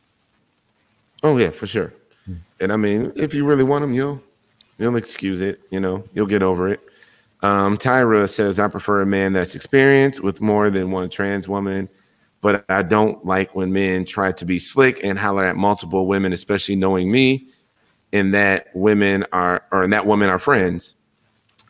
Oh 1.22 1.38
yeah, 1.38 1.50
for 1.50 1.66
sure. 1.66 1.92
Hmm. 2.26 2.34
And 2.60 2.72
I 2.72 2.76
mean, 2.76 3.12
if 3.16 3.34
you 3.34 3.46
really 3.46 3.64
want 3.64 3.82
them, 3.82 3.94
you'll 3.94 4.22
you'll 4.78 4.96
excuse 4.96 5.40
it. 5.40 5.60
You 5.70 5.80
know, 5.80 6.04
you'll 6.14 6.26
get 6.26 6.42
over 6.42 6.68
it. 6.68 6.80
Um, 7.42 7.78
Tyra 7.78 8.28
says, 8.28 8.58
"I 8.58 8.68
prefer 8.68 9.02
a 9.02 9.06
man 9.06 9.32
that's 9.32 9.54
experienced 9.54 10.22
with 10.22 10.40
more 10.40 10.70
than 10.70 10.90
one 10.90 11.10
trans 11.10 11.48
woman, 11.48 11.88
but 12.42 12.64
I 12.68 12.82
don't 12.82 13.24
like 13.24 13.54
when 13.54 13.72
men 13.72 14.04
try 14.04 14.32
to 14.32 14.44
be 14.44 14.58
slick 14.58 15.00
and 15.02 15.18
holler 15.18 15.46
at 15.46 15.56
multiple 15.56 16.06
women, 16.06 16.34
especially 16.34 16.76
knowing 16.76 17.10
me, 17.10 17.46
and 18.12 18.34
that 18.34 18.66
women 18.74 19.24
are 19.32 19.64
or 19.72 19.84
and 19.84 19.92
that 19.94 20.04
women 20.04 20.28
are 20.28 20.38
friends. 20.38 20.96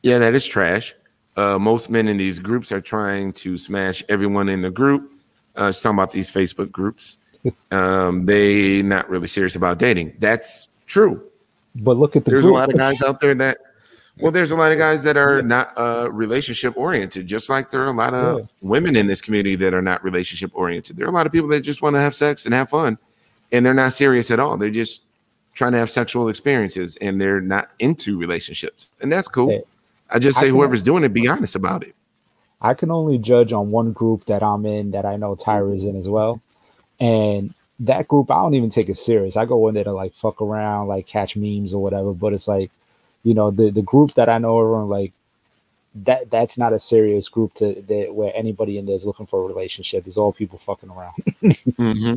Yeah, 0.02 0.18
that 0.18 0.34
is 0.34 0.44
trash. 0.44 0.94
Uh, 1.36 1.58
most 1.58 1.88
men 1.88 2.08
in 2.08 2.16
these 2.16 2.38
groups 2.38 2.72
are 2.72 2.80
trying 2.80 3.32
to 3.34 3.56
smash 3.56 4.02
everyone 4.08 4.48
in 4.48 4.62
the 4.62 4.70
group. 4.70 5.12
Uh, 5.54 5.70
she's 5.70 5.82
talking 5.82 5.96
about 5.96 6.10
these 6.12 6.30
Facebook 6.32 6.72
groups. 6.72 7.18
Um, 7.72 8.22
they 8.22 8.82
not 8.82 9.08
really 9.08 9.26
serious 9.26 9.56
about 9.56 9.80
dating. 9.80 10.14
That's 10.20 10.68
true. 10.86 11.24
but 11.74 11.96
look 11.96 12.14
at 12.14 12.24
the 12.24 12.30
There's 12.30 12.44
a 12.44 12.52
lot 12.52 12.72
of 12.72 12.78
guys 12.78 13.02
out 13.02 13.18
there 13.18 13.34
that, 13.34 13.58
well, 14.20 14.30
there's 14.32 14.50
a 14.50 14.56
lot 14.56 14.72
of 14.72 14.78
guys 14.78 15.02
that 15.04 15.16
are 15.16 15.42
not 15.42 15.72
uh, 15.78 16.08
relationship 16.12 16.76
oriented, 16.76 17.26
just 17.26 17.48
like 17.48 17.70
there 17.70 17.82
are 17.82 17.88
a 17.88 17.92
lot 17.92 18.14
of 18.14 18.40
Yeah. 18.40 18.44
women 18.60 18.94
in 18.96 19.06
this 19.06 19.20
community 19.20 19.54
that 19.56 19.74
are 19.74 19.82
not 19.82 20.04
relationship 20.04 20.50
oriented. 20.54 20.96
There 20.96 21.06
are 21.06 21.10
a 21.10 21.14
lot 21.14 21.26
of 21.26 21.32
people 21.32 21.48
that 21.50 21.60
just 21.60 21.82
want 21.82 21.96
to 21.96 22.00
have 22.00 22.14
sex 22.14 22.44
and 22.44 22.54
have 22.54 22.68
fun, 22.70 22.98
and 23.50 23.64
they're 23.64 23.74
not 23.74 23.92
serious 23.94 24.30
at 24.30 24.38
all. 24.38 24.56
They're 24.56 24.70
just 24.70 25.02
trying 25.54 25.72
to 25.72 25.78
have 25.78 25.90
sexual 25.90 26.28
experiences, 26.28 26.96
and 26.96 27.20
they're 27.20 27.40
not 27.40 27.70
into 27.78 28.18
relationships, 28.18 28.90
and 29.00 29.10
that's 29.10 29.28
cool. 29.28 29.48
Hey, 29.50 29.62
I 30.10 30.18
just 30.18 30.38
say 30.38 30.46
can- 30.46 30.54
whoever's 30.56 30.82
doing 30.82 31.04
it, 31.04 31.12
be 31.12 31.26
honest 31.28 31.54
about 31.56 31.82
it. 31.82 31.94
I 32.60 32.74
can 32.74 32.90
only 32.92 33.18
judge 33.18 33.52
on 33.52 33.70
one 33.72 33.92
group 33.92 34.26
that 34.26 34.42
I'm 34.42 34.64
in 34.66 34.92
that 34.92 35.04
I 35.04 35.16
know 35.16 35.34
Tyra 35.34 35.74
is 35.74 35.84
in 35.84 35.96
as 35.96 36.08
well. 36.08 36.40
And 37.00 37.52
that 37.80 38.06
group, 38.06 38.30
I 38.30 38.40
don't 38.40 38.54
even 38.54 38.70
take 38.70 38.88
it 38.88 38.96
serious. 38.96 39.36
I 39.36 39.46
go 39.46 39.66
in 39.66 39.74
there 39.74 39.82
to 39.82 39.92
like 39.92 40.12
fuck 40.14 40.40
around, 40.40 40.86
like 40.86 41.06
catch 41.08 41.36
memes 41.36 41.74
or 41.74 41.82
whatever. 41.82 42.12
But 42.14 42.32
it's 42.34 42.46
like, 42.46 42.70
you 43.24 43.34
know, 43.34 43.50
the 43.50 43.70
the 43.70 43.82
group 43.82 44.14
that 44.14 44.28
I 44.28 44.38
know 44.38 44.58
are 44.58 44.84
like 44.84 45.12
that 45.94 46.30
that's 46.30 46.56
not 46.56 46.72
a 46.72 46.78
serious 46.78 47.28
group 47.28 47.54
to 47.54 47.74
that 47.88 48.14
where 48.14 48.32
anybody 48.34 48.78
in 48.78 48.86
there 48.86 48.94
is 48.94 49.06
looking 49.06 49.26
for 49.26 49.42
a 49.42 49.46
relationship. 49.46 50.06
It's 50.06 50.16
all 50.16 50.32
people 50.32 50.58
fucking 50.58 50.90
around. 50.90 51.14
hmm 51.76 52.16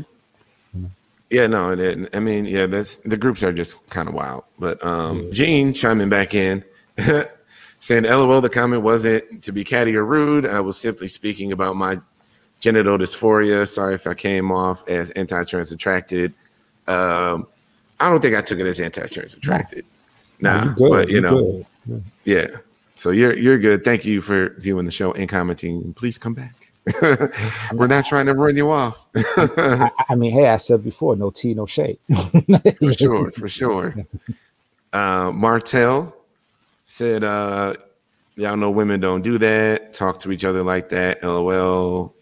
Yeah, 1.29 1.47
no, 1.47 1.71
I 2.13 2.19
mean, 2.19 2.45
yeah, 2.45 2.67
that's 2.67 2.97
the 2.97 3.17
groups 3.17 3.43
are 3.43 3.51
just 3.53 3.77
kind 3.89 4.07
of 4.07 4.15
wild. 4.15 4.43
But 4.59 4.83
um 4.85 5.31
Gene 5.31 5.73
chiming 5.73 6.09
back 6.09 6.33
in, 6.33 6.63
saying, 7.79 8.03
"LOL, 8.03 8.41
the 8.41 8.49
comment 8.49 8.81
wasn't 8.83 9.43
to 9.43 9.51
be 9.51 9.63
catty 9.63 9.95
or 9.95 10.05
rude. 10.05 10.45
I 10.45 10.61
was 10.61 10.77
simply 10.77 11.07
speaking 11.07 11.51
about 11.51 11.75
my 11.75 11.99
genital 12.61 12.97
dysphoria. 12.97 13.67
Sorry 13.67 13.95
if 13.95 14.07
I 14.07 14.13
came 14.13 14.51
off 14.51 14.87
as 14.87 15.11
anti-trans 15.11 15.71
attracted. 15.71 16.33
Um, 16.87 17.47
I 17.99 18.09
don't 18.09 18.21
think 18.21 18.35
I 18.35 18.41
took 18.41 18.59
it 18.59 18.65
as 18.65 18.79
anti-trans 18.79 19.33
attracted. 19.33 19.85
Nah, 20.41 20.73
good, 20.73 20.89
but 20.89 21.09
you 21.09 21.15
you 21.15 21.21
know, 21.21 21.65
good. 21.87 22.03
yeah. 22.23 22.47
So 22.95 23.11
you're 23.11 23.35
you're 23.37 23.59
good. 23.59 23.83
Thank 23.83 24.05
you 24.05 24.21
for 24.21 24.49
viewing 24.57 24.85
the 24.85 24.91
show 24.91 25.11
and 25.13 25.27
commenting. 25.29 25.93
Please 25.93 26.17
come 26.17 26.33
back. 26.33 26.71
We're 27.73 27.87
not 27.87 28.05
trying 28.05 28.27
to 28.27 28.33
run 28.33 28.55
you 28.55 28.69
off. 28.69 29.07
I, 29.15 29.89
I 30.09 30.15
mean, 30.15 30.31
hey, 30.31 30.47
I 30.49 30.57
said 30.57 30.83
before, 30.83 31.15
no 31.15 31.31
tea, 31.31 31.53
no 31.55 31.65
shade. 31.65 31.97
for 32.79 32.93
sure, 32.93 33.31
for 33.31 33.49
sure. 33.49 33.95
Uh, 34.93 35.31
Martell 35.33 36.15
said, 36.85 37.23
uh, 37.23 37.73
"Y'all 38.35 38.55
know 38.55 38.69
women 38.69 38.99
don't 38.99 39.23
do 39.23 39.37
that. 39.39 39.93
Talk 39.93 40.19
to 40.19 40.31
each 40.31 40.45
other 40.45 40.63
like 40.63 40.89
that. 40.89 41.23
LOL. 41.23 42.13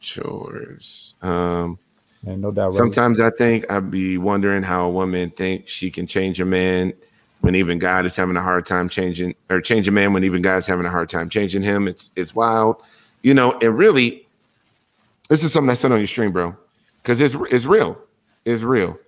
Chores." 0.00 1.14
Um, 1.22 1.78
And 2.26 2.42
no 2.42 2.50
doubt. 2.50 2.74
Sometimes 2.74 3.18
I 3.18 3.30
think 3.30 3.70
I'd 3.72 3.90
be 3.90 4.18
wondering 4.18 4.62
how 4.62 4.84
a 4.84 4.90
woman 4.90 5.30
thinks 5.30 5.72
she 5.72 5.90
can 5.90 6.06
change 6.06 6.40
a 6.40 6.44
man 6.44 6.92
when 7.42 7.56
even 7.56 7.78
God 7.78 8.06
is 8.06 8.14
having 8.14 8.36
a 8.36 8.40
hard 8.40 8.64
time 8.64 8.88
changing, 8.88 9.34
or 9.50 9.60
changing 9.60 9.92
man 9.92 10.12
when 10.12 10.22
even 10.24 10.42
God's 10.42 10.66
having 10.66 10.86
a 10.86 10.90
hard 10.90 11.08
time 11.08 11.28
changing 11.28 11.62
him. 11.62 11.88
It's 11.88 12.12
it's 12.16 12.34
wild, 12.34 12.82
you 13.22 13.34
know. 13.34 13.58
And 13.60 13.76
really, 13.76 14.26
this 15.28 15.42
is 15.44 15.52
something 15.52 15.70
I 15.70 15.74
said 15.74 15.92
on 15.92 15.98
your 15.98 16.06
stream, 16.06 16.32
bro, 16.32 16.56
because 17.02 17.20
it's 17.20 17.34
it's 17.50 17.66
real. 17.66 17.98
It's 18.44 18.62
real. 18.62 18.98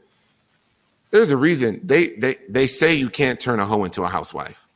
There's 1.12 1.30
a 1.30 1.36
reason 1.36 1.80
they 1.84 2.10
they 2.10 2.36
they 2.48 2.66
say 2.66 2.92
you 2.92 3.08
can't 3.08 3.38
turn 3.38 3.60
a 3.60 3.66
hoe 3.66 3.84
into 3.84 4.02
a 4.02 4.08
housewife, 4.08 4.66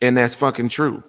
and 0.00 0.16
that's 0.16 0.34
fucking 0.34 0.70
true. 0.70 1.04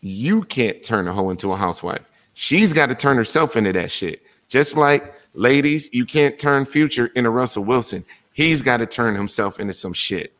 You 0.00 0.42
can't 0.42 0.84
turn 0.84 1.08
a 1.08 1.12
hoe 1.12 1.30
into 1.30 1.50
a 1.50 1.56
housewife. 1.56 2.04
She's 2.34 2.72
got 2.72 2.86
to 2.86 2.94
turn 2.94 3.16
herself 3.16 3.56
into 3.56 3.72
that 3.72 3.90
shit. 3.90 4.22
Just 4.46 4.76
like 4.76 5.12
ladies, 5.34 5.90
you 5.92 6.06
can't 6.06 6.38
turn 6.38 6.64
Future 6.64 7.06
into 7.16 7.30
Russell 7.30 7.64
Wilson. 7.64 8.04
He's 8.36 8.60
got 8.60 8.76
to 8.76 8.86
turn 8.86 9.14
himself 9.14 9.58
into 9.58 9.72
some 9.72 9.94
shit. 9.94 10.30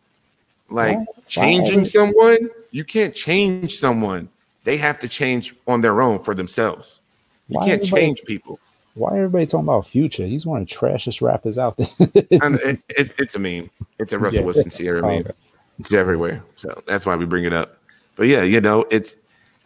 Like 0.69 0.99
changing 1.29 1.87
someone, 1.87 2.51
you 2.71 2.85
can't 2.85 3.15
change 3.15 3.75
someone. 3.77 4.29
They 4.65 4.77
have 4.77 4.99
to 4.99 5.09
change 5.09 5.55
on 5.67 5.81
their 5.81 6.03
own 6.03 6.19
for 6.19 6.35
themselves. 6.35 7.01
You 7.49 7.59
Why 7.59 7.65
can't 7.69 7.83
change 7.83 8.23
people. 8.27 8.61
Why 8.93 9.17
everybody 9.17 9.47
talking 9.47 9.65
about 9.65 9.87
Future? 9.87 10.27
He's 10.27 10.45
one 10.45 10.61
of 10.61 10.69
the 10.69 10.75
trashiest 10.75 11.23
rappers 11.23 11.57
out 11.57 11.79
there. 11.79 11.87
It- 11.99 12.83
it's, 12.91 13.15
it's 13.19 13.35
a 13.35 13.39
meme. 13.39 13.71
It's 13.99 14.13
a 14.13 14.19
Russell 14.19 14.41
Yeah. 14.41 14.45
Wilson 14.45 14.69
Ciara 14.69 14.99
Oh, 15.03 15.09
meme. 15.09 15.21
okay. 15.21 15.31
It's 15.79 15.95
everywhere. 15.95 16.43
So 16.57 16.79
that's 16.87 17.07
why 17.07 17.17
we 17.17 17.25
bring 17.25 17.45
it 17.45 17.55
up. 17.55 17.79
But 18.17 18.27
yeah, 18.27 18.43
you 18.43 18.61
know, 18.61 18.85
it's 18.91 19.17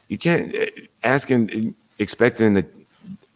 you 0.06 0.18
can't 0.18 0.54
eh, 0.54 0.66
asking, 1.02 1.74
expecting 1.98 2.54
that. 2.54 2.66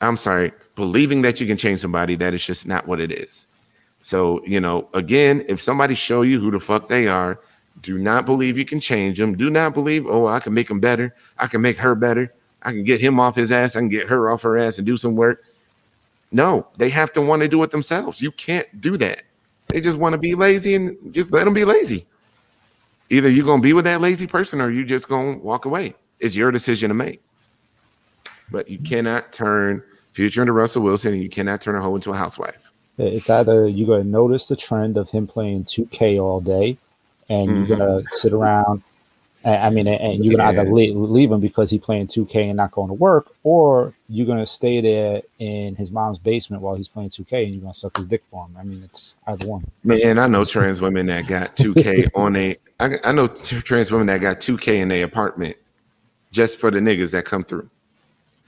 I'm 0.00 0.16
sorry, 0.18 0.52
believing 0.76 1.22
that 1.22 1.40
you 1.40 1.48
can 1.48 1.56
change 1.56 1.80
somebody 1.80 2.14
that 2.16 2.32
is 2.32 2.46
just 2.46 2.64
not 2.64 2.86
what 2.86 3.00
it 3.00 3.10
is. 3.10 3.48
So 4.04 4.44
you 4.44 4.60
know, 4.60 4.86
again, 4.92 5.46
if 5.48 5.62
somebody 5.62 5.94
show 5.94 6.20
you 6.20 6.38
who 6.38 6.50
the 6.50 6.60
fuck 6.60 6.88
they 6.88 7.06
are, 7.06 7.40
do 7.80 7.96
not 7.96 8.26
believe 8.26 8.58
you 8.58 8.66
can 8.66 8.78
change 8.78 9.16
them. 9.16 9.34
Do 9.34 9.48
not 9.48 9.72
believe, 9.72 10.04
oh, 10.06 10.26
I 10.26 10.40
can 10.40 10.52
make 10.52 10.68
them 10.68 10.78
better. 10.78 11.14
I 11.38 11.46
can 11.46 11.62
make 11.62 11.78
her 11.78 11.94
better. 11.94 12.30
I 12.60 12.72
can 12.72 12.84
get 12.84 13.00
him 13.00 13.18
off 13.18 13.34
his 13.34 13.50
ass. 13.50 13.76
I 13.76 13.78
can 13.78 13.88
get 13.88 14.06
her 14.08 14.30
off 14.30 14.42
her 14.42 14.58
ass 14.58 14.76
and 14.76 14.86
do 14.86 14.98
some 14.98 15.16
work. 15.16 15.42
No, 16.30 16.66
they 16.76 16.90
have 16.90 17.12
to 17.14 17.22
want 17.22 17.40
to 17.40 17.48
do 17.48 17.62
it 17.62 17.70
themselves. 17.70 18.20
You 18.20 18.30
can't 18.30 18.78
do 18.78 18.98
that. 18.98 19.22
They 19.68 19.80
just 19.80 19.96
want 19.96 20.12
to 20.12 20.18
be 20.18 20.34
lazy 20.34 20.74
and 20.74 21.14
just 21.14 21.32
let 21.32 21.44
them 21.44 21.54
be 21.54 21.64
lazy. 21.64 22.06
Either 23.08 23.30
you're 23.30 23.46
gonna 23.46 23.62
be 23.62 23.72
with 23.72 23.86
that 23.86 24.02
lazy 24.02 24.26
person 24.26 24.60
or 24.60 24.68
you 24.68 24.84
just 24.84 25.08
gonna 25.08 25.38
walk 25.38 25.64
away. 25.64 25.94
It's 26.20 26.36
your 26.36 26.50
decision 26.50 26.90
to 26.90 26.94
make. 26.94 27.22
But 28.50 28.68
you 28.68 28.78
cannot 28.78 29.32
turn 29.32 29.82
future 30.12 30.42
into 30.42 30.52
Russell 30.52 30.82
Wilson 30.82 31.14
and 31.14 31.22
you 31.22 31.30
cannot 31.30 31.62
turn 31.62 31.74
a 31.74 31.80
hoe 31.80 31.94
into 31.94 32.12
a 32.12 32.16
housewife. 32.16 32.70
It's 32.98 33.28
either 33.30 33.66
you're 33.68 33.88
gonna 33.88 34.04
notice 34.04 34.48
the 34.48 34.56
trend 34.56 34.96
of 34.96 35.10
him 35.10 35.26
playing 35.26 35.64
2K 35.64 36.18
all 36.20 36.40
day, 36.40 36.76
and 37.28 37.48
Mhm. 37.50 37.68
you're 37.68 37.76
gonna 37.76 38.02
sit 38.12 38.32
around. 38.32 38.82
and- 39.46 39.62
I 39.62 39.68
mean, 39.68 39.86
and 39.86 40.24
you're 40.24 40.34
gonna 40.38 40.48
either 40.48 40.64
leave, 40.64 40.96
leave 40.96 41.30
him 41.30 41.40
because 41.40 41.70
he's 41.70 41.80
playing 41.82 42.06
2K 42.06 42.48
and 42.48 42.56
not 42.56 42.70
going 42.70 42.88
to 42.88 42.94
work, 42.94 43.26
or 43.42 43.92
you're 44.08 44.26
gonna 44.26 44.46
stay 44.46 44.80
there 44.80 45.20
in 45.38 45.74
his 45.74 45.90
mom's 45.90 46.18
basement 46.18 46.62
while 46.62 46.74
he's 46.76 46.88
playing 46.88 47.10
2K, 47.10 47.44
and 47.44 47.52
you're 47.52 47.60
gonna 47.60 47.74
suck 47.74 47.94
his 47.98 48.06
dick 48.06 48.22
for 48.30 48.46
him. 48.46 48.56
I 48.58 48.64
mean, 48.64 48.82
it's 48.82 49.16
either 49.26 49.46
one. 49.46 49.64
Man, 49.82 50.18
I 50.18 50.28
know 50.28 50.44
trans 50.44 50.80
women 50.86 51.04
that 51.06 51.26
got 51.26 51.56
2K 51.56 52.06
on 52.14 52.36
a 52.36 52.56
I, 52.80 52.98
I 53.04 53.12
know 53.12 53.26
trans 53.28 53.90
women 53.92 54.06
that 54.06 54.20
got 54.22 54.40
2K 54.40 54.80
in 54.80 54.88
their 54.88 55.04
apartment 55.04 55.56
just 56.32 56.58
for 56.58 56.70
the 56.70 56.80
niggas 56.80 57.10
that 57.12 57.24
come 57.26 57.44
through. 57.44 57.68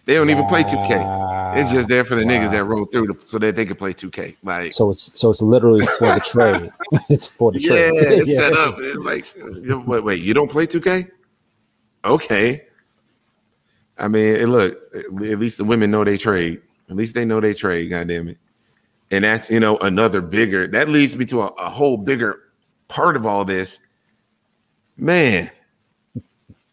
They 0.06 0.14
don't 0.14 0.30
even 0.30 0.46
play 0.46 0.62
2K. 0.62 1.56
It's 1.56 1.70
just 1.72 1.88
there 1.88 2.04
for 2.04 2.14
the 2.14 2.22
niggas 2.22 2.52
that 2.52 2.64
roll 2.64 2.84
through 2.86 3.08
to, 3.08 3.26
so 3.26 3.40
that 3.40 3.56
they 3.56 3.66
can 3.66 3.76
play 3.76 3.92
2K. 3.92 4.36
Like 4.44 4.72
So 4.72 4.90
it's 4.90 5.10
so 5.18 5.30
it's 5.30 5.42
literally 5.42 5.84
for 5.98 6.14
the 6.14 6.20
trade. 6.20 6.70
it's 7.10 7.26
for 7.26 7.50
the 7.50 7.58
trade. 7.58 7.92
yeah, 7.94 8.02
trade. 8.02 8.18
it's 8.20 8.30
set 8.36 8.52
up. 8.52 8.76
It's 8.78 9.00
like, 9.00 9.26
wait, 9.86 10.04
wait, 10.04 10.22
you 10.22 10.32
don't 10.32 10.50
play 10.50 10.66
2K? 10.66 11.10
Okay. 12.04 12.62
I 13.98 14.06
mean, 14.06 14.36
it- 14.36 14.48
look, 14.48 14.78
at 14.94 15.12
least 15.40 15.58
the 15.58 15.64
women 15.64 15.90
know 15.90 16.04
they 16.04 16.16
trade. 16.16 16.62
At 16.88 16.94
least 16.94 17.14
they 17.14 17.24
know 17.24 17.40
they 17.40 17.52
trade, 17.52 17.86
God 17.88 18.06
damn 18.06 18.28
it. 18.28 18.38
And 19.10 19.24
that's, 19.24 19.50
you 19.50 19.58
know, 19.58 19.76
another 19.78 20.20
bigger, 20.20 20.68
that 20.68 20.88
leads 20.88 21.16
me 21.16 21.24
to 21.26 21.42
a, 21.42 21.46
a 21.46 21.68
whole 21.68 21.96
bigger 21.96 22.42
part 22.86 23.16
of 23.16 23.26
all 23.26 23.44
this. 23.44 23.80
Man, 24.96 25.50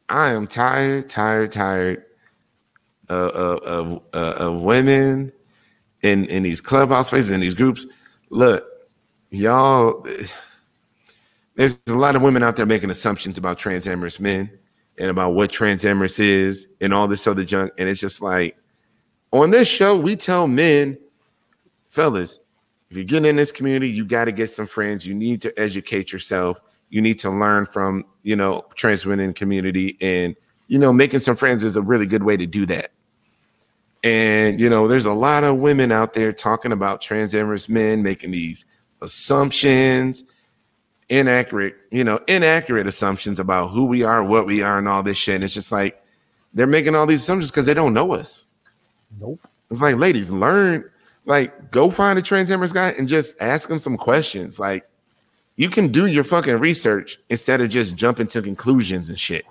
I 0.07 0.29
am 0.31 0.45
tired, 0.45 1.09
tired, 1.09 1.51
tired 1.51 2.05
of, 3.13 4.01
of, 4.13 4.41
of, 4.41 4.61
women 4.61 5.31
in, 6.01 6.25
in 6.25 6.43
these 6.43 6.61
clubhouse 6.61 7.07
spaces, 7.07 7.31
in 7.31 7.41
these 7.41 7.53
groups. 7.53 7.85
Look, 8.29 8.65
y'all, 9.29 10.05
there's 11.55 11.79
a 11.87 11.93
lot 11.93 12.15
of 12.15 12.21
women 12.21 12.43
out 12.43 12.55
there 12.55 12.65
making 12.65 12.89
assumptions 12.89 13.37
about 13.37 13.59
transamorous 13.59 14.19
men 14.19 14.49
and 14.99 15.09
about 15.09 15.31
what 15.31 15.51
transamorous 15.51 16.19
is 16.19 16.67
and 16.81 16.93
all 16.93 17.07
this 17.07 17.27
other 17.27 17.43
junk. 17.43 17.71
And 17.77 17.89
it's 17.89 17.99
just 17.99 18.21
like 18.21 18.57
on 19.31 19.49
this 19.49 19.67
show, 19.67 19.97
we 19.99 20.15
tell 20.15 20.47
men, 20.47 20.97
fellas, 21.89 22.39
if 22.89 22.97
you're 22.97 23.05
getting 23.05 23.29
in 23.29 23.35
this 23.35 23.51
community, 23.51 23.89
you 23.89 24.05
got 24.05 24.25
to 24.25 24.31
get 24.31 24.51
some 24.51 24.67
friends. 24.67 25.05
You 25.05 25.15
need 25.15 25.41
to 25.41 25.59
educate 25.59 26.13
yourself. 26.13 26.59
You 26.89 27.01
need 27.01 27.17
to 27.19 27.31
learn 27.31 27.65
from, 27.65 28.05
you 28.21 28.35
know, 28.35 28.61
trans 28.75 29.05
women 29.05 29.33
community. 29.33 29.97
And, 29.99 30.35
you 30.67 30.77
know, 30.77 30.93
making 30.93 31.21
some 31.21 31.35
friends 31.35 31.63
is 31.63 31.75
a 31.75 31.81
really 31.81 32.05
good 32.05 32.21
way 32.21 32.37
to 32.37 32.45
do 32.45 32.67
that. 32.67 32.91
And, 34.03 34.59
you 34.59 34.69
know, 34.69 34.87
there's 34.87 35.05
a 35.05 35.13
lot 35.13 35.43
of 35.43 35.59
women 35.59 35.91
out 35.91 36.13
there 36.13 36.33
talking 36.33 36.73
about 36.73 37.01
transamorous 37.01 37.69
men, 37.69 38.03
making 38.03 38.31
these 38.31 38.65
assumptions, 39.01 40.23
inaccurate, 41.09 41.75
you 41.91 42.03
know, 42.03 42.19
inaccurate 42.27 42.87
assumptions 42.87 43.39
about 43.39 43.67
who 43.67 43.85
we 43.85 44.03
are, 44.03 44.23
what 44.23 44.45
we 44.45 44.61
are, 44.61 44.77
and 44.77 44.87
all 44.87 45.03
this 45.03 45.17
shit. 45.17 45.35
And 45.35 45.43
it's 45.43 45.53
just 45.53 45.71
like 45.71 46.03
they're 46.53 46.67
making 46.67 46.95
all 46.95 47.05
these 47.05 47.21
assumptions 47.21 47.49
because 47.49 47.65
they 47.65 47.73
don't 47.73 47.93
know 47.93 48.13
us. 48.13 48.47
Nope. 49.19 49.39
It's 49.71 49.81
like, 49.81 49.95
ladies, 49.95 50.31
learn, 50.31 50.89
like, 51.25 51.71
go 51.71 51.89
find 51.89 52.19
a 52.19 52.21
transamorous 52.21 52.73
guy 52.73 52.89
and 52.89 53.07
just 53.07 53.35
ask 53.39 53.69
him 53.69 53.79
some 53.79 53.97
questions. 53.97 54.59
Like, 54.59 54.87
you 55.55 55.69
can 55.69 55.87
do 55.89 56.07
your 56.07 56.23
fucking 56.23 56.57
research 56.57 57.19
instead 57.29 57.61
of 57.61 57.69
just 57.69 57.95
jumping 57.95 58.27
to 58.27 58.41
conclusions 58.41 59.09
and 59.09 59.19
shit. 59.19 59.45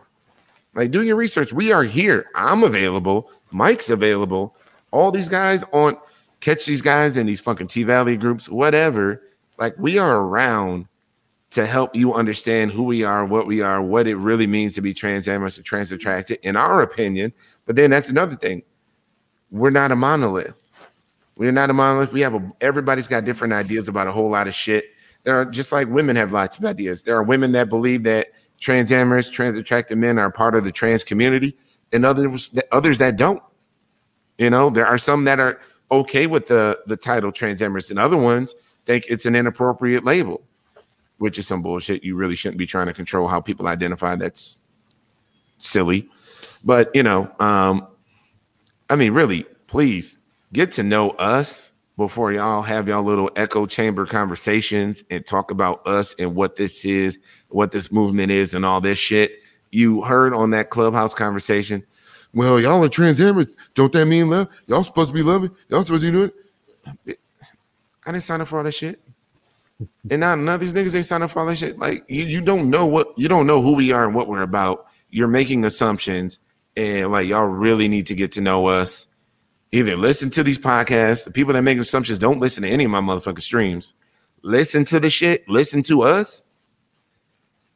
Like, 0.75 0.91
do 0.91 1.03
your 1.03 1.17
research. 1.17 1.53
We 1.53 1.73
are 1.73 1.85
here. 1.85 2.27
I'm 2.35 2.65
available. 2.65 3.31
Mike's 3.53 3.91
available. 3.91 4.57
All 4.91 5.11
these 5.11 5.29
guys 5.29 5.65
on 5.73 5.97
catch 6.41 6.67
these 6.67 6.83
guys 6.83 7.17
in 7.17 7.27
these 7.27 7.41
fucking 7.41 7.69
T 7.69 7.83
Valley 7.85 8.17
groups, 8.17 8.49
whatever. 8.49 9.23
Like, 9.59 9.75
we 9.79 9.99
are 9.99 10.17
around 10.17 10.89
to 11.51 11.67
help 11.67 11.95
you 11.95 12.15
understand 12.15 12.73
who 12.73 12.85
we 12.85 13.05
are, 13.05 13.25
what 13.25 13.47
we 13.47 13.61
are, 13.61 13.83
what 13.83 14.07
it 14.07 14.17
really 14.17 14.47
means 14.47 14.75
to 14.75 14.81
be 14.81 14.95
transamorous 14.95 15.59
or 15.59 15.63
trans 15.63 15.93
attracted, 15.93 16.39
in 16.43 16.57
our 16.57 16.81
opinion. 16.81 17.33
But 17.67 17.77
then 17.77 17.91
that's 17.91 18.09
another 18.09 18.37
thing. 18.37 18.63
We're 19.51 19.71
not 19.71 19.93
a 19.93 19.97
monolith. 19.97 20.67
We're 21.37 21.53
not 21.53 21.71
a 21.71 21.75
monolith. 21.75 22.13
We 22.13 22.21
have 22.23 22.35
a 22.35 22.53
everybody's 22.61 23.07
got 23.07 23.25
different 23.25 23.53
ideas 23.53 23.89
about 23.89 24.07
a 24.07 24.13
whole 24.13 24.31
lot 24.31 24.49
of 24.49 24.55
shit. 24.55 24.87
There 25.25 25.39
are 25.41 25.45
just 25.45 25.73
like 25.73 25.89
women 25.89 26.17
have 26.17 26.33
lots 26.33 26.59
of 26.59 26.65
ideas. 26.65 27.03
There 27.03 27.17
are 27.17 27.23
women 27.23 27.53
that 27.53 27.69
believe 27.69 28.03
that 28.05 28.29
transamorous, 28.61 29.31
trans 29.31 29.57
attracted 29.57 29.99
men 29.99 30.19
are 30.19 30.31
part 30.31 30.55
of 30.55 30.65
the 30.65 30.73
trans 30.73 31.05
community, 31.05 31.57
and 31.93 32.05
others 32.05 32.57
others 32.71 32.99
that 32.99 33.17
don't. 33.17 33.43
You 34.39 34.51
know, 34.51 34.71
there 34.71 34.87
are 34.87 34.99
some 34.99 35.25
that 35.25 35.39
are 35.41 35.61
okay 35.91 36.27
with 36.27 36.47
the 36.47 36.81
the 36.87 36.97
title 36.97 37.33
transamorous, 37.33 37.91
and 37.91 37.99
other 37.99 38.17
ones 38.17 38.55
think 38.87 39.05
it's 39.09 39.27
an 39.27 39.37
inappropriate 39.37 40.05
label, 40.05 40.43
which 41.19 41.39
is 41.39 41.47
some 41.47 41.63
bullshit. 41.63 42.03
You 42.05 42.17
really 42.17 42.37
shouldn't 42.37 42.59
be 42.59 42.67
trying 42.67 42.87
to 42.87 42.93
control 42.95 43.29
how 43.29 43.41
people 43.41 43.69
identify. 43.69 44.17
That's 44.17 44.59
silly. 45.59 46.09
But 46.65 46.95
you 46.95 47.03
know, 47.03 47.31
um, 47.39 47.87
I 48.91 48.97
mean, 48.97 49.13
really, 49.13 49.45
please 49.67 50.19
get 50.53 50.71
to 50.73 50.83
know 50.83 51.11
us 51.11 51.73
before 51.97 52.33
y'all 52.33 52.63
have 52.63 52.89
y'all 52.89 53.03
little 53.03 53.31
echo 53.37 53.67
chamber 53.67 54.07
conversations 54.07 55.05
and 55.11 55.25
talk 55.25 55.51
about 55.51 55.87
us 55.87 56.15
and 56.19 56.35
what 56.35 56.57
this 56.57 56.85
is, 56.85 57.19
what 57.49 57.71
this 57.71 57.93
movement 57.93 58.33
is, 58.33 58.55
and 58.55 58.65
all 58.65 58.81
this 58.81 58.99
shit. 58.99 59.42
You 59.73 60.03
heard 60.03 60.33
on 60.35 60.51
that 60.51 60.71
clubhouse 60.71 61.15
conversation. 61.15 61.85
Well, 62.35 62.61
y'all 62.61 62.85
are 62.85 62.89
transamorous. 62.89 63.55
Don't 63.75 63.93
that 63.93 64.07
mean 64.07 64.31
love? 64.31 64.49
Y'all 64.67 64.85
supposed 64.85 65.09
to 65.09 65.15
be 65.15 65.23
loving? 65.23 65.51
Y'all 65.69 65.83
supposed 65.83 66.05
to 66.05 66.13
do 66.13 66.25
it? 67.07 67.19
I 68.05 68.13
didn't 68.13 68.25
sign 68.25 68.41
up 68.41 68.49
for 68.49 68.59
all 68.59 68.65
that 68.65 68.73
shit. 68.73 69.01
And 70.11 70.21
now 70.21 70.35
none 70.35 70.55
of 70.55 70.61
these 70.61 70.73
niggas 70.73 70.95
ain't 70.95 71.07
sign 71.07 71.23
up 71.23 71.31
for 71.31 71.41
all 71.41 71.47
that 71.47 71.57
shit. 71.57 71.79
Like 71.79 72.05
you, 72.09 72.25
you 72.25 72.41
don't 72.41 72.71
know 72.71 72.87
what 72.87 73.09
you 73.17 73.29
don't 73.29 73.47
know 73.47 73.61
who 73.61 73.75
we 73.75 73.93
are 73.93 74.05
and 74.05 74.15
what 74.15 74.29
we're 74.29 74.43
about. 74.43 74.87
You're 75.11 75.29
making 75.29 75.65
assumptions, 75.65 76.39
and 76.77 77.11
like 77.11 77.29
y'all 77.29 77.47
really 77.47 77.89
need 77.89 78.07
to 78.07 78.15
get 78.15 78.33
to 78.33 78.41
know 78.41 78.67
us. 78.67 79.07
Either 79.73 79.97
listen 79.97 80.31
to 80.31 80.43
these 80.43 80.59
podcasts. 80.59 81.25
The 81.25 81.31
people 81.31 81.53
that 81.55 81.63
make 81.63 81.79
assumptions 81.79 82.19
don't 82.19 82.41
listen 82.41 82.63
to 82.63 82.69
any 82.69 82.85
of 82.85 82.91
my 82.91 83.01
motherfucking 83.01 83.43
streams. 83.43 83.95
Listen 84.43 84.85
to 84.87 85.01
the 85.01 85.11
shit. 85.11 85.49
Listen 85.49 85.83
to 85.85 86.03
us, 86.03 86.45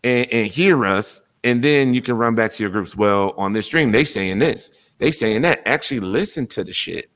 and, 0.05 0.31
and 0.31 0.47
hear 0.47 0.85
us, 0.85 1.23
and 1.47 1.63
then 1.63 1.95
you 1.95 2.03
can 2.03 2.17
run 2.17 2.35
back 2.35 2.53
to 2.55 2.63
your 2.63 2.71
groups. 2.71 2.97
Well, 2.97 3.33
on 3.39 3.53
this 3.53 3.67
stream, 3.67 3.93
they 3.93 4.03
saying 4.03 4.41
this, 4.41 4.73
they 4.99 5.13
saying 5.13 5.43
that. 5.43 5.63
Actually, 5.65 6.01
listen 6.01 6.45
to 6.49 6.65
the 6.65 6.73
shit. 6.73 7.09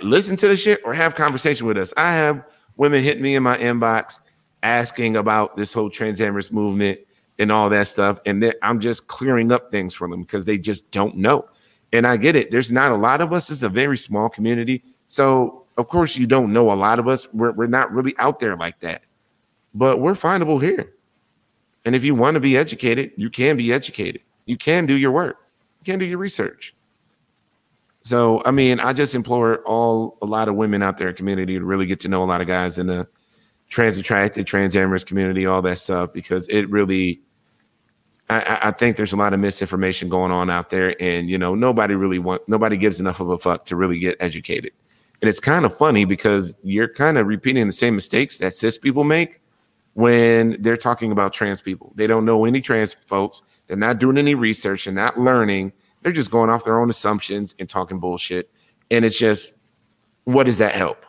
Listen 0.00 0.36
to 0.36 0.46
the 0.46 0.56
shit 0.56 0.80
or 0.84 0.94
have 0.94 1.16
conversation 1.16 1.66
with 1.66 1.76
us. 1.76 1.92
I 1.96 2.12
have 2.12 2.44
women 2.76 3.02
hit 3.02 3.20
me 3.20 3.34
in 3.34 3.42
my 3.42 3.58
inbox 3.58 4.20
asking 4.62 5.16
about 5.16 5.56
this 5.56 5.72
whole 5.72 5.90
transamorous 5.90 6.52
movement 6.52 7.00
and 7.40 7.50
all 7.50 7.68
that 7.70 7.88
stuff. 7.88 8.20
And 8.26 8.54
I'm 8.62 8.78
just 8.78 9.08
clearing 9.08 9.50
up 9.50 9.72
things 9.72 9.92
for 9.92 10.08
them 10.08 10.22
because 10.22 10.44
they 10.44 10.56
just 10.56 10.88
don't 10.92 11.16
know. 11.16 11.48
And 11.92 12.06
I 12.06 12.16
get 12.16 12.36
it. 12.36 12.52
There's 12.52 12.70
not 12.70 12.92
a 12.92 12.96
lot 12.96 13.20
of 13.20 13.32
us. 13.32 13.50
It's 13.50 13.64
a 13.64 13.68
very 13.68 13.96
small 13.96 14.28
community. 14.28 14.84
So, 15.08 15.64
of 15.78 15.88
course, 15.88 16.16
you 16.16 16.28
don't 16.28 16.52
know 16.52 16.72
a 16.72 16.74
lot 16.74 17.00
of 17.00 17.08
us. 17.08 17.26
We're, 17.32 17.52
we're 17.54 17.66
not 17.66 17.90
really 17.90 18.14
out 18.18 18.38
there 18.38 18.54
like 18.54 18.78
that. 18.80 19.02
But 19.74 19.98
we're 19.98 20.14
findable 20.14 20.62
here. 20.62 20.92
And 21.84 21.94
if 21.94 22.04
you 22.04 22.14
want 22.14 22.34
to 22.34 22.40
be 22.40 22.56
educated, 22.56 23.12
you 23.16 23.30
can 23.30 23.56
be 23.56 23.72
educated. 23.72 24.22
You 24.46 24.56
can 24.56 24.86
do 24.86 24.96
your 24.96 25.12
work. 25.12 25.38
You 25.80 25.92
can 25.92 25.98
do 25.98 26.04
your 26.04 26.18
research. 26.18 26.74
So, 28.02 28.42
I 28.44 28.50
mean, 28.50 28.80
I 28.80 28.92
just 28.92 29.14
implore 29.14 29.58
all 29.64 30.18
a 30.22 30.26
lot 30.26 30.48
of 30.48 30.54
women 30.54 30.82
out 30.82 30.98
there 30.98 31.08
in 31.08 31.14
community 31.14 31.58
to 31.58 31.64
really 31.64 31.86
get 31.86 32.00
to 32.00 32.08
know 32.08 32.22
a 32.22 32.26
lot 32.26 32.40
of 32.40 32.46
guys 32.46 32.78
in 32.78 32.86
the 32.86 33.06
trans 33.68 33.98
attracted, 33.98 34.46
trans 34.46 34.76
amorous 34.76 35.04
community, 35.04 35.46
all 35.46 35.62
that 35.62 35.78
stuff, 35.78 36.12
because 36.12 36.48
it 36.48 36.68
really 36.70 37.20
I, 38.30 38.58
I, 38.62 38.70
think 38.70 38.96
there's 38.96 39.12
a 39.12 39.16
lot 39.16 39.34
of 39.34 39.40
misinformation 39.40 40.08
going 40.08 40.30
on 40.30 40.50
out 40.50 40.70
there, 40.70 40.94
and 41.00 41.28
you 41.28 41.36
know 41.36 41.56
nobody 41.56 41.96
really 41.96 42.20
want 42.20 42.42
nobody 42.48 42.76
gives 42.76 43.00
enough 43.00 43.18
of 43.18 43.28
a 43.28 43.38
fuck 43.38 43.64
to 43.66 43.76
really 43.76 43.98
get 43.98 44.16
educated. 44.20 44.70
And 45.20 45.28
it's 45.28 45.40
kind 45.40 45.64
of 45.64 45.76
funny 45.76 46.04
because 46.04 46.54
you're 46.62 46.88
kind 46.88 47.18
of 47.18 47.26
repeating 47.26 47.66
the 47.66 47.72
same 47.72 47.96
mistakes 47.96 48.38
that 48.38 48.54
cis 48.54 48.78
people 48.78 49.02
make 49.02 49.39
when 50.00 50.56
they're 50.60 50.76
talking 50.76 51.12
about 51.12 51.32
trans 51.32 51.62
people. 51.62 51.92
They 51.94 52.06
don't 52.06 52.24
know 52.24 52.44
any 52.44 52.60
trans 52.60 52.94
folks. 52.94 53.42
They're 53.66 53.76
not 53.76 53.98
doing 53.98 54.18
any 54.18 54.34
research 54.34 54.86
and 54.86 54.96
not 54.96 55.18
learning. 55.18 55.72
They're 56.02 56.12
just 56.12 56.30
going 56.30 56.50
off 56.50 56.64
their 56.64 56.80
own 56.80 56.90
assumptions 56.90 57.54
and 57.58 57.68
talking 57.68 58.00
bullshit. 58.00 58.50
And 58.90 59.04
it's 59.04 59.18
just, 59.18 59.54
what 60.24 60.46
does 60.46 60.58
that 60.58 60.72
help? 60.72 61.06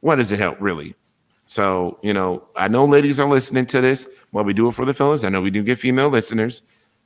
What 0.00 0.16
does 0.16 0.32
it 0.32 0.38
help 0.38 0.60
really? 0.60 0.94
So, 1.46 1.98
you 2.02 2.12
know, 2.12 2.46
I 2.56 2.68
know 2.68 2.84
ladies 2.84 3.20
are 3.20 3.28
listening 3.28 3.66
to 3.66 3.80
this. 3.80 4.06
Well, 4.32 4.44
we 4.44 4.52
do 4.52 4.68
it 4.68 4.72
for 4.72 4.84
the 4.84 4.94
fellas. 4.94 5.24
I 5.24 5.28
know 5.28 5.40
we 5.40 5.50
do 5.50 5.62
get 5.62 5.78
female 5.78 6.08
listeners. 6.08 6.62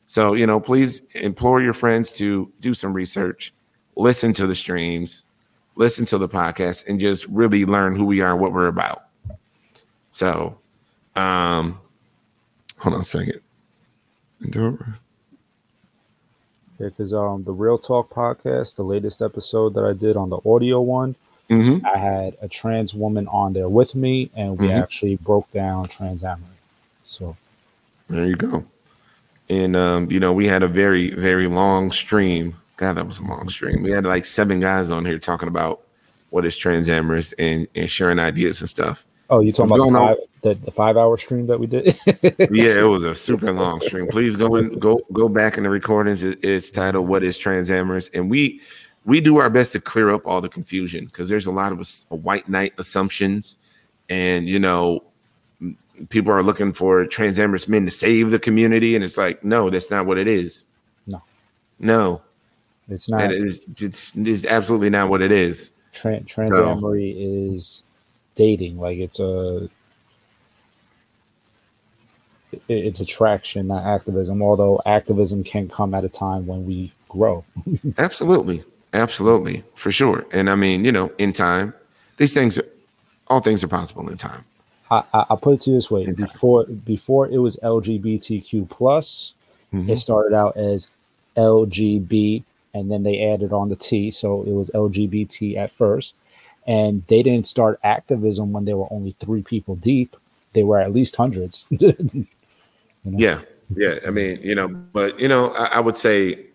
So, 0.06 0.34
you 0.34 0.46
know, 0.46 0.60
please 0.60 1.00
implore 1.14 1.60
your 1.62 1.74
friends 1.74 2.12
to 2.12 2.52
do 2.60 2.74
some 2.74 2.92
research, 2.92 3.54
listen 3.96 4.32
to 4.34 4.46
the 4.46 4.54
streams, 4.54 5.24
listen 5.76 6.04
to 6.06 6.18
the 6.18 6.28
podcast, 6.28 6.86
and 6.86 6.98
just 6.98 7.26
really 7.26 7.64
learn 7.64 7.94
who 7.94 8.04
we 8.04 8.20
are 8.20 8.32
and 8.32 8.40
what 8.40 8.52
we're 8.52 8.66
about. 8.66 9.04
So, 10.10 10.58
um, 11.16 11.80
hold 12.78 12.94
on 12.94 13.02
a 13.02 13.04
second. 13.04 13.40
Yeah, 16.78 16.88
because 16.88 17.14
um, 17.14 17.44
the 17.44 17.52
Real 17.52 17.78
Talk 17.78 18.10
podcast, 18.10 18.76
the 18.76 18.82
latest 18.82 19.22
episode 19.22 19.74
that 19.74 19.84
I 19.84 19.92
did 19.92 20.16
on 20.16 20.30
the 20.30 20.38
audio 20.44 20.80
one, 20.80 21.14
Mm-hmm. 21.52 21.84
I 21.84 21.98
had 21.98 22.36
a 22.40 22.48
trans 22.48 22.94
woman 22.94 23.28
on 23.28 23.52
there 23.52 23.68
with 23.68 23.94
me, 23.94 24.30
and 24.34 24.58
we 24.58 24.68
mm-hmm. 24.68 24.82
actually 24.82 25.16
broke 25.16 25.50
down 25.50 25.86
trans 25.86 26.22
amory. 26.22 26.46
So 27.04 27.36
there 28.08 28.24
you 28.24 28.36
go. 28.36 28.64
And 29.50 29.76
um, 29.76 30.10
you 30.10 30.18
know, 30.18 30.32
we 30.32 30.46
had 30.46 30.62
a 30.62 30.68
very, 30.68 31.10
very 31.10 31.46
long 31.46 31.92
stream. 31.92 32.56
God, 32.76 32.94
that 32.94 33.06
was 33.06 33.18
a 33.18 33.24
long 33.24 33.50
stream. 33.50 33.82
We 33.82 33.90
had 33.90 34.06
like 34.06 34.24
seven 34.24 34.60
guys 34.60 34.88
on 34.88 35.04
here 35.04 35.18
talking 35.18 35.48
about 35.48 35.82
what 36.30 36.46
is 36.46 36.56
trans 36.56 36.88
amorous 36.88 37.32
and, 37.34 37.68
and 37.74 37.90
sharing 37.90 38.18
ideas 38.18 38.60
and 38.60 38.70
stuff. 38.70 39.04
Oh, 39.32 39.40
you 39.40 39.50
talking 39.50 39.74
about 39.74 39.86
the 39.86 39.98
five, 39.98 40.16
the, 40.42 40.66
the 40.66 40.70
five, 40.70 40.96
hour 40.98 41.16
stream 41.16 41.46
that 41.46 41.58
we 41.58 41.66
did? 41.66 41.98
yeah, 42.50 42.80
it 42.80 42.86
was 42.86 43.02
a 43.02 43.14
super 43.14 43.50
long 43.50 43.80
stream. 43.80 44.06
Please 44.08 44.36
go 44.36 44.56
and 44.56 44.78
go 44.78 45.00
go 45.10 45.26
back 45.26 45.56
in 45.56 45.62
the 45.62 45.70
recordings. 45.70 46.22
It, 46.22 46.44
it's 46.44 46.70
titled 46.70 47.08
"What 47.08 47.22
Is 47.22 47.38
Trans 47.38 47.70
Amorous," 47.70 48.10
and 48.10 48.30
we 48.30 48.60
we 49.06 49.22
do 49.22 49.38
our 49.38 49.48
best 49.48 49.72
to 49.72 49.80
clear 49.80 50.10
up 50.10 50.26
all 50.26 50.42
the 50.42 50.50
confusion 50.50 51.06
because 51.06 51.30
there's 51.30 51.46
a 51.46 51.50
lot 51.50 51.72
of 51.72 51.80
us, 51.80 52.04
white 52.10 52.46
knight 52.46 52.74
assumptions, 52.76 53.56
and 54.10 54.46
you 54.46 54.58
know, 54.58 55.02
people 56.10 56.30
are 56.30 56.42
looking 56.42 56.74
for 56.74 57.06
transamorous 57.06 57.66
men 57.66 57.86
to 57.86 57.90
save 57.90 58.32
the 58.32 58.38
community, 58.38 58.94
and 58.94 59.02
it's 59.02 59.16
like, 59.16 59.42
no, 59.42 59.70
that's 59.70 59.90
not 59.90 60.04
what 60.04 60.18
it 60.18 60.28
is. 60.28 60.66
No, 61.06 61.22
no, 61.78 62.20
it's 62.90 63.08
not. 63.08 63.32
It 63.32 63.42
is. 63.42 63.62
It's, 63.78 64.14
it's 64.14 64.44
absolutely 64.44 64.90
not 64.90 65.08
what 65.08 65.22
it 65.22 65.32
is. 65.32 65.70
Trans 65.92 66.26
transamory 66.26 67.14
so, 67.14 67.54
is 67.56 67.82
dating. 68.34 68.78
Like 68.78 68.98
it's 68.98 69.20
a 69.20 69.68
it's 72.68 73.00
attraction, 73.00 73.68
not 73.68 73.84
activism. 73.84 74.42
Although 74.42 74.80
activism 74.86 75.42
can 75.42 75.68
come 75.68 75.94
at 75.94 76.04
a 76.04 76.08
time 76.08 76.46
when 76.46 76.66
we 76.66 76.92
grow. 77.08 77.44
Absolutely, 77.98 78.64
Absolutely, 78.94 79.64
for 79.74 79.90
sure. 79.90 80.26
And 80.32 80.50
I 80.50 80.54
mean, 80.54 80.84
you 80.84 80.92
know, 80.92 81.10
in 81.18 81.32
time, 81.32 81.72
these 82.18 82.34
things, 82.34 82.60
all 83.28 83.40
things 83.40 83.64
are 83.64 83.68
possible 83.68 84.08
in 84.08 84.18
time. 84.18 84.44
I, 84.90 85.02
I, 85.14 85.36
put 85.36 85.54
it 85.54 85.60
to 85.62 85.70
you 85.70 85.76
this 85.76 85.90
way: 85.90 86.12
before 86.12 86.64
before 86.64 87.26
it 87.28 87.38
was 87.38 87.56
LGBTQ 87.62 88.68
plus, 88.68 89.32
mm-hmm. 89.72 89.88
it 89.88 89.96
started 89.96 90.36
out 90.36 90.54
as 90.58 90.88
LGB, 91.38 92.44
and 92.74 92.92
then 92.92 93.02
they 93.02 93.32
added 93.32 93.54
on 93.54 93.70
the 93.70 93.76
T, 93.76 94.10
so 94.10 94.42
it 94.42 94.52
was 94.52 94.70
LGBT 94.74 95.56
at 95.56 95.70
first. 95.70 96.16
And 96.66 97.04
they 97.08 97.22
didn't 97.22 97.48
start 97.48 97.80
activism 97.82 98.52
when 98.52 98.64
they 98.64 98.74
were 98.74 98.92
only 98.92 99.12
three 99.12 99.42
people 99.42 99.76
deep; 99.76 100.16
they 100.52 100.62
were 100.62 100.78
at 100.78 100.92
least 100.92 101.16
hundreds. 101.16 101.66
you 101.70 101.96
know? 103.04 103.18
Yeah, 103.18 103.40
yeah. 103.74 103.98
I 104.06 104.10
mean, 104.10 104.38
you 104.42 104.54
know, 104.54 104.68
but 104.68 105.18
you 105.18 105.28
know, 105.28 105.50
I, 105.54 105.64
I 105.64 105.80
would 105.80 105.96
say 105.96 106.46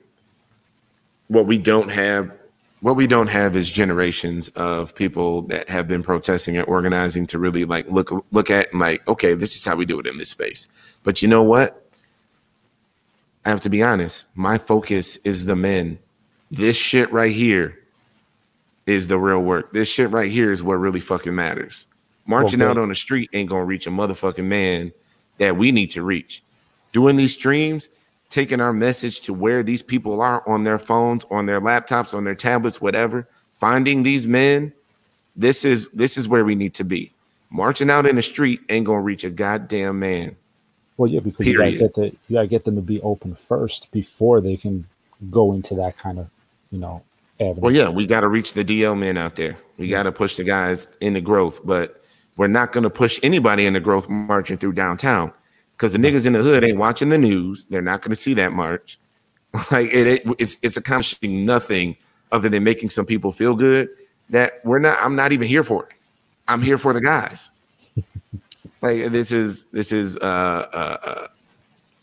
what 1.28 1.46
we 1.46 1.58
don't 1.58 1.90
have 1.92 2.34
what 2.80 2.96
we 2.96 3.08
don't 3.08 3.30
have 3.30 3.56
is 3.56 3.72
generations 3.72 4.50
of 4.50 4.94
people 4.94 5.42
that 5.44 5.70
have 5.70 5.88
been 5.88 6.04
protesting 6.04 6.58
and 6.58 6.68
organizing 6.68 7.26
to 7.28 7.40
really 7.40 7.66
like 7.66 7.90
look 7.90 8.12
look 8.32 8.52
at 8.52 8.72
and 8.72 8.80
like 8.80 9.08
okay 9.08 9.34
this 9.34 9.56
is 9.56 9.66
how 9.66 9.76
we 9.76 9.86
do 9.86 10.00
it 10.00 10.08
in 10.08 10.18
this 10.18 10.30
space 10.30 10.68
but 11.04 11.22
you 11.22 11.28
know 11.28 11.44
what 11.44 11.86
i 13.46 13.50
have 13.50 13.62
to 13.62 13.70
be 13.70 13.82
honest 13.82 14.26
my 14.36 14.58
focus 14.58 15.18
is 15.18 15.46
the 15.46 15.56
men 15.56 15.98
this 16.52 16.78
shit 16.78 17.12
right 17.12 17.32
here 17.32 17.77
is 18.88 19.08
the 19.08 19.20
real 19.20 19.44
work 19.44 19.72
this 19.72 19.88
shit 19.88 20.10
right 20.10 20.32
here 20.32 20.52
is 20.52 20.64
what 20.64 20.76
really 20.76 21.02
fucking 21.02 21.36
matters 21.36 21.86
marching 22.26 22.62
okay. 22.62 22.70
out 22.70 22.78
on 22.78 22.90
the 22.90 22.96
street 22.96 23.30
ain't 23.34 23.50
gonna 23.50 23.64
reach 23.64 23.86
a 23.86 23.92
motherfucking 23.92 24.46
man 24.46 24.92
that 25.38 25.56
we 25.56 25.72
need 25.72 25.92
to 25.92 26.02
reach 26.02 26.44
doing 26.92 27.16
these 27.16 27.34
streams 27.34 27.90
taking 28.30 28.60
our 28.60 28.74
message 28.74 29.22
to 29.22 29.34
where 29.34 29.64
these 29.64 29.82
people 29.82 30.22
are 30.22 30.48
on 30.48 30.64
their 30.64 30.80
phones, 30.80 31.26
on 31.32 31.46
their 31.46 31.62
laptops, 31.62 32.14
on 32.14 32.24
their 32.24 32.36
tablets, 32.36 32.82
whatever, 32.82 33.28
finding 33.54 34.04
these 34.04 34.28
men, 34.28 34.74
this 35.36 35.64
is 35.64 35.88
this 35.94 36.18
is 36.18 36.28
where 36.28 36.44
we 36.44 36.56
need 36.56 36.74
to 36.76 36.84
be. 36.84 37.12
Marching 37.50 37.90
out 37.90 38.06
in 38.06 38.16
the 38.16 38.22
street 38.22 38.60
ain't 38.70 38.86
gonna 38.86 39.02
reach 39.02 39.24
a 39.24 39.30
goddamn 39.30 40.00
man. 40.00 40.36
Well, 40.98 41.10
yeah, 41.10 41.20
because 41.20 41.46
Period. 41.46 41.74
you 41.74 41.80
gotta 41.80 41.88
get 41.88 41.96
the 41.96 42.06
you 42.28 42.34
gotta 42.34 42.48
get 42.48 42.66
them 42.66 42.76
to 42.76 42.82
be 42.82 43.00
open 43.02 43.36
first 43.36 43.92
before 43.92 44.42
they 44.42 44.58
can 44.58 44.86
go 45.30 45.54
into 45.54 45.76
that 45.76 45.98
kind 45.98 46.20
of, 46.20 46.30
you 46.72 46.80
know, 46.80 47.04
avenue. 47.40 47.62
Well, 47.62 47.72
yeah, 47.72 47.90
we 47.90 48.08
gotta 48.08 48.28
reach 48.28 48.54
the 48.54 48.64
DL 48.64 48.98
men 48.98 49.18
out 49.18 49.36
there. 49.36 49.58
We 49.78 49.88
gotta 49.88 50.12
push 50.12 50.36
the 50.36 50.44
guys 50.44 50.88
into 51.02 51.22
growth, 51.22 51.66
but 51.66 52.04
we're 52.36 52.48
not 52.48 52.74
gonna 52.74 52.90
push 52.90 53.20
anybody 53.24 53.66
into 53.66 53.80
growth 53.80 54.10
marching 54.10 54.58
through 54.58 54.74
downtown 54.74 55.32
because 55.78 55.94
the 55.94 56.00
niggas 56.00 56.26
in 56.26 56.34
the 56.34 56.42
hood 56.42 56.64
ain't 56.64 56.78
watching 56.78 57.10
the 57.10 57.18
news. 57.18 57.66
They're 57.68 57.84
not 57.84 58.02
going 58.02 58.10
to 58.10 58.16
see 58.16 58.34
that 58.36 58.52
march. 58.52 59.00
Like 59.72 59.92
it, 59.92 60.08
it, 60.08 60.36
it's 60.38 60.58
it's 60.62 60.78
accomplishing 60.78 61.44
nothing 61.44 61.96
other 62.32 62.48
than 62.48 62.64
making 62.64 62.92
some 62.92 63.08
people 63.08 63.32
feel 63.32 63.56
good. 63.56 63.90
That 64.30 64.60
we're 64.64 64.78
not. 64.78 65.00
I'm 65.02 65.16
not 65.16 65.32
even 65.32 65.48
here 65.48 65.64
for 65.64 65.86
it. 65.86 65.96
I'm 66.48 66.62
here 66.62 66.78
for 66.78 66.94
the 66.94 67.02
guys. 67.02 67.50
like 68.82 69.06
this 69.06 69.32
is 69.32 69.66
this 69.68 69.92
is 69.92 70.16
uh 70.18 70.68
uh, 70.72 70.98
uh 71.04 71.28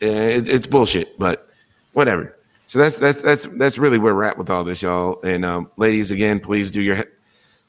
it, 0.01 0.49
it's 0.49 0.67
bullshit, 0.67 1.17
but 1.17 1.47
whatever. 1.93 2.35
So 2.67 2.79
that's 2.79 2.97
that's 2.97 3.21
that's 3.21 3.45
that's 3.45 3.77
really 3.77 3.97
where 3.97 4.15
we're 4.15 4.23
at 4.23 4.37
with 4.37 4.49
all 4.49 4.63
this, 4.63 4.81
y'all. 4.81 5.19
And 5.23 5.45
um, 5.45 5.69
ladies, 5.77 6.11
again, 6.11 6.39
please 6.39 6.71
do 6.71 6.81
your 6.81 7.05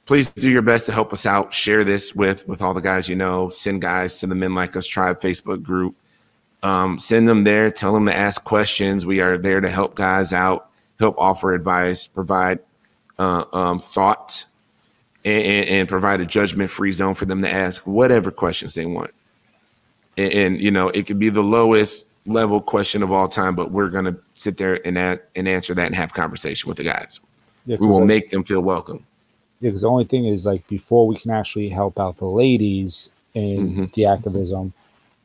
please 0.07 0.30
do 0.30 0.51
your 0.51 0.62
best 0.62 0.86
to 0.86 0.92
help 0.92 1.12
us 1.12 1.26
out. 1.26 1.53
Share 1.53 1.84
this 1.84 2.14
with 2.14 2.47
with 2.49 2.62
all 2.62 2.74
the 2.74 2.80
guys 2.80 3.09
you 3.09 3.16
know. 3.16 3.49
Send 3.51 3.82
guys 3.82 4.20
to 4.20 4.26
the 4.26 4.34
Men 4.34 4.55
Like 4.55 4.74
Us 4.74 4.86
Tribe 4.86 5.20
Facebook 5.20 5.62
group. 5.62 5.94
Um, 6.62 6.99
send 6.99 7.28
them 7.28 7.44
there. 7.44 7.70
Tell 7.70 7.92
them 7.92 8.07
to 8.07 8.14
ask 8.14 8.42
questions. 8.42 9.05
We 9.05 9.20
are 9.20 9.36
there 9.36 9.61
to 9.61 9.68
help 9.68 9.94
guys 9.94 10.32
out, 10.32 10.70
help 10.99 11.16
offer 11.18 11.55
advice, 11.55 12.07
provide 12.07 12.61
uh, 13.18 13.44
um, 13.53 13.78
thought, 13.78 14.47
and, 15.24 15.68
and, 15.68 15.88
provide 15.88 16.20
a 16.20 16.26
judgment 16.26 16.70
free 16.70 16.92
zone 16.92 17.14
for 17.14 17.24
them 17.24 17.42
to 17.42 17.51
ask 17.51 17.86
whatever 17.86 18.30
questions 18.30 18.74
they 18.74 18.86
want. 18.86 19.12
And, 20.16 20.32
and, 20.32 20.62
you 20.62 20.70
know, 20.70 20.88
it 20.88 21.07
could 21.07 21.18
be 21.18 21.28
the 21.28 21.42
lowest 21.42 22.05
level 22.26 22.60
question 22.60 23.02
of 23.02 23.12
all 23.12 23.28
time, 23.28 23.54
but 23.54 23.70
we're 23.70 23.88
gonna 23.88 24.16
sit 24.34 24.56
there 24.56 24.84
and 24.86 24.98
and 24.98 25.48
answer 25.48 25.74
that 25.74 25.86
and 25.86 25.94
have 25.94 26.12
conversation 26.12 26.68
with 26.68 26.76
the 26.78 26.84
guys. 26.84 27.20
Yeah, 27.66 27.78
we 27.80 27.86
will 27.86 28.02
I, 28.02 28.06
make 28.06 28.30
them 28.30 28.44
feel 28.44 28.60
welcome. 28.60 29.04
Yeah, 29.60 29.70
because 29.70 29.82
the 29.82 29.90
only 29.90 30.04
thing 30.04 30.26
is 30.26 30.46
like 30.46 30.66
before 30.68 31.06
we 31.06 31.16
can 31.16 31.30
actually 31.30 31.68
help 31.68 31.98
out 31.98 32.18
the 32.18 32.26
ladies 32.26 33.10
in 33.34 33.70
mm-hmm. 33.70 33.84
the 33.94 34.06
activism, 34.06 34.72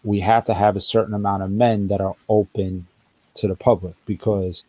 we 0.04 0.20
have 0.22 0.46
to 0.46 0.54
have 0.54 0.76
a 0.76 0.82
certain 0.82 1.14
amount 1.14 1.44
of 1.44 1.52
men 1.52 1.88
that 1.90 2.02
are 2.02 2.16
open 2.30 2.88
to 3.36 3.48
the 3.48 3.56
public 3.56 3.94
because 4.06 4.66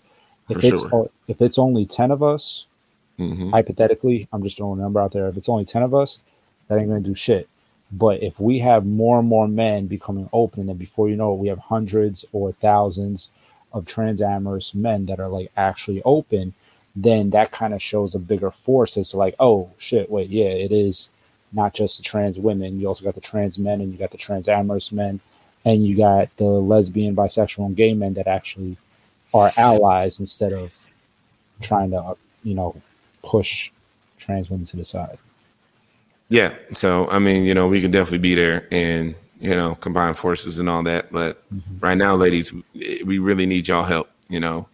if 0.49 0.61
For 0.61 0.67
it's 0.67 0.81
sure. 0.83 1.11
if 1.29 1.41
it's 1.41 1.59
only 1.59 1.87
10 1.87 2.11
of 2.11 2.23
us 2.23 2.67
Mhm. 3.19 3.51
hypothetically 3.51 4.29
i'm 4.33 4.43
just 4.43 4.57
throwing 4.57 4.79
a 4.79 4.83
number 4.83 5.01
out 5.01 5.13
there 5.13 5.29
if 5.29 5.37
it's 5.37 5.49
only 5.49 5.65
10 5.65 5.83
of 5.83 5.95
us 5.95 6.19
that 6.69 6.79
ain't 6.79 6.89
going 6.89 7.03
to 7.03 7.09
do 7.09 7.15
shit 7.15 7.49
but 7.93 8.23
if 8.23 8.41
we 8.41 8.59
have 8.59 8.87
more 8.87 9.19
and 9.21 9.29
more 9.29 9.49
men 9.49 9.87
becoming 9.87 10.29
open 10.33 10.69
and 10.69 10.79
before 10.79 11.09
you 11.09 11.17
know 11.17 11.35
it 11.35 11.39
we 11.39 11.49
have 11.49 11.59
hundreds 11.59 12.25
or 12.33 12.53
thousands 12.53 13.31
of 13.73 13.87
trans 13.87 14.23
amorous 14.23 14.75
men 14.75 15.07
that 15.07 15.21
are 15.21 15.29
like 15.29 15.51
actually 15.57 16.03
open 16.05 16.55
then 16.97 17.31
that 17.31 17.51
kind 17.51 17.73
of 17.75 17.83
shows 17.83 18.15
a 18.15 18.19
bigger 18.19 18.51
force 18.51 18.95
to 18.95 19.17
like 19.17 19.35
oh 19.41 19.71
shit 19.79 20.11
wait 20.11 20.29
yeah 20.29 20.45
it 20.45 20.73
is 20.73 21.09
not 21.53 21.75
just 21.75 21.99
the 21.99 22.03
trans 22.03 22.39
women. 22.39 22.81
You 22.81 22.87
also 22.87 23.05
got 23.05 23.15
the 23.15 23.21
trans 23.21 23.59
men 23.59 23.81
and 23.81 23.93
you 23.93 23.99
got 23.99 24.11
the 24.11 24.19
trans 24.19 24.49
amorous 24.49 24.93
men. 24.93 25.21
And 25.65 25.87
you 25.87 25.97
got 25.97 26.37
the 26.39 26.45
lesbian 26.45 27.15
bisexual 27.15 27.67
and 27.67 27.77
gay 27.77 27.95
men 27.95 28.15
that 28.15 28.27
actually 28.27 28.77
are 29.33 29.53
allies 29.57 30.19
instead 30.19 30.53
of 30.53 30.73
trying 31.61 31.93
to 31.93 32.17
you 32.43 32.55
know 32.55 32.75
push 33.23 33.71
trans 34.19 34.51
women 34.51 34.67
to 34.67 34.77
the 34.77 34.85
side 34.85 35.19
Yeah. 36.33 36.55
So 36.73 37.11
I 37.11 37.19
mean, 37.19 37.45
you 37.45 37.53
know, 37.53 37.69
we 37.69 37.83
can 37.83 37.91
definitely 37.91 38.17
be 38.17 38.35
there 38.35 38.67
and 38.73 39.15
you 39.39 39.55
know 39.55 39.75
combine 39.75 40.15
forces 40.15 40.59
and 40.59 40.67
all 40.67 40.83
that. 40.85 41.13
But 41.13 41.43
mm-hmm. 41.53 41.79
right 41.81 41.99
now, 41.99 42.15
ladies, 42.15 42.55
we 43.05 43.19
really 43.19 43.45
need 43.45 43.69
y'all 43.69 43.85
help. 43.85 44.09
You 44.31 44.41
know, 44.41 44.67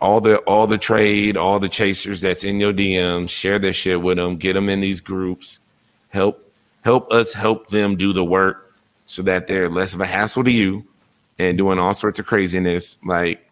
all 0.00 0.20
the 0.20 0.38
all 0.48 0.66
the 0.66 0.76
trade, 0.76 1.36
all 1.36 1.60
the 1.60 1.68
chasers 1.68 2.20
that's 2.20 2.42
in 2.42 2.58
your 2.58 2.72
DMs, 2.72 3.30
share 3.30 3.60
this 3.60 3.76
shit 3.76 4.02
with 4.02 4.16
them. 4.16 4.34
Get 4.34 4.54
them 4.54 4.68
in 4.68 4.80
these 4.80 5.00
groups. 5.00 5.60
Help 6.08 6.44
help 6.82 7.08
us 7.12 7.32
help 7.32 7.68
them 7.68 7.94
do 7.94 8.12
the 8.12 8.24
work 8.24 8.74
so 9.06 9.22
that 9.22 9.46
they're 9.46 9.68
less 9.68 9.94
of 9.94 10.00
a 10.00 10.06
hassle 10.06 10.42
to 10.42 10.50
you 10.50 10.84
and 11.38 11.56
doing 11.56 11.78
all 11.78 11.94
sorts 11.94 12.18
of 12.18 12.26
craziness. 12.26 12.98
Like, 13.04 13.48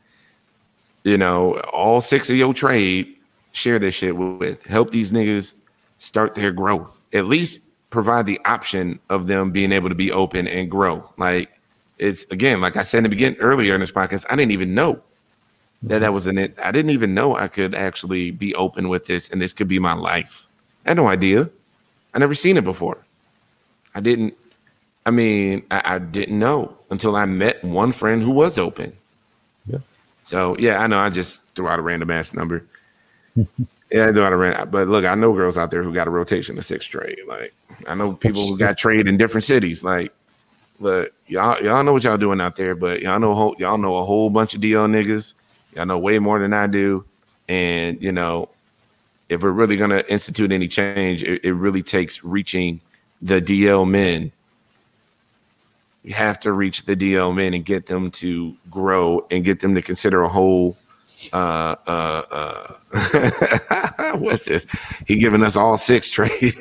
you 1.05 1.19
know, 1.19 1.61
all 1.73 2.01
six 2.01 2.29
of 2.29 2.35
your 2.35 2.53
trade, 2.53 3.15
share 3.53 3.79
this 3.79 3.95
shit 3.95 4.17
with. 4.17 4.67
Help 4.67 4.91
these 4.91 5.13
niggas 5.13 5.55
start 6.03 6.35
their 6.35 6.51
growth. 6.51 7.01
At 7.15 7.27
least 7.27 7.61
provide 7.91 8.27
the 8.27 8.41
option 8.45 8.99
of 9.09 9.29
them 9.29 9.53
being 9.53 9.71
able 9.71 9.89
to 9.89 9.95
be 9.95 10.11
open 10.11 10.49
and 10.49 10.69
grow. 10.69 11.09
Like 11.17 11.61
it's 11.99 12.25
again, 12.25 12.61
like 12.61 12.77
I 12.77 12.83
said 12.83 12.99
in 12.99 13.05
the 13.05 13.11
beginning 13.11 13.39
earlier 13.39 13.75
in 13.75 13.81
this 13.81 13.93
podcast, 13.93 14.27
I 14.29 14.35
didn't 14.35 14.51
even 14.51 14.75
know 14.75 15.01
that 15.85 16.01
that 16.01 16.13
was 16.13 16.27
in 16.27 16.39
it. 16.39 16.59
I 16.59 16.73
didn't 16.73 16.91
even 16.91 17.15
know 17.15 17.37
I 17.37 17.47
could 17.47 17.75
actually 17.75 18.33
be 18.33 18.53
open 18.57 18.89
with 18.89 19.07
this 19.07 19.31
and 19.31 19.41
this 19.41 19.53
could 19.53 19.69
be 19.69 19.79
my 19.79 19.93
life. 19.93 20.49
I 20.85 20.91
had 20.91 20.97
no 20.97 21.07
idea. 21.07 21.49
I 22.15 22.19
never 22.19 22.35
seen 22.35 22.57
it 22.57 22.65
before. 22.65 23.07
I 23.95 24.01
didn't. 24.01 24.35
I 25.07 25.11
mean, 25.11 25.65
I, 25.71 25.83
I 25.85 25.99
didn't 25.99 26.39
know 26.39 26.77
until 26.91 27.15
I 27.15 27.27
met 27.27 27.63
one 27.63 27.93
friend 27.93 28.23
who 28.23 28.31
was 28.31 28.59
open. 28.59 28.93
Yeah. 29.67 29.79
So 30.25 30.57
yeah, 30.59 30.83
I 30.83 30.89
know. 30.89 30.99
I 30.99 31.11
just 31.11 31.43
threw 31.55 31.69
out 31.69 31.79
a 31.79 31.83
random 31.83 32.11
ass 32.11 32.35
number. 32.35 32.67
yeah, 33.93 34.07
I 34.07 34.13
threw 34.13 34.25
out 34.25 34.33
a 34.33 34.37
rent. 34.37 34.71
But 34.71 34.89
look, 34.89 35.05
I 35.05 35.15
know 35.15 35.35
girls 35.35 35.59
out 35.59 35.71
there 35.71 35.83
who 35.83 35.93
got 35.93 36.07
a 36.07 36.11
rotation 36.11 36.57
of 36.59 36.65
six 36.65 36.87
trade. 36.87 37.19
Like 37.27 37.55
I 37.87 37.95
know 37.95 38.15
people 38.15 38.47
who 38.47 38.57
got 38.57 38.79
trade 38.79 39.07
in 39.07 39.17
different 39.17 39.45
cities. 39.45 39.85
Like, 39.85 40.13
look, 40.81 41.13
y'all 41.27 41.63
y'all 41.63 41.85
know 41.85 41.93
what 41.93 42.05
y'all 42.05 42.19
doing 42.19 42.41
out 42.41 42.57
there, 42.57 42.75
but 42.75 43.03
y'all 43.03 43.21
know 43.21 43.55
y'all 43.59 43.79
know 43.79 43.97
a 43.97 44.05
whole 44.05 44.31
bunch 44.31 44.55
of 44.55 44.61
DL 44.61 44.91
niggas. 44.91 45.35
Y'all 45.75 45.87
know 45.87 45.99
way 45.99 46.19
more 46.19 46.39
than 46.39 46.53
I 46.53 46.67
do, 46.67 47.05
and 47.49 48.03
you 48.03 48.13
know 48.13 48.49
if 49.33 49.43
we're 49.43 49.51
really 49.51 49.77
to 49.79 50.13
institute 50.13 50.53
any 50.53 50.69
change, 50.69 51.23
it, 51.23 51.45
it 51.45 51.55
really 51.55 51.83
takes 51.83 52.23
reaching 52.23 52.81
the 53.23 53.41
DL 53.41 53.89
men. 53.89 54.31
You 56.03 56.13
have 56.15 56.39
to 56.41 56.53
reach 56.53 56.85
the 56.85 56.95
DL 56.95 57.35
men 57.35 57.55
and 57.55 57.65
get 57.65 57.87
them 57.87 58.11
to 58.13 58.55
grow 58.71 59.27
and 59.31 59.45
get 59.45 59.61
them 59.61 59.75
to 59.75 59.83
consider 59.83 60.23
a 60.23 60.29
whole. 60.29 60.77
Uh, 61.33 61.77
uh, 61.87 62.23
uh, 62.31 62.75
what's 64.19 64.45
this? 64.47 64.67
He 65.07 65.17
giving 65.19 65.43
us 65.43 65.57
all 65.57 65.77
six 65.77 66.11
trade, 66.11 66.55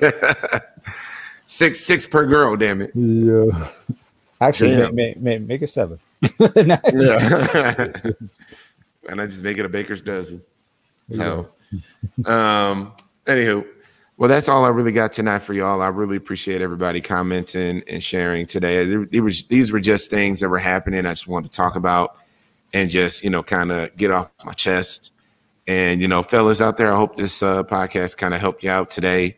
six 1.46 1.80
six 1.82 2.08
per 2.08 2.26
girl. 2.26 2.56
Damn 2.56 2.82
it! 2.82 2.92
yeah 2.96 3.70
actually 4.42 4.72
Damn. 4.76 4.96
make, 4.96 5.18
make, 5.22 5.42
make 5.44 5.62
it 5.62 5.68
seven 5.68 6.00
Yeah. 6.40 7.94
and 9.10 9.22
I 9.22 9.26
just 9.28 9.44
make 9.44 9.58
it 9.58 9.66
a 9.66 9.70
baker's 9.70 10.02
dozen. 10.02 10.42
So, 11.12 11.50
um, 12.26 12.94
anywho, 13.26 13.66
well, 14.18 14.30
that's 14.30 14.48
all 14.50 14.66
I 14.66 14.70
really 14.70 14.92
got 14.92 15.12
tonight 15.14 15.40
for 15.40 15.54
y'all. 15.54 15.82
I 15.82 15.88
really 15.88 16.16
appreciate 16.16 16.62
everybody 16.62 17.02
commenting 17.02 17.84
and 17.88 18.04
sharing 18.04 18.46
today. 18.46 18.86
There 18.86 19.24
was- 19.24 19.44
these 19.46 19.72
were 19.72 19.80
just 19.80 20.10
things 20.10 20.40
that 20.40 20.50
were 20.50 20.60
happening. 20.60 21.06
I 21.06 21.12
just 21.12 21.28
wanted 21.28 21.52
to 21.52 21.58
talk 21.58 21.76
about 21.76 22.18
and 22.74 22.90
just, 22.90 23.24
you 23.24 23.30
know, 23.30 23.44
kind 23.44 23.72
of 23.72 23.96
get 23.98 24.12
off 24.12 24.30
my 24.46 24.54
chest. 24.54 25.12
And, 25.68 26.02
you 26.02 26.08
know, 26.08 26.24
fellas 26.24 26.62
out 26.62 26.78
there, 26.78 26.92
I 26.92 26.96
hope 26.96 27.16
this 27.16 27.44
uh, 27.44 27.64
podcast 27.64 28.18
kind 28.18 28.34
of 28.34 28.42
helped 28.42 28.64
you 28.64 28.72
out 28.72 28.90
today. 28.90 29.38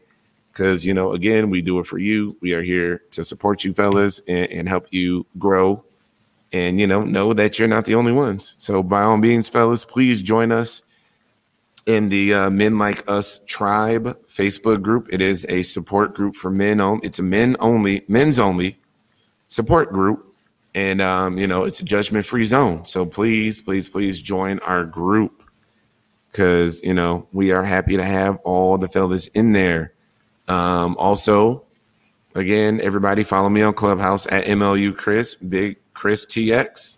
Because, 0.52 0.86
you 0.86 0.94
know, 0.94 1.14
again, 1.14 1.50
we 1.50 1.62
do 1.62 1.80
it 1.80 1.88
for 1.88 1.98
you. 1.98 2.38
We 2.40 2.54
are 2.54 2.62
here 2.62 3.02
to 3.12 3.24
support 3.24 3.64
you, 3.64 3.74
fellas, 3.74 4.22
and, 4.28 4.52
and 4.52 4.70
help 4.70 4.88
you 4.92 5.26
grow. 5.40 5.84
And 6.54 6.80
you 6.80 6.86
know 6.86 7.04
know 7.04 7.34
that 7.34 7.58
you're 7.58 7.68
not 7.68 7.86
the 7.86 7.96
only 7.96 8.12
ones. 8.12 8.56
So 8.60 8.84
by 8.84 9.02
all 9.02 9.18
means 9.18 9.50
fellas 9.50 9.86
please 9.86 10.22
join 10.22 10.52
us 10.52 10.84
in 11.88 12.10
the 12.10 12.34
uh, 12.34 12.50
men 12.52 12.78
like 12.78 13.10
us 13.10 13.42
tribe 13.48 14.18
facebook 14.28 14.84
group. 14.84 15.08
It 15.12 15.20
is 15.20 15.46
a 15.50 15.64
support 15.64 16.14
group 16.14 16.36
for 16.36 16.52
men 16.52 16.80
on 16.80 17.02
it's 17.04 17.18
a 17.18 17.24
men 17.24 17.58
only 17.60 18.06
men's 18.08 18.38
only 18.38 18.78
support 19.48 19.92
group. 19.92 20.28
And 20.76 21.02
um, 21.02 21.40
you 21.40 21.48
know 21.48 21.64
it's 21.64 21.80
a 21.82 21.86
judgment 21.86 22.28
free 22.28 22.46
zone. 22.46 22.86
So 22.86 23.04
please 23.04 23.60
please 23.60 23.90
please 23.90 24.22
join 24.22 24.60
our 24.60 24.86
group 24.86 25.43
because 26.34 26.84
you 26.84 26.94
know 26.94 27.28
we 27.32 27.52
are 27.52 27.64
happy 27.64 27.96
to 27.96 28.04
have 28.04 28.38
all 28.44 28.78
the 28.78 28.90
fellas 28.90 29.28
in 29.30 29.54
there. 29.54 29.94
Um, 30.50 30.98
also 30.98 31.64
again 32.36 32.82
everybody 32.82 33.24
follow 33.24 33.48
me 33.48 33.62
on 33.62 33.74
clubhouse 33.74 34.26
at 34.28 34.46
mlu 34.46 34.98
chris 34.98 35.36
big 35.36 35.78
chris 35.94 36.26
tx 36.26 36.98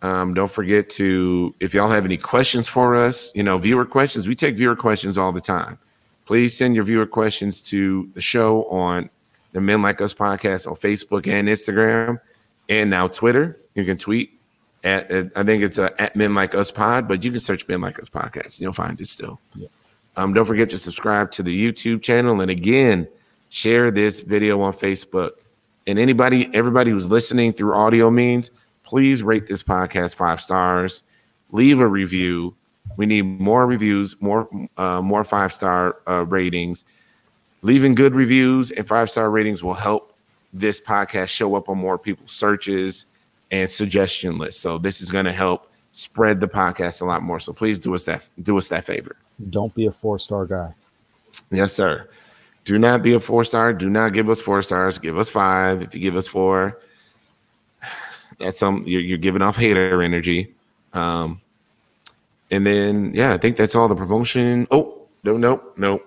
um, 0.00 0.34
don't 0.34 0.50
forget 0.50 0.88
to 0.90 1.54
if 1.60 1.72
y'all 1.74 1.90
have 1.90 2.04
any 2.04 2.16
questions 2.16 2.66
for 2.66 2.96
us 2.96 3.30
you 3.36 3.44
know 3.44 3.58
viewer 3.58 3.84
questions 3.84 4.26
we 4.26 4.34
take 4.34 4.56
viewer 4.56 4.74
questions 4.74 5.16
all 5.16 5.30
the 5.32 5.40
time. 5.40 5.78
Please 6.24 6.56
send 6.56 6.74
your 6.74 6.84
viewer 6.84 7.06
questions 7.06 7.60
to 7.62 8.08
the 8.14 8.20
show 8.20 8.64
on 8.64 9.10
the 9.52 9.60
men 9.60 9.82
like 9.82 10.00
us 10.00 10.14
podcast 10.14 10.66
on 10.66 10.76
facebook 10.76 11.28
and 11.28 11.46
instagram 11.46 12.18
and 12.68 12.90
now 12.90 13.06
twitter. 13.06 13.60
You 13.74 13.84
can 13.84 13.98
tweet 13.98 14.40
at, 14.84 15.10
at 15.10 15.32
i 15.36 15.42
think 15.42 15.62
it's 15.62 15.78
uh, 15.78 15.90
at 15.98 16.14
men 16.16 16.34
like 16.34 16.54
us 16.54 16.72
pod 16.72 17.06
but 17.08 17.22
you 17.24 17.30
can 17.30 17.40
search 17.40 17.66
men 17.68 17.80
like 17.80 17.98
us 17.98 18.08
podcast. 18.08 18.60
You'll 18.60 18.72
find 18.72 19.00
it 19.00 19.08
still. 19.08 19.40
Yeah. 19.54 19.68
um, 20.16 20.34
don't 20.34 20.46
forget 20.46 20.70
to 20.70 20.78
subscribe 20.78 21.30
to 21.32 21.42
the 21.42 21.72
youtube 21.72 22.02
channel 22.02 22.40
and 22.40 22.50
again 22.50 23.08
share 23.48 23.90
this 23.90 24.20
video 24.20 24.60
on 24.62 24.72
facebook. 24.72 25.32
And 25.86 25.98
anybody 25.98 26.48
everybody 26.54 26.90
who's 26.90 27.08
listening 27.08 27.52
through 27.52 27.74
audio 27.74 28.10
means 28.10 28.50
please 28.84 29.22
rate 29.22 29.46
this 29.46 29.62
podcast 29.62 30.14
five 30.14 30.40
stars. 30.40 31.02
Leave 31.50 31.80
a 31.80 31.86
review. 31.86 32.54
We 32.96 33.06
need 33.06 33.22
more 33.22 33.66
reviews 33.66 34.20
more 34.20 34.48
uh, 34.76 35.02
more 35.02 35.24
five 35.24 35.52
star 35.52 35.98
uh, 36.08 36.24
ratings. 36.26 36.84
Leaving 37.62 37.94
good 37.94 38.14
reviews 38.14 38.70
and 38.70 38.86
five 38.88 39.10
star 39.10 39.30
ratings 39.30 39.62
will 39.62 39.74
help 39.74 40.14
this 40.52 40.80
podcast 40.80 41.28
show 41.28 41.54
up 41.54 41.68
on 41.68 41.78
more 41.78 41.98
people's 41.98 42.32
searches 42.32 43.06
and 43.52 43.70
suggestion 43.70 44.36
list. 44.38 44.60
so 44.60 44.78
this 44.78 45.00
is 45.00 45.10
going 45.12 45.24
to 45.24 45.32
help 45.32 45.70
spread 45.92 46.40
the 46.40 46.48
podcast 46.48 47.00
a 47.02 47.04
lot 47.04 47.22
more 47.22 47.38
so 47.38 47.52
please 47.52 47.78
do 47.78 47.94
us 47.94 48.04
that 48.04 48.28
do 48.42 48.58
us 48.58 48.66
that 48.68 48.84
favor 48.84 49.14
don't 49.50 49.74
be 49.74 49.86
a 49.86 49.92
four 49.92 50.18
star 50.18 50.44
guy 50.46 50.74
Yes, 51.52 51.74
sir. 51.74 52.08
Do 52.64 52.78
not 52.78 53.02
be 53.02 53.12
a 53.12 53.20
four 53.20 53.44
star. 53.44 53.72
Do 53.72 53.90
not 53.90 54.14
give 54.14 54.28
us 54.28 54.40
four 54.40 54.62
stars. 54.62 54.98
Give 54.98 55.18
us 55.18 55.28
five. 55.28 55.82
If 55.82 55.94
you 55.94 56.00
give 56.00 56.16
us 56.16 56.26
four, 56.26 56.80
that's 58.38 58.58
some 58.58 58.82
you're, 58.86 59.00
you're 59.00 59.18
giving 59.18 59.42
off 59.42 59.56
hater 59.56 60.02
energy. 60.02 60.54
Um, 60.94 61.40
and 62.50 62.66
then 62.66 63.12
yeah, 63.14 63.32
I 63.32 63.36
think 63.36 63.56
that's 63.56 63.74
all 63.74 63.88
the 63.88 63.94
promotion. 63.94 64.66
Oh 64.70 65.02
no, 65.24 65.36
no, 65.36 65.62
no. 65.76 66.00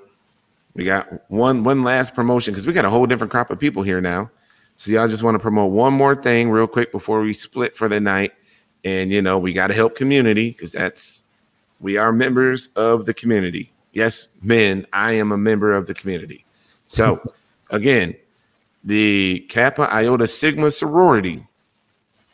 We 0.75 0.83
got 0.83 1.07
one 1.29 1.63
one 1.63 1.83
last 1.83 2.15
promotion 2.15 2.53
because 2.53 2.65
we 2.65 2.73
got 2.73 2.85
a 2.85 2.89
whole 2.89 3.05
different 3.05 3.31
crop 3.31 3.51
of 3.51 3.59
people 3.59 3.83
here 3.83 4.01
now. 4.01 4.31
So 4.77 4.91
y'all 4.91 5.07
just 5.07 5.23
want 5.23 5.35
to 5.35 5.39
promote 5.39 5.71
one 5.71 5.93
more 5.93 6.15
thing 6.15 6.49
real 6.49 6.67
quick 6.67 6.91
before 6.91 7.21
we 7.21 7.33
split 7.33 7.75
for 7.75 7.87
the 7.87 7.99
night. 7.99 8.33
And 8.83 9.11
you 9.11 9.21
know 9.21 9.39
we 9.39 9.53
got 9.53 9.67
to 9.67 9.73
help 9.73 9.95
community 9.95 10.51
because 10.51 10.71
that's 10.71 11.23
we 11.79 11.97
are 11.97 12.11
members 12.11 12.69
of 12.75 13.05
the 13.05 13.13
community. 13.13 13.71
Yes, 13.93 14.27
men, 14.41 14.85
I 14.93 15.13
am 15.13 15.31
a 15.31 15.37
member 15.37 15.71
of 15.71 15.87
the 15.87 15.93
community. 15.93 16.45
So, 16.87 17.33
again, 17.69 18.15
the 18.83 19.45
Kappa 19.49 19.93
Iota 19.93 20.27
Sigma 20.27 20.71
sorority 20.71 21.47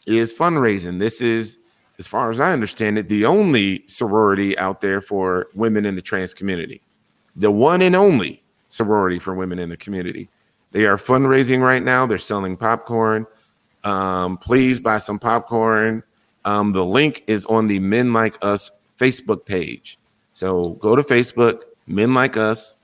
is 0.06 0.34
fundraising. 0.34 1.00
This 1.00 1.22
is, 1.22 1.58
as 2.00 2.08
far 2.08 2.32
as 2.32 2.40
I 2.40 2.52
understand 2.52 2.98
it, 2.98 3.10
the 3.10 3.26
only 3.26 3.88
sorority 3.88 4.58
out 4.58 4.82
there 4.82 5.02
for 5.02 5.48
women 5.54 5.86
in 5.86 5.96
the 5.96 6.02
trans 6.02 6.34
community, 6.34 6.82
the 7.36 7.52
one 7.52 7.82
and 7.82 7.96
only 7.96 8.44
sorority 8.68 9.20
for 9.20 9.36
women 9.36 9.60
in 9.60 9.70
the 9.70 9.78
community. 9.78 10.30
They 10.72 10.86
are 10.86 10.98
fundraising 10.98 11.62
right 11.62 11.84
now. 11.84 12.06
They're 12.06 12.18
selling 12.18 12.58
popcorn. 12.58 13.26
Um, 13.84 14.38
please 14.38 14.80
buy 14.80 15.00
some 15.00 15.20
popcorn. 15.20 16.04
Um, 16.46 16.72
the 16.72 16.86
link 16.86 17.24
is 17.28 17.46
on 17.46 17.68
the 17.68 17.80
Men 17.80 18.14
Like 18.14 18.38
Us 18.44 18.72
Facebook 19.00 19.46
page. 19.46 19.98
So 20.34 20.72
go 20.76 20.96
to 20.96 21.04
Facebook, 21.04 21.64
Men 21.88 22.14
Like 22.14 22.38
Us, 22.38 22.78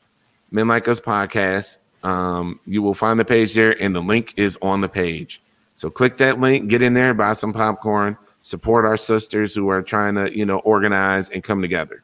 Men 0.52 0.68
Like 0.68 0.88
Us 0.88 1.00
podcast. 1.00 1.78
Um, 2.04 2.60
you 2.66 2.82
will 2.82 2.94
find 2.94 3.20
the 3.20 3.26
page 3.26 3.54
there, 3.54 3.82
and 3.82 3.96
the 3.96 4.02
link 4.02 4.34
is 4.38 4.58
on 4.62 4.82
the 4.82 4.90
page. 4.90 5.42
So 5.76 5.90
click 5.90 6.18
that 6.18 6.40
link, 6.40 6.70
get 6.70 6.82
in 6.82 6.94
there, 6.94 7.14
buy 7.14 7.34
some 7.34 7.54
popcorn, 7.54 8.18
support 8.42 8.86
our 8.86 8.98
sisters 8.98 9.54
who 9.54 9.70
are 9.70 9.82
trying 9.82 10.16
to, 10.16 10.36
you 10.36 10.46
know, 10.46 10.60
organize 10.60 11.30
and 11.30 11.44
come 11.44 11.62
together. 11.62 12.04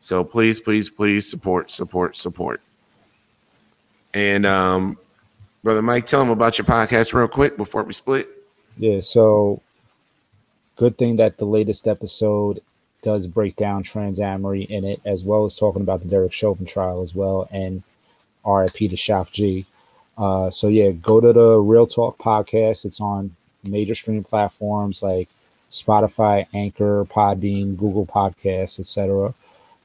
So 0.00 0.22
please, 0.22 0.60
please, 0.60 0.90
please 0.90 1.28
support, 1.28 1.70
support, 1.70 2.16
support. 2.16 2.60
And 4.14 4.46
um, 4.46 4.96
brother 5.62 5.82
Mike, 5.82 6.06
tell 6.06 6.20
them 6.20 6.30
about 6.30 6.56
your 6.56 6.64
podcast 6.64 7.12
real 7.12 7.28
quick 7.28 7.56
before 7.56 7.82
we 7.82 7.92
split. 7.92 8.28
Yeah, 8.78 9.00
so 9.00 9.60
good 10.76 10.96
thing 10.96 11.16
that 11.16 11.36
the 11.36 11.44
latest 11.44 11.86
episode 11.86 12.60
does 13.02 13.26
break 13.26 13.56
down 13.56 13.82
Transamory 13.82 14.66
in 14.68 14.84
it, 14.84 15.00
as 15.04 15.24
well 15.24 15.44
as 15.44 15.58
talking 15.58 15.82
about 15.82 16.00
the 16.00 16.08
Derek 16.08 16.32
Chauvin 16.32 16.64
trial 16.64 17.02
as 17.02 17.14
well, 17.14 17.48
and 17.52 17.82
RIP 18.46 18.76
to 18.90 18.96
Shock 18.96 19.32
G. 19.32 19.66
Uh, 20.16 20.50
so 20.50 20.68
yeah, 20.68 20.90
go 20.92 21.20
to 21.20 21.32
the 21.32 21.58
Real 21.58 21.86
Talk 21.86 22.18
podcast. 22.18 22.84
It's 22.84 23.00
on 23.00 23.34
major 23.62 23.94
stream 23.94 24.24
platforms 24.24 25.02
like 25.02 25.28
Spotify, 25.70 26.46
Anchor, 26.54 27.04
Podbean, 27.04 27.76
Google 27.76 28.06
Podcasts, 28.06 28.78
etc. 28.78 29.34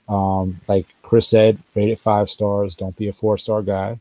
Um, 0.07 0.61
like 0.67 0.87
Chris 1.09 1.27
said, 1.27 1.57
rate 1.73 1.89
it 1.89 1.99
five 1.99 2.29
stars. 2.29 2.75
Don't 2.75 2.95
be 2.95 3.07
a 3.07 3.13
four 3.13 3.35
star 3.39 3.63
guy. 3.63 3.97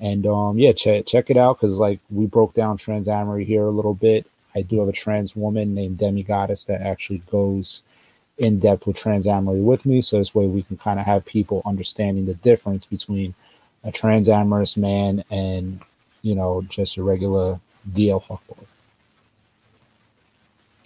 And 0.00 0.26
um, 0.26 0.58
yeah, 0.58 0.72
check 0.72 1.06
check 1.06 1.30
it 1.30 1.36
out 1.36 1.56
because 1.56 1.78
like 1.78 2.00
we 2.10 2.26
broke 2.26 2.52
down 2.52 2.76
Transamory 2.78 3.46
here 3.46 3.62
a 3.62 3.70
little 3.70 3.94
bit. 3.94 4.26
I 4.56 4.62
do 4.62 4.80
have 4.80 4.88
a 4.88 4.92
trans 4.92 5.36
woman 5.36 5.72
named 5.72 5.98
Demi 5.98 6.24
Goddess 6.24 6.64
that 6.64 6.80
actually 6.80 7.18
goes 7.30 7.84
in 8.38 8.58
depth 8.58 8.88
with 8.88 8.96
Transamory 8.96 9.62
with 9.62 9.86
me. 9.86 10.02
So 10.02 10.18
this 10.18 10.34
way 10.34 10.48
we 10.48 10.62
can 10.62 10.76
kind 10.76 10.98
of 10.98 11.06
have 11.06 11.24
people 11.24 11.62
understanding 11.64 12.26
the 12.26 12.34
difference 12.34 12.86
between 12.86 13.36
a 13.84 13.92
transamorous 13.92 14.76
man 14.76 15.22
and 15.30 15.80
you 16.22 16.34
know 16.34 16.62
just 16.62 16.96
a 16.96 17.04
regular 17.04 17.60
DL 17.92 18.20
fuckboy. 18.20 18.66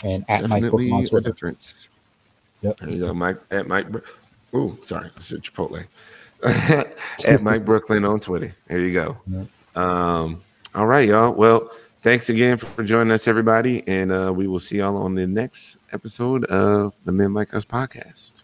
And 0.05 0.23
at 0.28 0.43
Mike 0.43 0.65
Definitely 0.65 0.91
on 0.91 1.07
Twitter. 1.07 1.31
difference. 1.31 1.89
Yep. 2.61 2.77
There 2.77 2.91
you 2.91 3.07
go, 3.07 3.15
Mike 3.15 3.39
at 3.51 3.66
Mike. 3.66 3.87
Oh, 4.57 4.78
sorry, 4.81 5.11
I 5.15 5.20
said 5.20 5.43
Chipotle. 5.43 5.85
at 7.27 7.43
Mike 7.43 7.66
Brooklyn 7.66 8.07
on 8.07 8.20
Twitter. 8.20 8.57
There 8.69 8.81
you 8.81 8.95
go. 8.95 9.19
Um, 9.78 10.41
all 10.74 10.87
right, 10.87 11.07
y'all. 11.07 11.35
Well, 11.35 11.70
thanks 12.01 12.31
again 12.31 12.57
for 12.57 12.83
joining 12.83 13.12
us, 13.12 13.28
everybody, 13.28 13.87
and 13.87 14.11
uh, 14.11 14.33
we 14.35 14.47
will 14.47 14.59
see 14.59 14.78
y'all 14.78 14.97
on 14.97 15.15
the 15.15 15.27
next 15.27 15.77
episode 15.93 16.47
of 16.47 16.95
the 17.05 17.12
Men 17.12 17.35
Like 17.35 17.53
Us 17.53 17.66
podcast. 17.66 18.43